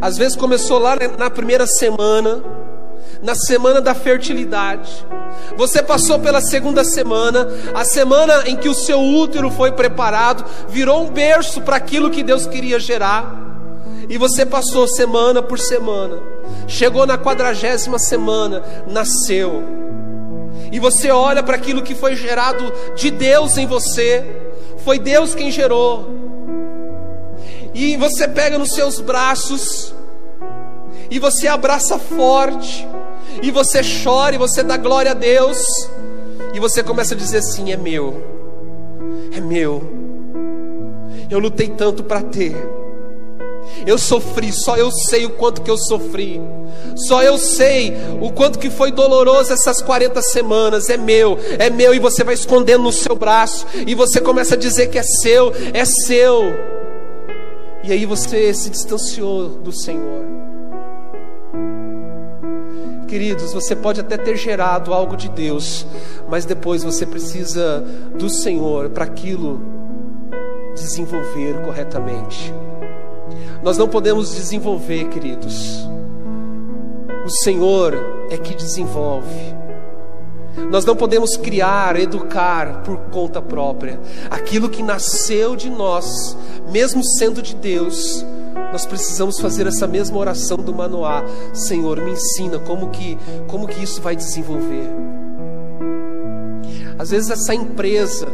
às 0.00 0.16
vezes 0.16 0.36
começou 0.36 0.78
lá 0.78 0.96
na 1.18 1.30
primeira 1.30 1.66
semana, 1.66 2.42
na 3.22 3.34
semana 3.34 3.80
da 3.80 3.94
fertilidade. 3.94 5.06
Você 5.56 5.82
passou 5.82 6.18
pela 6.18 6.40
segunda 6.40 6.84
semana, 6.84 7.46
a 7.74 7.84
semana 7.84 8.44
em 8.46 8.56
que 8.56 8.68
o 8.68 8.74
seu 8.74 9.00
útero 9.00 9.50
foi 9.50 9.72
preparado, 9.72 10.44
virou 10.68 11.04
um 11.04 11.10
berço 11.10 11.60
para 11.60 11.76
aquilo 11.76 12.10
que 12.10 12.22
Deus 12.22 12.46
queria 12.46 12.78
gerar. 12.78 13.48
E 14.08 14.18
você 14.18 14.44
passou 14.44 14.88
semana 14.88 15.40
por 15.42 15.58
semana. 15.58 16.18
Chegou 16.66 17.06
na 17.06 17.16
quadragésima 17.16 17.98
semana, 17.98 18.62
nasceu. 18.88 19.62
E 20.72 20.78
você 20.78 21.10
olha 21.10 21.42
para 21.42 21.56
aquilo 21.56 21.82
que 21.82 21.94
foi 21.94 22.16
gerado 22.16 22.72
de 22.96 23.10
Deus 23.10 23.56
em 23.56 23.66
você. 23.66 24.24
Foi 24.84 24.98
Deus 24.98 25.34
quem 25.34 25.50
gerou. 25.50 26.29
E 27.74 27.96
você 27.96 28.26
pega 28.26 28.58
nos 28.58 28.72
seus 28.72 29.00
braços. 29.00 29.94
E 31.10 31.18
você 31.18 31.48
abraça 31.48 31.98
forte. 31.98 32.86
E 33.42 33.50
você 33.50 33.80
chora 34.02 34.34
e 34.34 34.38
você 34.38 34.62
dá 34.62 34.76
glória 34.76 35.12
a 35.12 35.14
Deus. 35.14 35.62
E 36.54 36.60
você 36.60 36.82
começa 36.82 37.14
a 37.14 37.16
dizer 37.16 37.38
assim: 37.38 37.72
é 37.72 37.76
meu. 37.76 38.22
É 39.32 39.40
meu. 39.40 39.82
Eu 41.30 41.38
lutei 41.38 41.68
tanto 41.68 42.02
para 42.02 42.22
ter. 42.22 42.56
Eu 43.86 43.98
sofri, 43.98 44.52
só 44.52 44.76
eu 44.76 44.90
sei 44.90 45.26
o 45.26 45.30
quanto 45.30 45.62
que 45.62 45.70
eu 45.70 45.76
sofri. 45.76 46.40
Só 46.96 47.22
eu 47.22 47.38
sei 47.38 47.94
o 48.20 48.30
quanto 48.32 48.58
que 48.58 48.68
foi 48.68 48.90
doloroso 48.90 49.52
essas 49.52 49.80
40 49.80 50.20
semanas. 50.22 50.88
É 50.90 50.96
meu, 50.96 51.38
é 51.58 51.70
meu, 51.70 51.94
e 51.94 51.98
você 51.98 52.24
vai 52.24 52.34
escondendo 52.34 52.82
no 52.82 52.92
seu 52.92 53.14
braço, 53.14 53.66
e 53.86 53.94
você 53.94 54.20
começa 54.20 54.54
a 54.54 54.58
dizer 54.58 54.88
que 54.88 54.98
é 54.98 55.02
seu, 55.02 55.52
é 55.72 55.84
seu. 55.84 56.42
E 57.82 57.92
aí 57.92 58.04
você 58.04 58.52
se 58.52 58.68
distanciou 58.68 59.48
do 59.48 59.72
Senhor. 59.72 60.24
Queridos, 63.08 63.52
você 63.52 63.74
pode 63.74 64.00
até 64.00 64.16
ter 64.16 64.36
gerado 64.36 64.94
algo 64.94 65.16
de 65.16 65.28
Deus, 65.28 65.86
mas 66.28 66.44
depois 66.44 66.84
você 66.84 67.04
precisa 67.04 67.84
do 68.16 68.28
Senhor 68.28 68.90
para 68.90 69.04
aquilo 69.04 69.60
desenvolver 70.74 71.60
corretamente. 71.64 72.54
Nós 73.62 73.76
não 73.76 73.88
podemos 73.88 74.34
desenvolver, 74.34 75.08
queridos. 75.08 75.88
O 77.24 77.28
Senhor 77.28 77.94
é 78.30 78.36
que 78.36 78.54
desenvolve. 78.54 79.54
Nós 80.70 80.84
não 80.84 80.96
podemos 80.96 81.36
criar, 81.36 81.98
educar 81.98 82.82
por 82.82 82.96
conta 83.10 83.40
própria. 83.40 84.00
Aquilo 84.30 84.68
que 84.68 84.82
nasceu 84.82 85.56
de 85.56 85.68
nós, 85.68 86.36
mesmo 86.70 87.02
sendo 87.04 87.42
de 87.42 87.54
Deus, 87.54 88.24
nós 88.72 88.86
precisamos 88.86 89.40
fazer 89.40 89.66
essa 89.66 89.86
mesma 89.86 90.18
oração 90.18 90.56
do 90.56 90.72
Manoá. 90.72 91.24
Senhor, 91.52 92.00
me 92.00 92.12
ensina 92.12 92.58
como 92.60 92.90
que, 92.90 93.18
como 93.48 93.66
que 93.66 93.82
isso 93.82 94.00
vai 94.00 94.14
desenvolver. 94.14 94.88
Às 96.98 97.10
vezes 97.10 97.30
essa 97.30 97.54
empresa, 97.54 98.28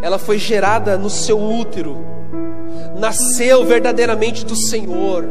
ela 0.00 0.18
foi 0.18 0.38
gerada 0.38 0.96
no 0.96 1.10
seu 1.10 1.40
útero, 1.40 2.04
nasceu 2.98 3.64
verdadeiramente 3.64 4.44
do 4.44 4.56
Senhor. 4.56 5.24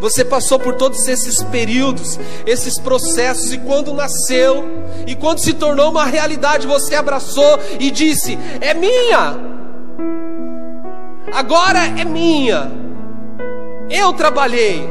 Você 0.00 0.24
passou 0.24 0.58
por 0.58 0.74
todos 0.74 1.06
esses 1.06 1.42
períodos, 1.42 2.18
esses 2.46 2.78
processos, 2.78 3.52
e 3.52 3.58
quando 3.58 3.92
nasceu, 3.92 4.64
e 5.06 5.14
quando 5.14 5.38
se 5.38 5.52
tornou 5.52 5.90
uma 5.90 6.06
realidade, 6.06 6.66
você 6.66 6.94
abraçou 6.94 7.58
e 7.78 7.90
disse: 7.90 8.38
É 8.60 8.74
minha, 8.74 9.53
agora 11.32 11.80
é 11.98 12.04
minha. 12.04 12.70
Eu 13.90 14.12
trabalhei, 14.12 14.88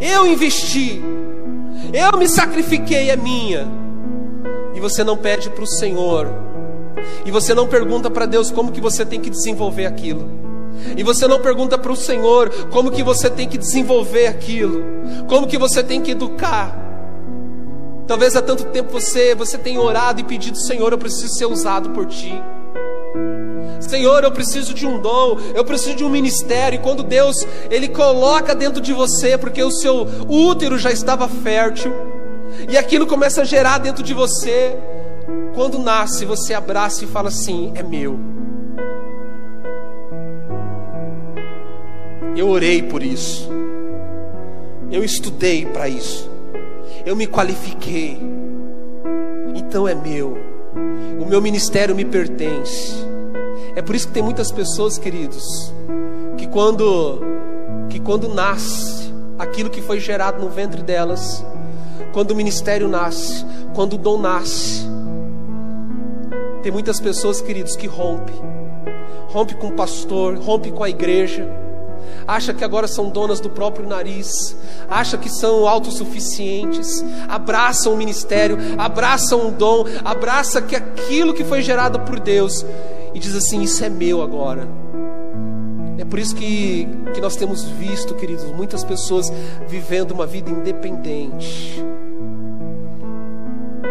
eu 0.00 0.26
investi, 0.26 1.02
eu 1.92 2.18
me 2.18 2.26
sacrifiquei, 2.26 3.10
é 3.10 3.16
minha. 3.16 3.68
E 4.74 4.80
você 4.80 5.04
não 5.04 5.16
pede 5.16 5.50
para 5.50 5.64
o 5.64 5.66
Senhor, 5.66 6.28
e 7.24 7.30
você 7.30 7.54
não 7.54 7.66
pergunta 7.66 8.10
para 8.10 8.26
Deus 8.26 8.50
como 8.50 8.72
que 8.72 8.80
você 8.80 9.04
tem 9.04 9.20
que 9.20 9.30
desenvolver 9.30 9.86
aquilo. 9.86 10.38
E 10.96 11.02
você 11.02 11.26
não 11.26 11.40
pergunta 11.40 11.76
para 11.76 11.92
o 11.92 11.96
Senhor 11.96 12.50
como 12.70 12.90
que 12.90 13.02
você 13.02 13.28
tem 13.28 13.48
que 13.48 13.58
desenvolver 13.58 14.26
aquilo, 14.26 14.82
como 15.28 15.46
que 15.46 15.58
você 15.58 15.82
tem 15.82 16.00
que 16.00 16.12
educar. 16.12 16.76
Talvez 18.06 18.34
há 18.36 18.42
tanto 18.42 18.64
tempo 18.64 18.90
você 18.90 19.34
você 19.34 19.58
tenha 19.58 19.80
orado 19.80 20.20
e 20.20 20.24
pedido, 20.24 20.56
Senhor, 20.56 20.92
eu 20.92 20.98
preciso 20.98 21.34
ser 21.34 21.46
usado 21.46 21.90
por 21.90 22.06
Ti. 22.06 22.40
Senhor, 23.80 24.24
eu 24.24 24.30
preciso 24.30 24.74
de 24.74 24.86
um 24.86 25.00
dom, 25.00 25.38
eu 25.54 25.64
preciso 25.64 25.96
de 25.96 26.04
um 26.04 26.08
ministério. 26.08 26.76
E 26.76 26.82
quando 26.82 27.02
Deus 27.02 27.46
ele 27.70 27.88
coloca 27.88 28.54
dentro 28.54 28.80
de 28.80 28.92
você, 28.92 29.38
porque 29.38 29.62
o 29.62 29.70
seu 29.70 30.06
útero 30.28 30.78
já 30.78 30.90
estava 30.90 31.28
fértil, 31.28 31.92
e 32.68 32.76
aquilo 32.76 33.06
começa 33.06 33.42
a 33.42 33.44
gerar 33.44 33.78
dentro 33.78 34.02
de 34.02 34.14
você, 34.14 34.76
quando 35.54 35.78
nasce, 35.78 36.24
você 36.24 36.54
abraça 36.54 37.04
e 37.04 37.06
fala 37.06 37.28
assim: 37.28 37.72
é 37.74 37.82
meu. 37.82 38.18
Eu 42.36 42.48
orei 42.48 42.82
por 42.82 43.02
isso. 43.02 43.48
Eu 44.90 45.04
estudei 45.04 45.66
para 45.66 45.88
isso. 45.88 46.30
Eu 47.04 47.16
me 47.16 47.26
qualifiquei. 47.26 48.18
Então 49.54 49.88
é 49.88 49.94
meu. 49.94 50.47
O 51.20 51.24
meu 51.24 51.40
ministério 51.40 51.94
me 51.94 52.04
pertence. 52.04 52.94
É 53.74 53.82
por 53.82 53.94
isso 53.94 54.08
que 54.08 54.14
tem 54.14 54.22
muitas 54.22 54.50
pessoas, 54.50 54.98
queridos, 54.98 55.72
que 56.36 56.46
quando 56.46 57.20
que 57.88 57.98
quando 57.98 58.28
nasce 58.28 59.12
aquilo 59.38 59.70
que 59.70 59.80
foi 59.80 59.98
gerado 59.98 60.42
no 60.42 60.50
ventre 60.50 60.82
delas, 60.82 61.44
quando 62.12 62.32
o 62.32 62.36
ministério 62.36 62.88
nasce, 62.88 63.44
quando 63.74 63.94
o 63.94 63.98
dom 63.98 64.20
nasce, 64.20 64.86
tem 66.62 66.72
muitas 66.72 67.00
pessoas, 67.00 67.40
queridos, 67.40 67.76
que 67.76 67.86
rompe. 67.86 68.32
Rompe 69.28 69.54
com 69.54 69.68
o 69.68 69.72
pastor, 69.72 70.36
rompe 70.36 70.70
com 70.70 70.82
a 70.82 70.90
igreja 70.90 71.48
acha 72.26 72.52
que 72.52 72.64
agora 72.64 72.86
são 72.86 73.08
donas 73.08 73.40
do 73.40 73.50
próprio 73.50 73.86
nariz, 73.86 74.56
acha 74.88 75.16
que 75.16 75.28
são 75.28 75.66
autossuficientes, 75.66 77.04
abraçam 77.28 77.94
o 77.94 77.96
ministério, 77.96 78.58
abraçam 78.76 79.48
o 79.48 79.50
dom, 79.50 79.84
abraça 80.04 80.60
que 80.60 80.76
aquilo 80.76 81.34
que 81.34 81.44
foi 81.44 81.62
gerado 81.62 82.00
por 82.00 82.20
Deus. 82.20 82.64
E 83.14 83.18
diz 83.18 83.34
assim: 83.34 83.62
Isso 83.62 83.84
é 83.84 83.88
meu 83.88 84.22
agora. 84.22 84.68
É 85.98 86.04
por 86.04 86.18
isso 86.18 86.34
que, 86.36 86.86
que 87.12 87.20
nós 87.20 87.34
temos 87.34 87.64
visto, 87.64 88.14
queridos, 88.14 88.44
muitas 88.52 88.84
pessoas 88.84 89.32
vivendo 89.66 90.12
uma 90.12 90.26
vida 90.26 90.48
independente. 90.48 91.84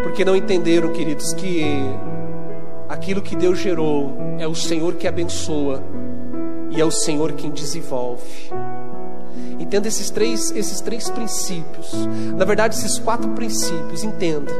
Porque 0.02 0.24
não 0.24 0.34
entenderam, 0.34 0.90
queridos, 0.90 1.34
que 1.34 1.62
aquilo 2.88 3.20
que 3.20 3.36
Deus 3.36 3.58
gerou 3.58 4.16
é 4.38 4.48
o 4.48 4.54
Senhor 4.54 4.94
que 4.94 5.06
abençoa 5.06 5.82
e 6.70 6.80
é 6.80 6.84
o 6.84 6.90
Senhor 6.90 7.32
quem 7.32 7.50
desenvolve. 7.50 8.50
Entenda 9.58 9.88
esses 9.88 10.10
três, 10.10 10.50
esses 10.52 10.80
três 10.80 11.10
princípios. 11.10 11.92
Na 12.36 12.44
verdade, 12.44 12.74
esses 12.74 12.98
quatro 12.98 13.28
princípios. 13.30 14.04
Entenda. 14.04 14.52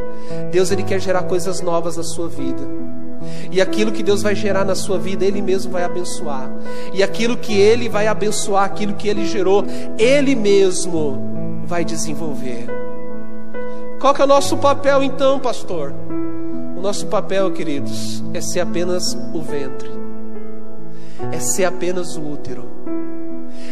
Deus 0.51 0.71
ele 0.71 0.83
quer 0.83 1.01
gerar 1.01 1.23
coisas 1.23 1.61
novas 1.61 1.97
na 1.97 2.03
sua 2.03 2.29
vida. 2.29 2.63
E 3.51 3.61
aquilo 3.61 3.93
que 3.93 4.03
Deus 4.03 4.23
vai 4.23 4.35
gerar 4.35 4.65
na 4.65 4.75
sua 4.75 4.99
vida, 4.99 5.25
Ele 5.25 5.43
mesmo 5.43 5.73
vai 5.73 5.83
abençoar. 5.83 6.51
E 6.93 7.03
aquilo 7.03 7.37
que 7.37 7.59
Ele 7.59 7.89
vai 7.89 8.07
abençoar, 8.07 8.65
aquilo 8.65 8.95
que 8.95 9.09
Ele 9.09 9.27
gerou, 9.27 9.65
Ele 9.99 10.35
mesmo 10.35 11.19
vai 11.65 11.85
desenvolver. 11.85 12.67
Qual 14.01 14.15
que 14.15 14.23
é 14.23 14.25
o 14.25 14.29
nosso 14.29 14.57
papel 14.57 15.03
então, 15.03 15.41
pastor? 15.41 15.93
O 16.77 16.81
nosso 16.81 17.07
papel, 17.07 17.51
queridos, 17.51 18.23
é 18.33 18.41
ser 18.41 18.61
apenas 18.61 19.15
o 19.35 19.43
ventre 19.43 19.97
é 21.33 21.41
ser 21.41 21.64
apenas 21.64 22.16
o 22.16 22.23
útero, 22.23 22.69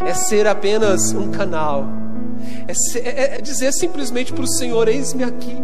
é 0.04 0.14
ser 0.14 0.46
apenas 0.46 1.12
um 1.12 1.30
canal, 1.30 1.86
é, 2.66 2.74
ser, 2.74 3.06
é, 3.06 3.36
é 3.36 3.40
dizer 3.40 3.72
simplesmente 3.72 4.32
para 4.32 4.44
o 4.44 4.48
Senhor: 4.48 4.88
Eis-me 4.88 5.24
aqui. 5.24 5.56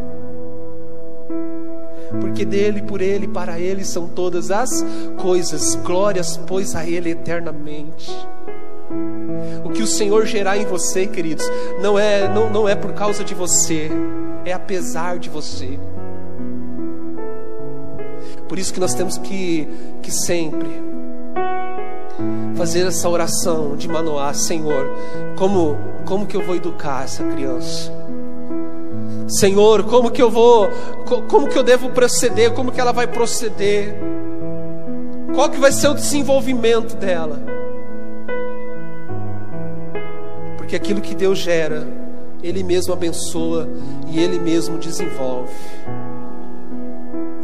Porque 2.21 2.45
dele, 2.45 2.83
por 2.83 3.01
ele, 3.01 3.27
para 3.27 3.59
ele 3.59 3.85
são 3.85 4.07
todas 4.07 4.51
as 4.51 4.85
coisas, 5.17 5.75
glórias, 5.77 6.37
pois 6.37 6.75
a 6.75 6.87
ele 6.87 7.11
eternamente. 7.11 8.13
O 9.65 9.71
que 9.71 9.83
o 9.83 9.87
Senhor 9.87 10.27
gerar 10.27 10.59
em 10.59 10.67
você, 10.67 11.07
queridos, 11.07 11.45
não 11.81 11.99
é, 11.99 12.29
não, 12.33 12.51
não 12.51 12.69
é 12.69 12.75
por 12.75 12.93
causa 12.93 13.25
de 13.25 13.35
você, 13.35 13.91
é 14.45 14.53
apesar 14.53 15.19
de 15.19 15.31
você. 15.31 15.79
Por 18.47 18.59
isso 18.59 18.75
que 18.75 18.81
nós 18.81 18.93
temos 18.93 19.17
que, 19.17 19.67
que 20.03 20.11
sempre 20.11 20.71
fazer 22.57 22.87
essa 22.87 23.09
oração 23.09 23.77
de 23.77 23.89
Manoá, 23.89 24.33
Senhor, 24.35 24.87
como 25.37 25.77
como 26.05 26.27
que 26.27 26.37
eu 26.37 26.43
vou 26.43 26.57
educar 26.57 27.05
essa 27.05 27.25
criança? 27.25 27.91
Senhor, 29.29 29.85
como 29.85 30.11
que 30.11 30.21
eu 30.21 30.31
vou, 30.31 30.69
como 31.29 31.49
que 31.49 31.57
eu 31.57 31.63
devo 31.63 31.91
proceder, 31.91 32.53
como 32.53 32.71
que 32.71 32.81
ela 32.81 32.93
vai 32.93 33.07
proceder? 33.07 33.97
Qual 35.35 35.49
que 35.49 35.59
vai 35.59 35.73
ser 35.73 35.89
o 35.89 35.95
desenvolvimento 35.95 36.95
dela? 36.97 37.41
Porque 40.59 40.77
aquilo 40.77 41.01
que 41.01 41.15
Deus 41.15 41.39
gera, 41.39 41.89
Ele 42.43 42.63
mesmo 42.63 42.93
abençoa 42.93 43.69
e 44.09 44.21
Ele 44.21 44.39
mesmo 44.39 44.77
desenvolve. 44.77 45.55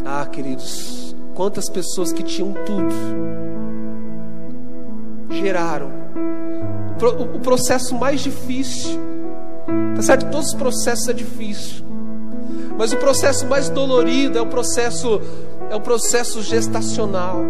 Ah, 0.04 0.26
queridos, 0.26 1.16
quantas 1.34 1.70
pessoas 1.70 2.12
que 2.12 2.22
tinham 2.22 2.52
tudo, 2.52 2.94
geraram. 5.38 5.90
O 7.34 7.38
processo 7.40 7.94
mais 7.94 8.20
difícil, 8.20 8.98
tá 9.94 10.02
certo? 10.02 10.30
Todos 10.30 10.48
os 10.48 10.54
processos 10.54 11.08
é 11.08 11.12
difícil, 11.12 11.84
mas 12.76 12.92
o 12.92 12.96
processo 12.96 13.46
mais 13.46 13.68
dolorido 13.68 14.36
é 14.36 14.42
o 14.42 14.46
processo 14.46 15.20
é 15.70 15.76
o 15.76 15.80
processo 15.80 16.42
gestacional. 16.42 17.40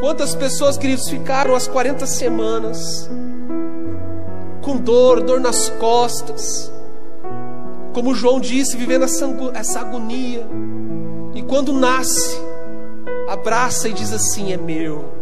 Quantas 0.00 0.34
pessoas, 0.34 0.76
queridos, 0.76 1.08
ficaram 1.08 1.54
as 1.54 1.66
40 1.66 2.06
semanas 2.06 3.08
com 4.62 4.76
dor, 4.76 5.22
dor 5.22 5.40
nas 5.40 5.68
costas, 5.70 6.70
como 7.92 8.14
João 8.14 8.40
disse, 8.40 8.76
vivendo 8.76 9.04
essa, 9.04 9.26
essa 9.54 9.80
agonia, 9.80 10.46
e 11.34 11.42
quando 11.42 11.72
nasce, 11.72 12.38
abraça 13.28 13.88
e 13.88 13.92
diz 13.92 14.12
assim: 14.12 14.52
é 14.52 14.56
meu 14.56 15.20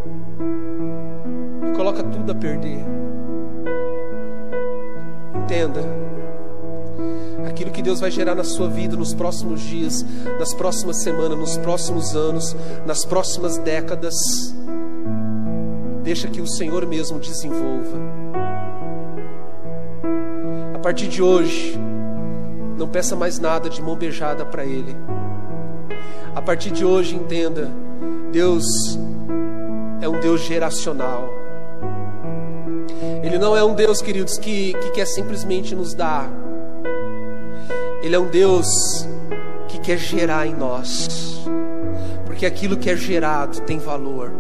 coloca 1.79 2.03
tudo 2.03 2.33
a 2.33 2.35
perder. 2.35 2.85
Entenda. 5.37 5.81
Aquilo 7.49 7.71
que 7.71 7.81
Deus 7.81 8.01
vai 8.01 8.11
gerar 8.11 8.35
na 8.35 8.43
sua 8.43 8.69
vida 8.69 8.97
nos 8.97 9.15
próximos 9.15 9.61
dias, 9.61 10.05
nas 10.41 10.53
próximas 10.53 11.01
semanas, 11.05 11.39
nos 11.39 11.57
próximos 11.57 12.17
anos, 12.17 12.57
nas 12.85 13.05
próximas 13.05 13.59
décadas. 13.59 14.17
Deixa 16.03 16.27
que 16.27 16.41
o 16.41 16.49
Senhor 16.49 16.85
mesmo 16.85 17.21
desenvolva. 17.21 17.97
A 20.75 20.79
partir 20.81 21.07
de 21.07 21.23
hoje, 21.23 21.79
não 22.77 22.89
peça 22.89 23.15
mais 23.15 23.39
nada 23.39 23.71
de 23.71 23.81
mão 23.81 23.95
beijada 23.95 24.45
para 24.45 24.65
Ele. 24.65 24.97
A 26.35 26.43
partir 26.43 26.73
de 26.73 26.85
hoje, 26.85 27.15
entenda: 27.15 27.71
Deus 28.33 28.99
é 30.01 30.09
um 30.09 30.19
Deus 30.19 30.41
geracional. 30.41 31.38
Ele 33.29 33.37
não 33.37 33.55
é 33.55 33.63
um 33.63 33.75
Deus, 33.75 34.01
queridos, 34.01 34.39
que, 34.39 34.73
que 34.73 34.91
quer 34.93 35.05
simplesmente 35.05 35.75
nos 35.75 35.93
dar. 35.93 36.31
Ele 38.03 38.17
é 38.17 38.19
um 38.19 38.27
Deus 38.27 39.07
que 39.69 39.79
quer 39.79 39.99
gerar 39.99 40.47
em 40.47 40.55
nós. 40.55 41.39
Porque 42.25 42.47
aquilo 42.47 42.79
que 42.79 42.89
é 42.89 42.97
gerado 42.97 43.61
tem 43.67 43.79
valor. 43.79 44.33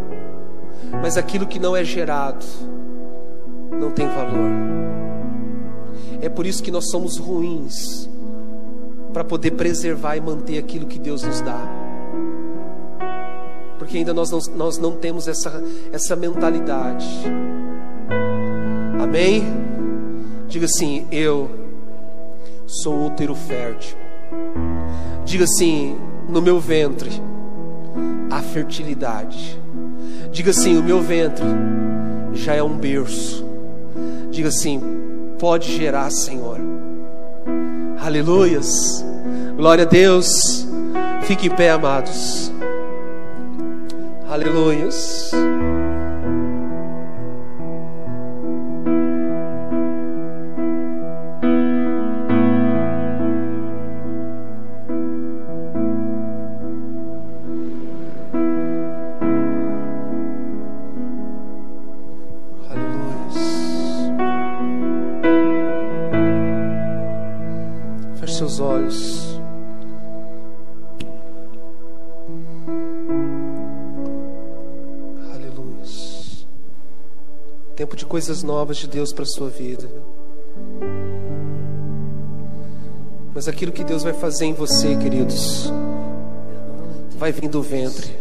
Mas 1.02 1.18
aquilo 1.18 1.46
que 1.46 1.58
não 1.58 1.76
é 1.76 1.84
gerado 1.84 2.46
tem 3.94 4.08
valor. 4.08 4.50
É 6.22 6.30
por 6.30 6.46
isso 6.46 6.62
que 6.62 6.70
nós 6.70 6.88
somos 6.90 7.18
ruins 7.18 8.08
para 9.12 9.22
poder 9.22 9.50
preservar 9.50 10.16
e 10.16 10.20
manter 10.22 10.56
aquilo 10.56 10.86
que 10.86 10.98
Deus 10.98 11.22
nos 11.22 11.42
dá. 11.42 11.60
Porque 13.78 13.98
ainda 13.98 14.14
nós 14.14 14.30
não, 14.30 14.38
nós 14.56 14.78
não 14.78 14.96
temos 14.96 15.28
essa, 15.28 15.62
essa 15.92 16.16
mentalidade. 16.16 17.06
Amém? 18.98 19.44
Diga 20.48 20.66
assim: 20.66 21.06
Eu 21.10 21.50
sou 22.66 23.06
útero 23.06 23.34
fértil. 23.34 23.96
Diga 25.24 25.44
assim: 25.44 25.96
No 26.28 26.42
meu 26.42 26.58
ventre 26.58 27.10
há 28.30 28.40
fertilidade. 28.40 29.60
Diga 30.30 30.50
assim: 30.50 30.76
O 30.76 30.82
meu 30.82 31.00
ventre 31.00 31.44
já 32.32 32.54
é 32.54 32.62
um 32.62 32.76
berço. 32.76 33.44
Diga 34.30 34.48
assim: 34.48 34.80
Pode 35.38 35.70
gerar, 35.76 36.10
Senhor. 36.10 36.58
Aleluias. 38.00 39.04
Glória 39.56 39.84
a 39.84 39.86
Deus. 39.86 40.66
Fique 41.22 41.48
em 41.48 41.50
pé, 41.50 41.70
amados. 41.70 42.52
Aleluias. 44.28 45.30
Coisas 78.08 78.42
novas 78.42 78.78
de 78.78 78.88
Deus 78.88 79.12
para 79.12 79.22
a 79.22 79.26
sua 79.26 79.50
vida. 79.50 79.88
Mas 83.34 83.46
aquilo 83.46 83.70
que 83.70 83.84
Deus 83.84 84.02
vai 84.02 84.14
fazer 84.14 84.46
em 84.46 84.54
você, 84.54 84.96
queridos, 84.96 85.70
vai 87.16 87.30
vir 87.30 87.48
do 87.48 87.62
ventre, 87.62 88.16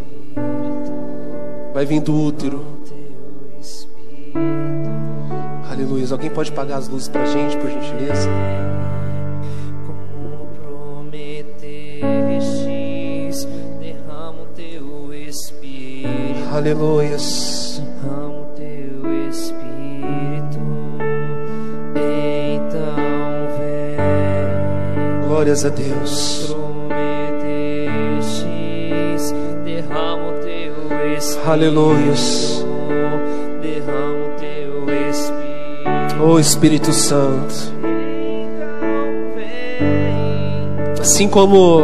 vai 1.73 1.85
vir 1.85 2.01
do 2.01 2.13
útero. 2.13 2.63
Aleluia. 5.71 6.05
Alguém 6.11 6.29
pode 6.29 6.51
pagar 6.51 6.77
as 6.77 6.87
luzes 6.87 7.07
para 7.07 7.23
a 7.23 7.25
gente, 7.25 7.57
por 7.57 7.69
gentileza? 7.69 8.29
Aleluias. 16.51 17.56
Glórias 25.37 25.63
a 25.63 25.69
Deus. 25.69 26.55
derrama 29.63 30.29
o 30.29 30.33
teu 30.39 31.15
espírito. 31.15 31.47
Aleluias. 31.51 32.65
Derrama 33.61 34.25
o 34.25 34.39
teu 34.39 35.09
espírito. 35.11 36.23
Oh 36.23 36.39
Espírito 36.39 36.91
Santo. 36.91 37.53
Assim 40.99 41.29
como 41.29 41.83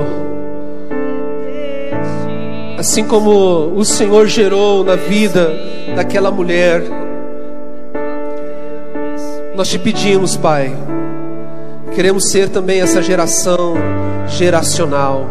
assim 2.80 3.04
como 3.04 3.72
o 3.76 3.86
Senhor 3.86 4.26
gerou 4.26 4.84
na 4.84 4.96
vida 4.96 5.54
daquela 5.96 6.32
mulher, 6.32 6.82
nós 9.56 9.70
te 9.70 9.78
pedimos, 9.78 10.36
Pai, 10.36 10.76
Queremos 11.96 12.32
ser 12.32 12.50
também 12.50 12.82
essa 12.82 13.04
geração 13.04 13.76
geracional. 14.28 15.28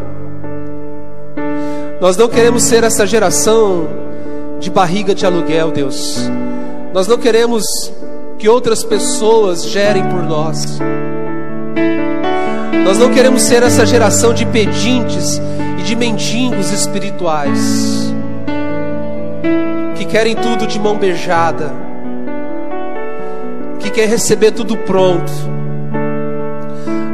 Nós 2.00 2.16
não 2.16 2.28
queremos 2.28 2.62
ser 2.62 2.84
essa 2.84 3.04
geração 3.04 3.88
de 4.60 4.70
barriga 4.70 5.12
de 5.12 5.26
aluguel, 5.26 5.72
Deus. 5.72 6.30
Nós 6.94 7.08
não 7.08 7.18
queremos 7.18 7.64
que 8.38 8.48
outras 8.48 8.84
pessoas 8.84 9.64
gerem 9.64 10.04
por 10.04 10.22
nós. 10.22 10.78
Nós 12.84 12.96
não 12.96 13.10
queremos 13.10 13.42
ser 13.42 13.64
essa 13.64 13.84
geração 13.84 14.32
de 14.32 14.46
pedintes 14.46 15.40
e 15.80 15.82
de 15.82 15.96
mendigos 15.96 16.70
espirituais 16.70 18.14
que 19.96 20.04
querem 20.04 20.36
tudo 20.36 20.66
de 20.66 20.78
mão 20.78 20.96
beijada, 20.96 21.72
que 23.80 23.90
quer 23.90 24.08
receber 24.08 24.52
tudo 24.52 24.76
pronto 24.76 25.32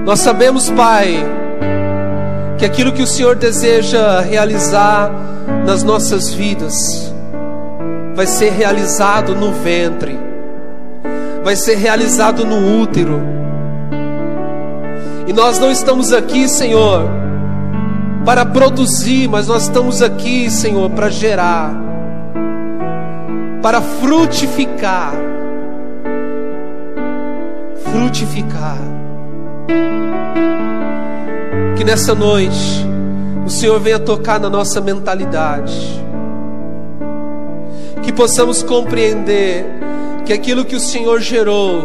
nós 0.09 0.21
sabemos, 0.21 0.71
Pai, 0.71 1.23
que 2.57 2.65
aquilo 2.65 2.95
que 2.95 3.03
o 3.03 3.07
Senhor 3.07 3.37
deseja 3.37 4.23
realizar 4.23 5.13
nas 5.67 5.83
nossas 5.83 6.33
vidas 6.33 7.13
vai 8.15 8.27
ser 8.27 8.49
realizado 8.53 9.35
no 9.35 9.53
ventre, 9.53 10.19
vai 11.45 11.55
ser 11.55 11.75
realizado 11.75 12.47
no 12.47 12.81
útero. 12.81 13.21
E 15.27 15.33
nós 15.35 15.59
não 15.59 15.71
estamos 15.71 16.11
aqui, 16.11 16.49
Senhor, 16.49 17.03
para 18.25 18.47
produzir, 18.47 19.29
mas 19.29 19.47
nós 19.47 19.65
estamos 19.65 20.01
aqui, 20.01 20.51
Senhor, 20.51 20.89
para 20.89 21.11
gerar, 21.11 21.71
para 23.61 23.83
frutificar. 23.83 25.13
Frutificar. 27.93 28.88
Que 31.79 31.85
nessa 31.85 32.12
noite 32.12 32.85
o 33.47 33.49
Senhor 33.49 33.79
venha 33.79 34.01
tocar 34.01 34.41
na 34.41 34.51
nossa 34.51 34.81
mentalidade. 34.81 36.05
Que 38.03 38.12
possamos 38.12 38.64
compreender 38.64 39.64
que 40.26 40.33
aquilo 40.33 40.64
que 40.64 40.74
o 40.74 40.81
Senhor 40.81 41.20
gerou, 41.20 41.85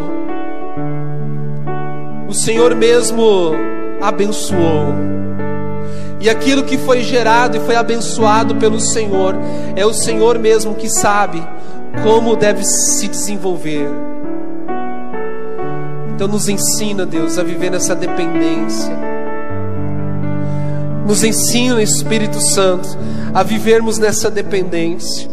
o 2.28 2.34
Senhor 2.34 2.74
mesmo 2.74 3.52
abençoou. 4.02 4.96
E 6.18 6.28
aquilo 6.28 6.64
que 6.64 6.76
foi 6.76 7.00
gerado 7.00 7.56
e 7.56 7.60
foi 7.60 7.76
abençoado 7.76 8.56
pelo 8.56 8.80
Senhor, 8.80 9.36
é 9.76 9.86
o 9.86 9.94
Senhor 9.94 10.40
mesmo 10.40 10.74
que 10.74 10.88
sabe 10.88 11.40
como 12.02 12.34
deve 12.34 12.64
se 12.64 13.06
desenvolver. 13.06 13.88
Então 16.12 16.26
nos 16.26 16.48
ensina, 16.48 17.06
Deus, 17.06 17.38
a 17.38 17.44
viver 17.44 17.70
nessa 17.70 17.94
dependência. 17.94 19.13
Nos 21.06 21.22
ensina, 21.22 21.82
Espírito 21.82 22.40
Santo, 22.40 22.88
a 23.32 23.42
vivermos 23.42 23.98
nessa 23.98 24.30
dependência. 24.30 25.28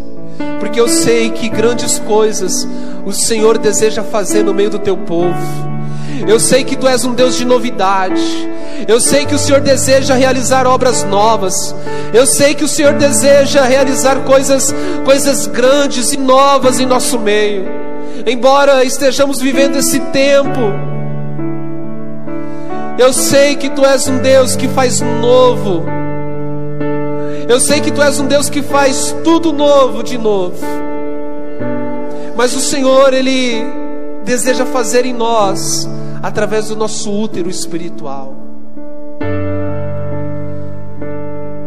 Porque 0.59 0.79
eu 0.79 0.87
sei 0.87 1.29
que 1.31 1.49
grandes 1.49 1.99
coisas 1.99 2.67
o 3.05 3.11
Senhor 3.11 3.57
deseja 3.57 4.03
fazer 4.03 4.43
no 4.43 4.53
meio 4.53 4.69
do 4.69 4.79
teu 4.79 4.97
povo. 4.97 5.37
Eu 6.27 6.39
sei 6.39 6.63
que 6.63 6.75
tu 6.75 6.87
és 6.87 7.03
um 7.03 7.13
Deus 7.13 7.35
de 7.35 7.45
novidade. 7.45 8.21
Eu 8.87 8.99
sei 8.99 9.25
que 9.25 9.35
o 9.35 9.39
Senhor 9.39 9.61
deseja 9.61 10.13
realizar 10.13 10.67
obras 10.67 11.03
novas. 11.03 11.75
Eu 12.13 12.25
sei 12.25 12.53
que 12.53 12.63
o 12.63 12.67
Senhor 12.67 12.93
deseja 12.93 13.63
realizar 13.63 14.17
coisas, 14.23 14.73
coisas 15.05 15.47
grandes 15.47 16.11
e 16.11 16.17
novas 16.17 16.79
em 16.79 16.85
nosso 16.85 17.17
meio 17.17 17.81
embora 18.25 18.83
estejamos 18.83 19.39
vivendo 19.39 19.77
esse 19.77 19.99
tempo, 20.11 20.59
eu 22.97 23.13
sei 23.13 23.55
que 23.55 23.69
tu 23.69 23.85
és 23.85 24.07
um 24.07 24.19
Deus 24.19 24.55
que 24.55 24.67
faz 24.67 25.01
novo. 25.01 25.85
Eu 27.47 27.59
sei 27.59 27.81
que 27.81 27.91
tu 27.91 28.01
és 28.01 28.19
um 28.19 28.27
Deus 28.27 28.49
que 28.49 28.61
faz 28.61 29.15
tudo 29.23 29.51
novo 29.51 30.03
de 30.03 30.17
novo. 30.17 30.63
Mas 32.35 32.55
o 32.55 32.59
Senhor, 32.59 33.13
Ele 33.13 33.63
deseja 34.23 34.65
fazer 34.65 35.05
em 35.05 35.13
nós, 35.13 35.87
através 36.21 36.67
do 36.67 36.75
nosso 36.75 37.11
útero 37.11 37.49
espiritual. 37.49 38.35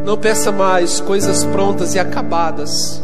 Não 0.05 0.17
peça 0.17 0.53
mais 0.53 1.01
coisas 1.01 1.45
prontas 1.45 1.95
e 1.95 1.99
acabadas. 1.99 3.03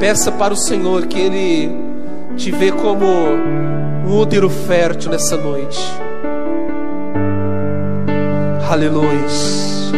Peça 0.00 0.32
para 0.32 0.54
o 0.54 0.56
Senhor 0.56 1.06
que 1.06 1.18
Ele 1.18 1.70
te 2.36 2.50
vê 2.50 2.72
como 2.72 3.06
um 4.08 4.18
útero 4.18 4.48
fértil 4.48 5.10
nessa 5.10 5.36
noite. 5.36 5.78
Aleluias, 8.70 9.92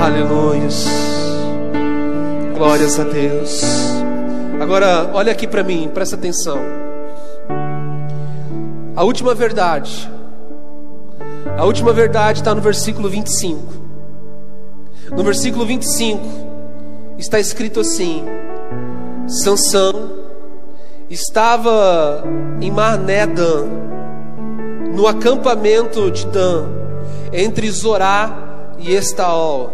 aleluias, 0.00 0.86
glórias 2.54 2.98
a 2.98 3.04
Deus, 3.04 3.62
Agora, 4.60 5.10
olha 5.12 5.32
aqui 5.32 5.46
para 5.46 5.62
mim, 5.62 5.90
presta 5.92 6.16
atenção. 6.16 6.58
A 8.94 9.04
última 9.04 9.34
verdade. 9.34 10.10
A 11.58 11.64
última 11.64 11.92
verdade 11.92 12.40
está 12.40 12.54
no 12.54 12.60
versículo 12.60 13.08
25. 13.08 13.62
No 15.12 15.22
versículo 15.22 15.66
25 15.66 16.20
está 17.18 17.38
escrito 17.38 17.80
assim: 17.80 18.24
Sansão 19.28 20.25
estava 21.08 22.24
em 22.60 22.70
Marné 22.70 23.26
Dan, 23.26 23.66
no 24.94 25.06
acampamento 25.06 26.10
de 26.10 26.26
Dan, 26.26 26.66
entre 27.32 27.70
Zorá 27.70 28.74
e 28.78 28.94
Estaol, 28.94 29.72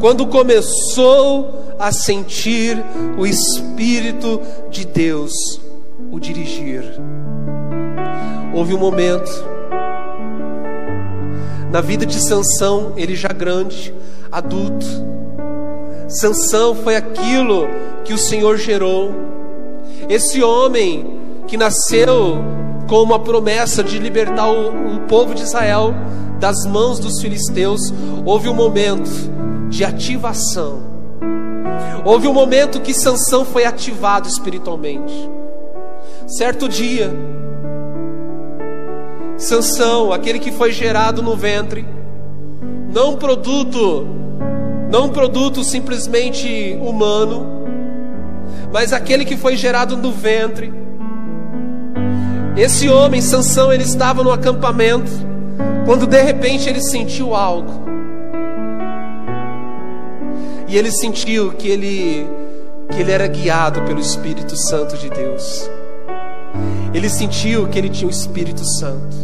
quando 0.00 0.26
começou 0.26 1.74
a 1.78 1.92
sentir 1.92 2.82
o 3.18 3.26
Espírito 3.26 4.40
de 4.70 4.86
Deus 4.86 5.32
o 6.10 6.20
dirigir. 6.20 6.82
Houve 8.54 8.74
um 8.74 8.78
momento 8.78 9.30
na 11.70 11.80
vida 11.80 12.06
de 12.06 12.18
Sansão, 12.18 12.92
ele 12.96 13.14
já 13.14 13.28
grande, 13.28 13.94
adulto. 14.32 14.86
Sansão 16.08 16.74
foi 16.74 16.96
aquilo 16.96 17.68
que 18.04 18.14
o 18.14 18.18
Senhor 18.18 18.56
gerou. 18.56 19.35
Esse 20.08 20.42
homem 20.42 21.18
que 21.46 21.56
nasceu 21.56 22.38
com 22.88 23.02
uma 23.02 23.18
promessa 23.18 23.82
de 23.82 23.98
libertar 23.98 24.48
o, 24.48 24.96
o 24.96 25.00
povo 25.00 25.34
de 25.34 25.42
Israel 25.42 25.94
das 26.38 26.64
mãos 26.66 26.98
dos 26.98 27.20
filisteus, 27.20 27.92
houve 28.24 28.48
um 28.48 28.54
momento 28.54 29.10
de 29.68 29.84
ativação. 29.84 30.82
Houve 32.04 32.28
um 32.28 32.32
momento 32.32 32.80
que 32.80 32.94
Sansão 32.94 33.44
foi 33.44 33.64
ativado 33.64 34.28
espiritualmente. 34.28 35.12
Certo 36.26 36.68
dia, 36.68 37.12
Sansão, 39.36 40.12
aquele 40.12 40.38
que 40.38 40.52
foi 40.52 40.72
gerado 40.72 41.22
no 41.22 41.36
ventre, 41.36 41.86
não 42.92 43.16
produto, 43.16 44.06
não 44.90 45.08
produto 45.08 45.64
simplesmente 45.64 46.78
humano, 46.80 47.55
mas 48.76 48.92
aquele 48.92 49.24
que 49.24 49.38
foi 49.38 49.56
gerado 49.56 49.96
no 49.96 50.12
ventre. 50.12 50.70
Esse 52.54 52.90
homem, 52.90 53.22
Sansão, 53.22 53.72
ele 53.72 53.84
estava 53.84 54.22
no 54.22 54.30
acampamento, 54.30 55.10
quando 55.86 56.06
de 56.06 56.20
repente 56.20 56.68
ele 56.68 56.82
sentiu 56.82 57.34
algo. 57.34 57.72
E 60.68 60.76
ele 60.76 60.92
sentiu 60.92 61.52
que 61.52 61.68
ele 61.68 62.28
que 62.90 63.00
ele 63.00 63.10
era 63.10 63.26
guiado 63.26 63.80
pelo 63.84 63.98
Espírito 63.98 64.54
Santo 64.54 64.98
de 64.98 65.08
Deus. 65.08 65.70
Ele 66.92 67.08
sentiu 67.08 67.66
que 67.68 67.78
ele 67.78 67.88
tinha 67.88 68.08
o 68.08 68.10
Espírito 68.10 68.62
Santo. 68.62 69.16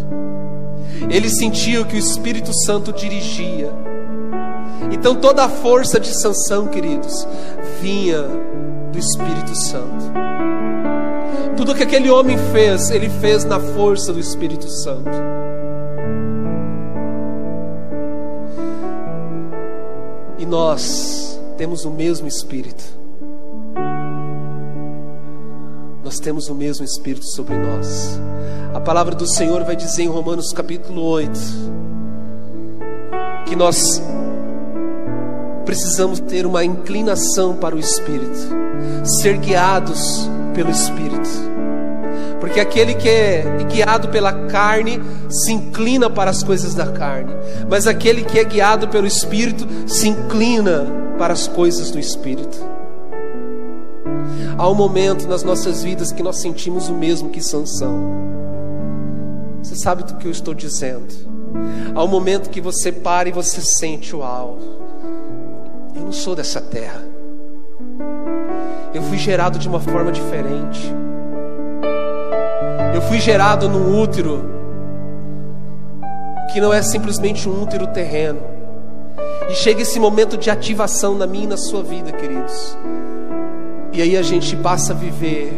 Ele 1.10 1.28
sentiu 1.28 1.84
que 1.84 1.94
o 1.94 1.98
Espírito 1.98 2.54
Santo 2.64 2.90
dirigia. 2.90 3.70
Então 4.90 5.14
toda 5.14 5.44
a 5.44 5.48
força 5.50 6.00
de 6.00 6.08
Sansão, 6.08 6.68
queridos, 6.68 7.28
vinha 7.82 8.24
do 8.92 8.98
Espírito 8.98 9.54
Santo. 9.56 10.12
Tudo 11.56 11.74
que 11.74 11.82
aquele 11.82 12.10
homem 12.10 12.36
fez, 12.52 12.90
ele 12.90 13.08
fez 13.08 13.44
na 13.44 13.58
força 13.58 14.12
do 14.12 14.20
Espírito 14.20 14.68
Santo. 14.68 15.10
E 20.38 20.46
nós 20.46 21.40
temos 21.56 21.84
o 21.84 21.90
mesmo 21.90 22.28
Espírito. 22.28 22.84
Nós 26.04 26.18
temos 26.18 26.48
o 26.48 26.54
mesmo 26.54 26.84
Espírito 26.84 27.26
sobre 27.26 27.56
nós. 27.56 28.20
A 28.74 28.80
palavra 28.80 29.14
do 29.14 29.26
Senhor 29.26 29.64
vai 29.64 29.76
dizer 29.76 30.02
em 30.02 30.08
Romanos 30.08 30.52
capítulo 30.52 31.02
8 31.02 31.32
que 33.46 33.56
nós 33.56 34.02
precisamos 35.64 36.20
ter 36.20 36.46
uma 36.46 36.64
inclinação 36.64 37.54
para 37.54 37.74
o 37.74 37.78
Espírito, 37.78 38.48
ser 39.04 39.38
guiados 39.38 40.28
pelo 40.54 40.70
Espírito. 40.70 41.52
Porque 42.40 42.58
aquele 42.58 42.94
que 42.94 43.08
é 43.08 43.44
guiado 43.70 44.08
pela 44.08 44.32
carne 44.48 45.00
se 45.28 45.52
inclina 45.52 46.10
para 46.10 46.30
as 46.30 46.42
coisas 46.42 46.74
da 46.74 46.86
carne, 46.86 47.32
mas 47.70 47.86
aquele 47.86 48.24
que 48.24 48.38
é 48.38 48.44
guiado 48.44 48.88
pelo 48.88 49.06
Espírito 49.06 49.66
se 49.86 50.08
inclina 50.08 50.86
para 51.18 51.32
as 51.32 51.46
coisas 51.46 51.90
do 51.90 51.98
Espírito. 51.98 52.58
Há 54.58 54.68
um 54.68 54.74
momento 54.74 55.26
nas 55.28 55.42
nossas 55.42 55.82
vidas 55.82 56.12
que 56.12 56.22
nós 56.22 56.40
sentimos 56.40 56.88
o 56.88 56.94
mesmo 56.94 57.30
que 57.30 57.40
Sansão. 57.40 58.12
Você 59.62 59.76
sabe 59.76 60.02
do 60.02 60.16
que 60.16 60.26
eu 60.26 60.32
estou 60.32 60.52
dizendo. 60.52 61.14
Há 61.94 62.02
um 62.02 62.08
momento 62.08 62.50
que 62.50 62.60
você 62.60 62.90
para 62.90 63.28
e 63.28 63.32
você 63.32 63.60
sente, 63.60 64.14
uau, 64.14 64.58
eu 65.94 66.02
não 66.02 66.12
sou 66.12 66.34
dessa 66.34 66.60
terra. 66.60 67.02
Eu 68.94 69.02
fui 69.02 69.18
gerado 69.18 69.58
de 69.58 69.68
uma 69.68 69.80
forma 69.80 70.12
diferente. 70.12 70.92
Eu 72.94 73.00
fui 73.02 73.18
gerado 73.20 73.68
num 73.68 74.00
útero 74.00 74.50
que 76.52 76.60
não 76.60 76.72
é 76.72 76.82
simplesmente 76.82 77.48
um 77.48 77.62
útero 77.62 77.86
terreno. 77.86 78.40
E 79.48 79.54
chega 79.54 79.82
esse 79.82 79.98
momento 79.98 80.36
de 80.36 80.50
ativação 80.50 81.14
na 81.14 81.26
minha 81.26 81.44
e 81.44 81.48
na 81.48 81.56
sua 81.56 81.82
vida, 81.82 82.12
queridos. 82.12 82.76
E 83.92 84.00
aí 84.00 84.16
a 84.16 84.22
gente 84.22 84.56
passa 84.56 84.92
a 84.92 84.96
viver 84.96 85.52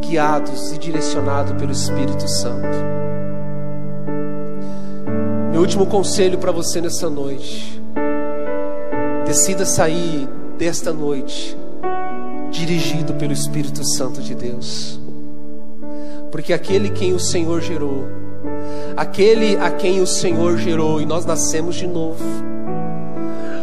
guiados 0.00 0.72
e 0.72 0.78
direcionados 0.78 1.52
pelo 1.54 1.72
Espírito 1.72 2.28
Santo. 2.28 2.94
Meu 5.50 5.60
último 5.60 5.86
conselho 5.86 6.38
para 6.38 6.52
você 6.52 6.80
nessa 6.80 7.08
noite: 7.08 7.82
decida 9.26 9.64
sair 9.64 10.28
desta 10.58 10.92
noite 10.92 11.56
dirigido 12.50 13.14
pelo 13.14 13.32
Espírito 13.32 13.84
Santo 13.96 14.20
de 14.20 14.34
Deus, 14.34 15.00
porque 16.30 16.52
aquele 16.52 16.90
quem 16.90 17.12
o 17.12 17.18
Senhor 17.18 17.60
gerou, 17.60 18.04
aquele 18.96 19.56
a 19.56 19.70
quem 19.70 20.00
o 20.00 20.06
Senhor 20.06 20.56
gerou, 20.56 21.00
e 21.00 21.06
nós 21.06 21.24
nascemos 21.24 21.74
de 21.76 21.86
novo, 21.86 22.24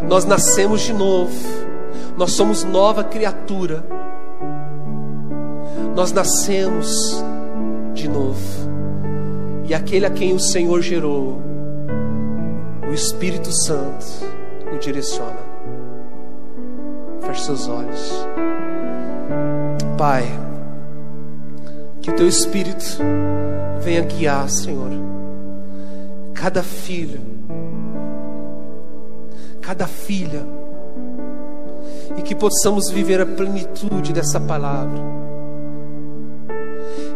nós 0.08 0.26
nascemos 0.26 0.82
de 0.82 0.94
novo, 0.94 1.34
nós 2.18 2.32
somos 2.32 2.64
nova 2.64 3.04
criatura 3.04 3.84
nós 5.96 6.12
nascemos 6.12 7.24
de 7.94 8.08
novo. 8.08 8.40
E 9.68 9.74
aquele 9.74 10.06
a 10.06 10.10
quem 10.10 10.34
o 10.34 10.40
Senhor 10.40 10.82
gerou, 10.82 11.42
o 12.90 12.94
Espírito 12.94 13.52
Santo 13.52 14.06
o 14.74 14.78
direciona. 14.78 15.51
Feche 17.32 17.46
seus 17.46 17.68
olhos. 17.70 18.28
Pai, 19.98 20.26
que 22.02 22.12
o 22.12 22.16
teu 22.16 22.28
Espírito 22.28 22.84
venha 23.80 24.02
guiar, 24.02 24.50
Senhor, 24.50 24.90
cada 26.34 26.62
filho, 26.62 27.22
cada 29.62 29.88
filha, 29.88 30.46
e 32.18 32.22
que 32.22 32.36
possamos 32.36 32.90
viver 32.90 33.22
a 33.22 33.26
plenitude 33.26 34.12
dessa 34.12 34.40
palavra 34.40 35.00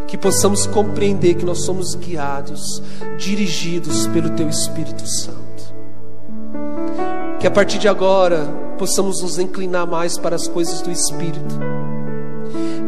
que 0.06 0.16
possamos 0.16 0.66
compreender 0.66 1.34
que 1.34 1.44
nós 1.44 1.64
somos 1.64 1.96
guiados, 1.96 2.80
dirigidos 3.18 4.06
pelo 4.06 4.30
Teu 4.30 4.48
Espírito 4.48 5.04
Santo. 5.06 5.45
Que 7.38 7.46
a 7.46 7.50
partir 7.50 7.78
de 7.78 7.88
agora 7.88 8.46
possamos 8.78 9.22
nos 9.22 9.38
inclinar 9.38 9.86
mais 9.86 10.18
para 10.18 10.36
as 10.36 10.48
coisas 10.48 10.80
do 10.80 10.90
Espírito. 10.90 11.58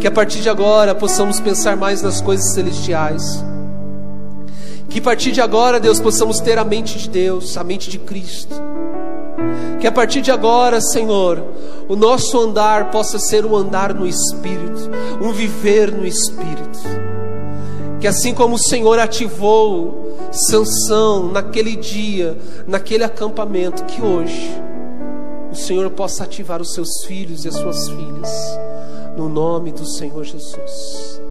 Que 0.01 0.07
a 0.07 0.11
partir 0.11 0.41
de 0.41 0.49
agora 0.49 0.95
possamos 0.95 1.41
pensar 1.41 1.77
mais 1.77 2.03
nas 2.03 2.21
coisas 2.21 2.53
celestiais. 2.55 3.45
Que 4.89 5.01
a 5.01 5.03
partir 5.03 5.33
de 5.33 5.41
agora, 5.41 5.79
Deus, 5.79 6.01
possamos 6.01 6.41
ter 6.41 6.59
a 6.59 6.65
mente 6.65 6.99
de 6.99 7.11
Deus, 7.11 7.57
a 7.59 7.65
mente 7.65 7.91
de 7.91 7.99
Cristo. 7.99 8.55
Que 9.81 9.87
a 9.87 9.93
partir 9.93 10.23
de 10.23 10.31
agora, 10.31 10.81
Senhor, 10.81 11.45
o 11.89 11.95
nosso 11.95 12.39
andar 12.39 12.91
possa 12.91 13.19
ser 13.19 13.45
um 13.45 13.55
andar 13.55 13.95
no 13.95 14.07
Espírito, 14.07 14.91
um 15.21 15.31
viver 15.31 15.93
no 15.93 16.07
Espírito. 16.07 16.79
Que 18.01 18.07
assim 18.07 18.33
como 18.33 18.55
o 18.55 18.59
Senhor 18.59 18.99
ativou 18.99 20.17
Sansão 20.31 21.31
naquele 21.33 21.75
dia, 21.75 22.37
naquele 22.67 23.03
acampamento, 23.03 23.85
que 23.85 24.01
hoje 24.01 24.51
o 25.51 25.57
Senhor 25.57 25.89
possa 25.91 26.25
ativar 26.25 26.61
os 26.61 26.75
seus 26.75 27.05
filhos 27.07 27.45
e 27.45 27.49
as 27.49 27.55
suas 27.55 27.89
filhas, 27.89 28.59
no 29.17 29.29
nome 29.29 29.73
do 29.73 29.87
Senhor 29.87 30.23
Jesus. 30.23 31.21